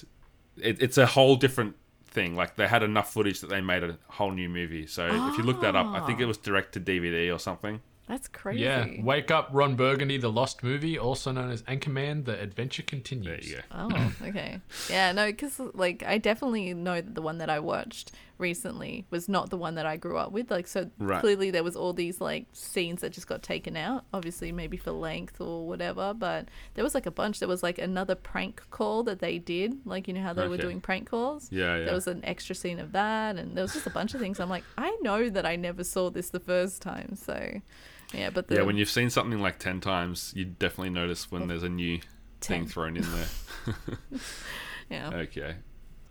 [0.56, 1.76] it, it's a whole different
[2.06, 2.34] thing.
[2.36, 4.86] Like they had enough footage that they made a whole new movie.
[4.86, 6.28] So if you look that up, I think it ah.
[6.28, 7.80] was direct to DVD or something.
[8.06, 8.62] That's crazy.
[8.62, 8.86] Yeah.
[9.02, 13.50] Wake Up Ron Burgundy, The Lost Movie, also known as Anchorman, The Adventure There Continues.
[13.50, 13.62] you go.
[13.70, 14.60] Oh, okay.
[14.88, 19.28] Yeah, no, because like I definitely know that the one that I watched recently was
[19.28, 20.50] not the one that I grew up with.
[20.50, 21.20] Like, so Right.
[21.20, 24.92] clearly there was all these like scenes that just got taken out, obviously maybe for
[24.92, 26.14] length or whatever.
[26.14, 27.38] But there was like a bunch.
[27.40, 30.56] There was like another prank call that they did, like you know how they were
[30.56, 31.48] doing prank calls.
[31.50, 31.84] Yeah, yeah.
[31.86, 34.40] There was an extra scene of that, and there was just a bunch of things.
[34.40, 37.60] I'm like, I know that I never saw this the first time, so
[38.14, 38.30] yeah.
[38.30, 41.62] But the, Yeah, when you've seen something like ten times, you definitely notice when there's
[41.62, 42.00] a new
[42.40, 43.74] thing thrown in there.
[44.90, 45.10] yeah.
[45.14, 45.56] Okay.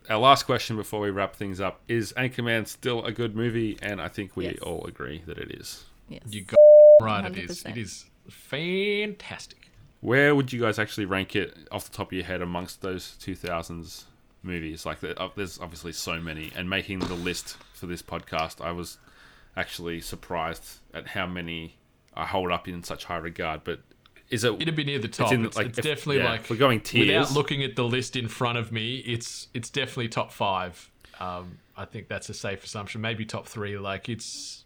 [0.09, 3.77] Our last question before we wrap things up is Anchorman still a good movie?
[3.81, 4.59] And I think we Yes.
[4.59, 5.83] all agree that it is.
[6.07, 6.21] Yes.
[6.29, 6.57] You got
[7.01, 7.63] right, it is.
[7.63, 7.71] 100%.
[7.71, 9.69] It is fantastic.
[9.99, 13.17] Where would you guys actually rank it off the top of your head amongst those
[13.19, 14.05] 2000s
[14.43, 14.85] movies?
[14.85, 16.51] Like, uh, there's obviously so many.
[16.55, 18.99] And making the list for this podcast, I was
[19.57, 21.77] actually surprised at how many
[22.13, 23.63] I hold up in such high regard.
[23.65, 23.81] But
[24.29, 24.53] is it.
[24.61, 25.31] It'd be near the top.
[25.31, 27.07] in, It's, like, it's if- definitely yeah, like we're going tiers.
[27.07, 30.89] Without looking at the list in front of me, it's it's definitely top five.
[31.19, 33.01] Um, I think that's a safe assumption.
[33.01, 33.77] Maybe top three.
[33.77, 34.65] Like it's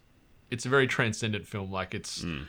[0.50, 1.72] it's a very transcendent film.
[1.72, 2.44] Like it's Hmm.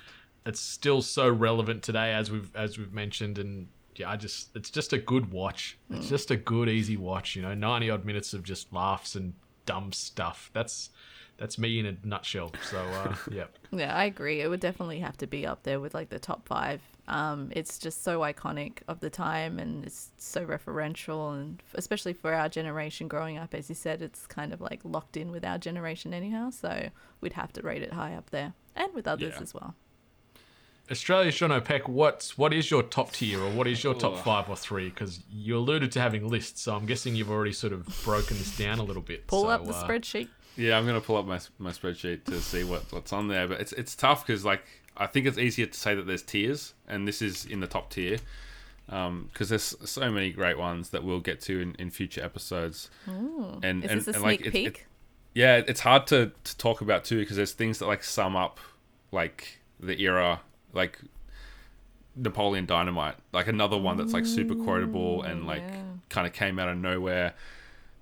[0.46, 4.70] it's still so relevant today, as we've as we've mentioned, and yeah, I just it's
[4.70, 5.76] just a good watch.
[5.90, 7.36] It's just a good easy watch.
[7.36, 9.34] You know, ninety odd minutes of just laughs and
[9.66, 10.50] dumb stuff.
[10.54, 10.90] That's
[11.36, 12.52] that's me in a nutshell.
[12.70, 14.40] So uh, yeah, Yeah, I agree.
[14.40, 16.80] It would definitely have to be up there with like the top five.
[17.12, 22.32] Um, it's just so iconic of the time, and it's so referential, and especially for
[22.32, 25.58] our generation growing up, as you said, it's kind of like locked in with our
[25.58, 26.50] generation anyhow.
[26.50, 26.88] So
[27.20, 29.42] we'd have to rate it high up there, and with others Yeah.
[29.42, 29.74] as well.
[30.90, 31.88] Australia's John O'Peck.
[31.88, 34.88] What's what is your top tier, or what is your top five or three?
[34.88, 38.56] Because you alluded to having lists, so I'm guessing you've already sort of broken this
[38.56, 39.26] down a little bit.
[39.26, 40.28] Pull So, up the uh, spreadsheet.
[40.56, 43.60] Yeah, I'm gonna pull up my my spreadsheet to see what, what's on there, but
[43.60, 44.64] it's it's tough because like
[44.96, 47.90] I think it's easier to say that there's tiers, and this is in the top
[47.90, 48.18] tier
[48.88, 52.90] um, because there's so many great ones that we'll get to in, in future episodes.
[53.06, 54.66] and Is and, this a and, sneak like it- peek?
[54.68, 54.86] it-
[55.34, 58.60] yeah, it's hard to, to talk about too because there's things that like sum up
[59.12, 60.40] like the era,
[60.74, 60.98] like
[62.14, 65.82] Napoleon Dynamite, like another one that's like super quotable and like yeah.
[66.10, 67.32] kind of came out of nowhere.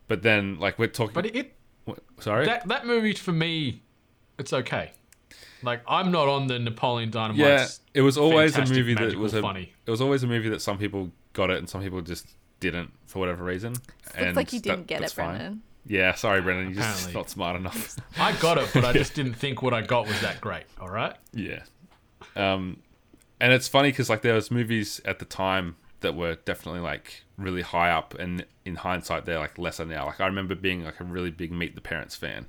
[0.09, 1.15] But then like we're talking.
[1.15, 1.55] But it
[1.85, 2.47] what- sorry.
[2.47, 3.83] that that movie for me,
[4.37, 4.91] it's okay.
[5.63, 7.39] Like I'm not on the Napoleon Dynamite.
[7.39, 9.73] yeah, it was always a movie that was a, funny.
[9.87, 12.27] It was always a movie that some people got it and some people just
[12.61, 13.75] didn't for whatever reason.
[14.19, 15.29] Looks like you that- didn't get it, fine.
[15.37, 15.63] Brendan.
[15.87, 16.67] Yeah, sorry, Brendan.
[16.67, 17.21] You're just Apparently.
[17.21, 17.97] not smart enough.
[18.19, 20.65] I got it, but I just didn't think what I got was that great.
[20.79, 21.17] All right.
[21.33, 21.63] Yeah.
[22.37, 22.83] Um,
[23.41, 27.25] and it's funny because like there was movies at the time that were definitely like
[27.39, 30.07] really high up, and in hindsight they're like lesser now.
[30.07, 32.47] Like I remember being like a really big Meet the Parents fan,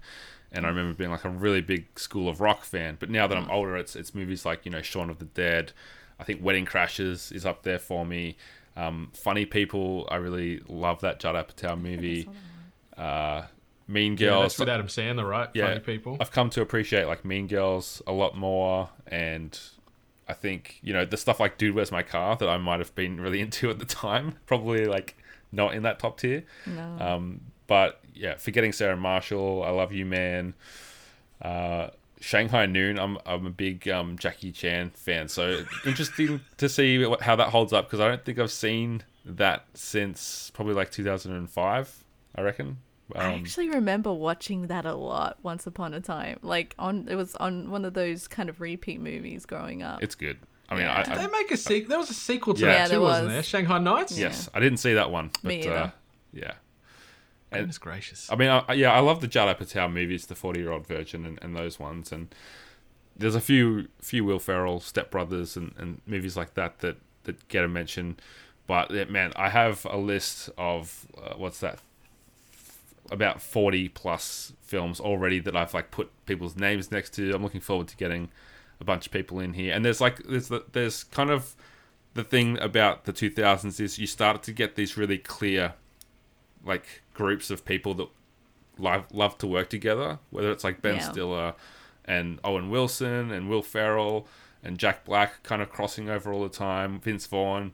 [0.52, 2.98] and I remember being like a really big School of Rock fan.
[3.00, 5.72] But now that I'm older, it's it's movies like you know Shaun of the Dead.
[6.20, 8.38] I think Wedding Crashers is up there for me.
[8.76, 12.30] Um, Funny People, I really love that Judd Apatow movie.
[12.96, 13.44] Uh,
[13.88, 15.50] mean Yeah, Girls, that's with Adam Sandler, right?
[15.54, 16.18] yeah, Funny people.
[16.20, 19.58] I've come to appreciate like Mean Girls a lot more, and
[20.28, 22.94] I think you know the stuff like Dude, Where's My Car that I might have
[22.96, 25.16] been really into at the time, probably like
[25.52, 26.44] not in that top tier.
[26.66, 26.98] No.
[27.00, 27.42] Um,
[27.72, 30.54] but yeah, forgetting Sarah Marshall, I love you, man.
[31.42, 31.88] Uh,
[32.20, 37.22] Shanghai Noon, I'm I'm a big um, Jackie Chan fan, so interesting to see what,
[37.22, 42.04] how that holds up because I don't think I've seen that since probably like 2005.
[42.36, 42.78] I reckon.
[43.16, 46.40] I Um, actually remember watching that a lot once upon a time.
[46.42, 50.04] Like on it was on one of those kind of repeat movies growing up.
[50.04, 50.38] it's good.
[50.70, 51.00] I mean, Yeah.
[51.00, 51.90] I, Did I, they make a sequel?
[51.90, 52.68] There was a sequel to Yeah.
[52.74, 53.34] that too, there wasn't was.
[53.34, 53.44] there?
[53.44, 54.18] Shanghai Nights.
[54.18, 55.94] Yes, I didn't see that one, but Me uh, either.
[56.34, 56.52] yeah.
[57.60, 58.32] Goodness gracious.
[58.32, 61.26] I mean, I, yeah, I love the Judd Apatow movies, the Forty Year Old Virgin,
[61.26, 62.12] and, and those ones.
[62.12, 62.34] And
[63.16, 67.48] there's a few few Will Ferrell, Step Brothers, and, and movies like that that that
[67.50, 68.18] get a mention.
[68.68, 71.80] But yeah, man, I have a list of uh, what's that?
[73.12, 77.34] About forty plus films already that I've like put people's names next to.
[77.34, 78.30] I'm looking forward to getting
[78.80, 79.74] a bunch of people in here.
[79.74, 81.56] And there's like there's the, there's kind of
[82.14, 85.76] the thing about the 2000s is you started to get these really clear
[86.66, 88.08] like groups of people that
[88.78, 90.20] love love to work together.
[90.30, 91.12] Whether it's like Ben Yeah.
[91.12, 91.54] Stiller
[92.06, 94.28] and Owen Wilson and Will Ferrell
[94.64, 97.74] and Jack Black kind of crossing over all the time, Vince Vaughn.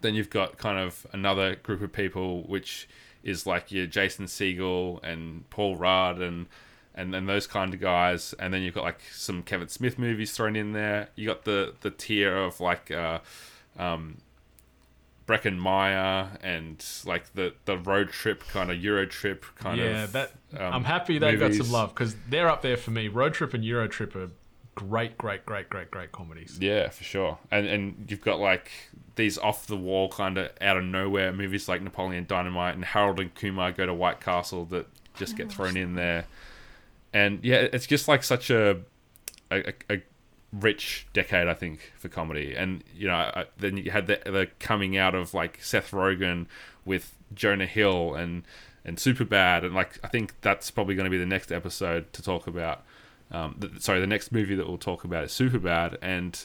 [0.00, 2.88] Then you've got kind of another group of people which
[3.22, 6.46] is like your Jason Segel and Paul Rudd and
[6.94, 8.34] and and those kind of guys.
[8.38, 11.08] And then you've got like some Kevin Smith movies thrown in there.
[11.16, 13.20] You got the the tier of like uh,
[13.78, 14.18] um,
[15.30, 19.92] Breckin Meyer and like the the road trip kind of Euro trip kind yeah, of.
[19.92, 23.06] Yeah, that um, I'm happy they got some love because they're up there for me.
[23.06, 24.30] Road Trip and Euro Trip are
[24.74, 26.58] great, great, great, great, great comedies.
[26.60, 27.38] Yeah, for sure.
[27.52, 28.72] And and you've got like
[29.14, 33.20] these off the wall kind of out of nowhere movies like Napoleon Dynamite and Harold
[33.20, 36.26] and Kumar Go to White Castle that just get thrown in there.
[37.12, 38.80] And yeah, it's just like such a
[39.52, 40.02] a, a, a
[40.52, 42.54] rich decade, I think, for comedy.
[42.54, 46.46] And you know, I, then you had the the coming out of like Seth Rogen
[46.84, 48.44] with Jonah Hill and
[48.84, 52.22] and Superbad, and like I think that's probably going to be the next episode to
[52.22, 52.82] talk about.
[53.30, 56.44] Um, th- sorry, the next movie that we'll talk about is Superbad, and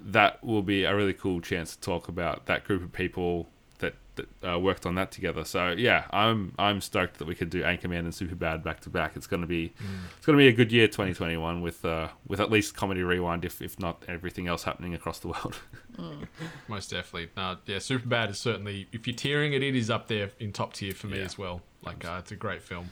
[0.00, 3.48] that will be a really cool chance to talk about that group of people
[3.80, 5.44] that, that uh, worked on that together.
[5.44, 9.16] So yeah, I'm I'm stoked that we could do Anchorman and Superbad back to back.
[9.16, 9.72] It's gonna be
[10.16, 13.60] it's gonna be a good year 2021 with uh, with at least Comedy Rewind, if
[13.60, 15.56] if not everything else happening across the world.
[16.68, 17.30] Most definitely.
[17.36, 20.72] No, yeah, Superbad is certainly if you're tearing it, it is up there in top
[20.72, 21.24] tier for me Yeah.
[21.24, 21.62] as well.
[21.82, 22.90] Like uh, it's a great film.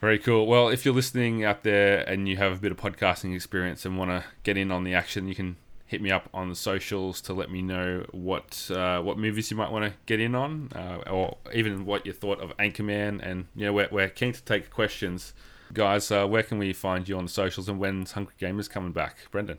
[0.00, 0.46] Very cool.
[0.48, 3.96] Well, if you're listening out there and you have a bit of podcasting experience and
[3.96, 5.54] want to get in on the action, you can
[5.92, 9.56] hit me up on the socials to let me know what uh, what movies you
[9.58, 13.20] might want to get in on, uh, or even what you thought of Anchorman.
[13.22, 15.34] And you know, we're, we're keen to take questions,
[15.74, 16.10] guys.
[16.10, 19.30] Uh, where can we find you on the socials, and when's Hungry Gamers coming back,
[19.30, 19.58] Brendan?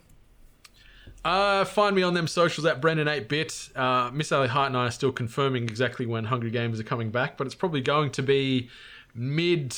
[1.23, 3.77] Uh, find me on them socials at Brendan8bit.
[3.77, 7.11] Uh, Miss Ali Hart and I are still confirming exactly when Hungry Games are coming
[7.11, 8.69] back, but it's probably going to be
[9.13, 9.77] mid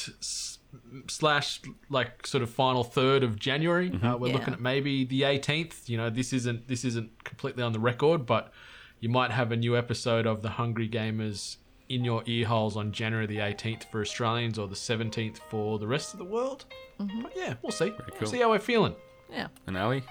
[1.07, 3.89] slash like sort of final third of January.
[3.91, 4.05] Mm-hmm.
[4.05, 4.33] Uh, we're Yeah.
[4.35, 5.87] looking at maybe the 18th.
[5.89, 8.51] You know, this isn't this isn't completely on the record, but
[8.99, 11.57] you might have a new episode of the Hungry Gamers
[11.87, 15.85] in your ear holes on January the 18th for Australians or the 17th for the
[15.87, 16.65] rest of the world.
[16.99, 17.21] Mm-hmm.
[17.21, 17.89] But yeah, we'll see.
[17.91, 18.05] cool.
[18.21, 18.95] We'll see how we're feeling.
[19.31, 19.47] Yeah.
[19.67, 20.01] And Ali?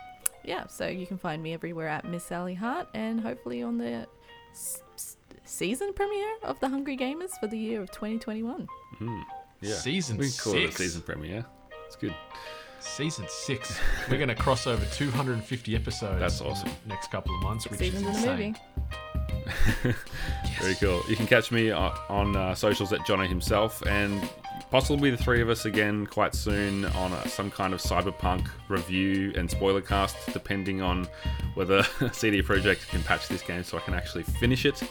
[0.45, 4.07] Yeah, so you can find me everywhere at Miss Ali Hart and hopefully on the
[4.53, 8.69] s- s- season premiere of The Hungry Gamers for the year of 2021.
[8.99, 9.20] Hmm.
[9.65, 9.74] Yeah.
[9.74, 10.77] Season we can call it a six.
[10.77, 11.45] season premiere.
[11.86, 12.15] It's good.
[12.81, 13.78] Season six.
[14.11, 16.20] We're going to cross over 250 episodes.
[16.20, 16.70] That's in the awesome.
[16.86, 18.57] next couple of months, which Seasons is in the insane.
[19.82, 19.95] movie.
[20.61, 21.03] Very cool.
[21.09, 24.28] You can catch me on, on uh, socials at Jono himself, and
[24.70, 29.32] possibly the three of us again quite soon on uh some kind of cyberpunk review
[29.36, 31.07] and spoiler cast, depending on
[31.55, 31.82] whether
[32.12, 34.82] CD Projekt can patch this game so I can actually finish it.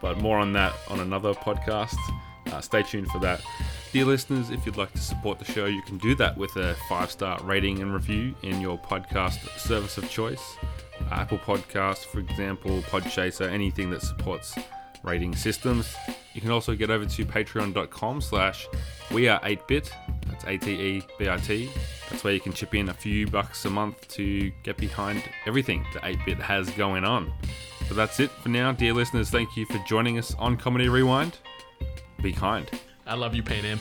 [0.00, 1.96] But more on that on another podcast.
[2.52, 3.40] Uh, stay tuned for that.
[3.96, 6.76] Dear listeners, if you'd like to support the show, you can do that with a
[6.86, 10.58] five star rating and review in your podcast service of choice.
[11.10, 14.54] Uh, Apple Podcasts, for example, Podchaser, anything that supports
[15.02, 15.96] rating systems.
[16.34, 18.68] You can also get over to patreon.com slash
[19.10, 19.90] we are 8bit.
[20.26, 21.70] That's A-T-E-B-I-T.
[22.10, 25.86] That's where you can chip in a few bucks a month to get behind everything
[25.94, 27.32] that 8bit has going on.
[27.88, 29.30] But that's it for now, dear listeners.
[29.30, 31.38] Thank you for joining us on Comedy Rewind.
[32.20, 32.70] Be kind.
[33.06, 33.80] I love you, Pan Am.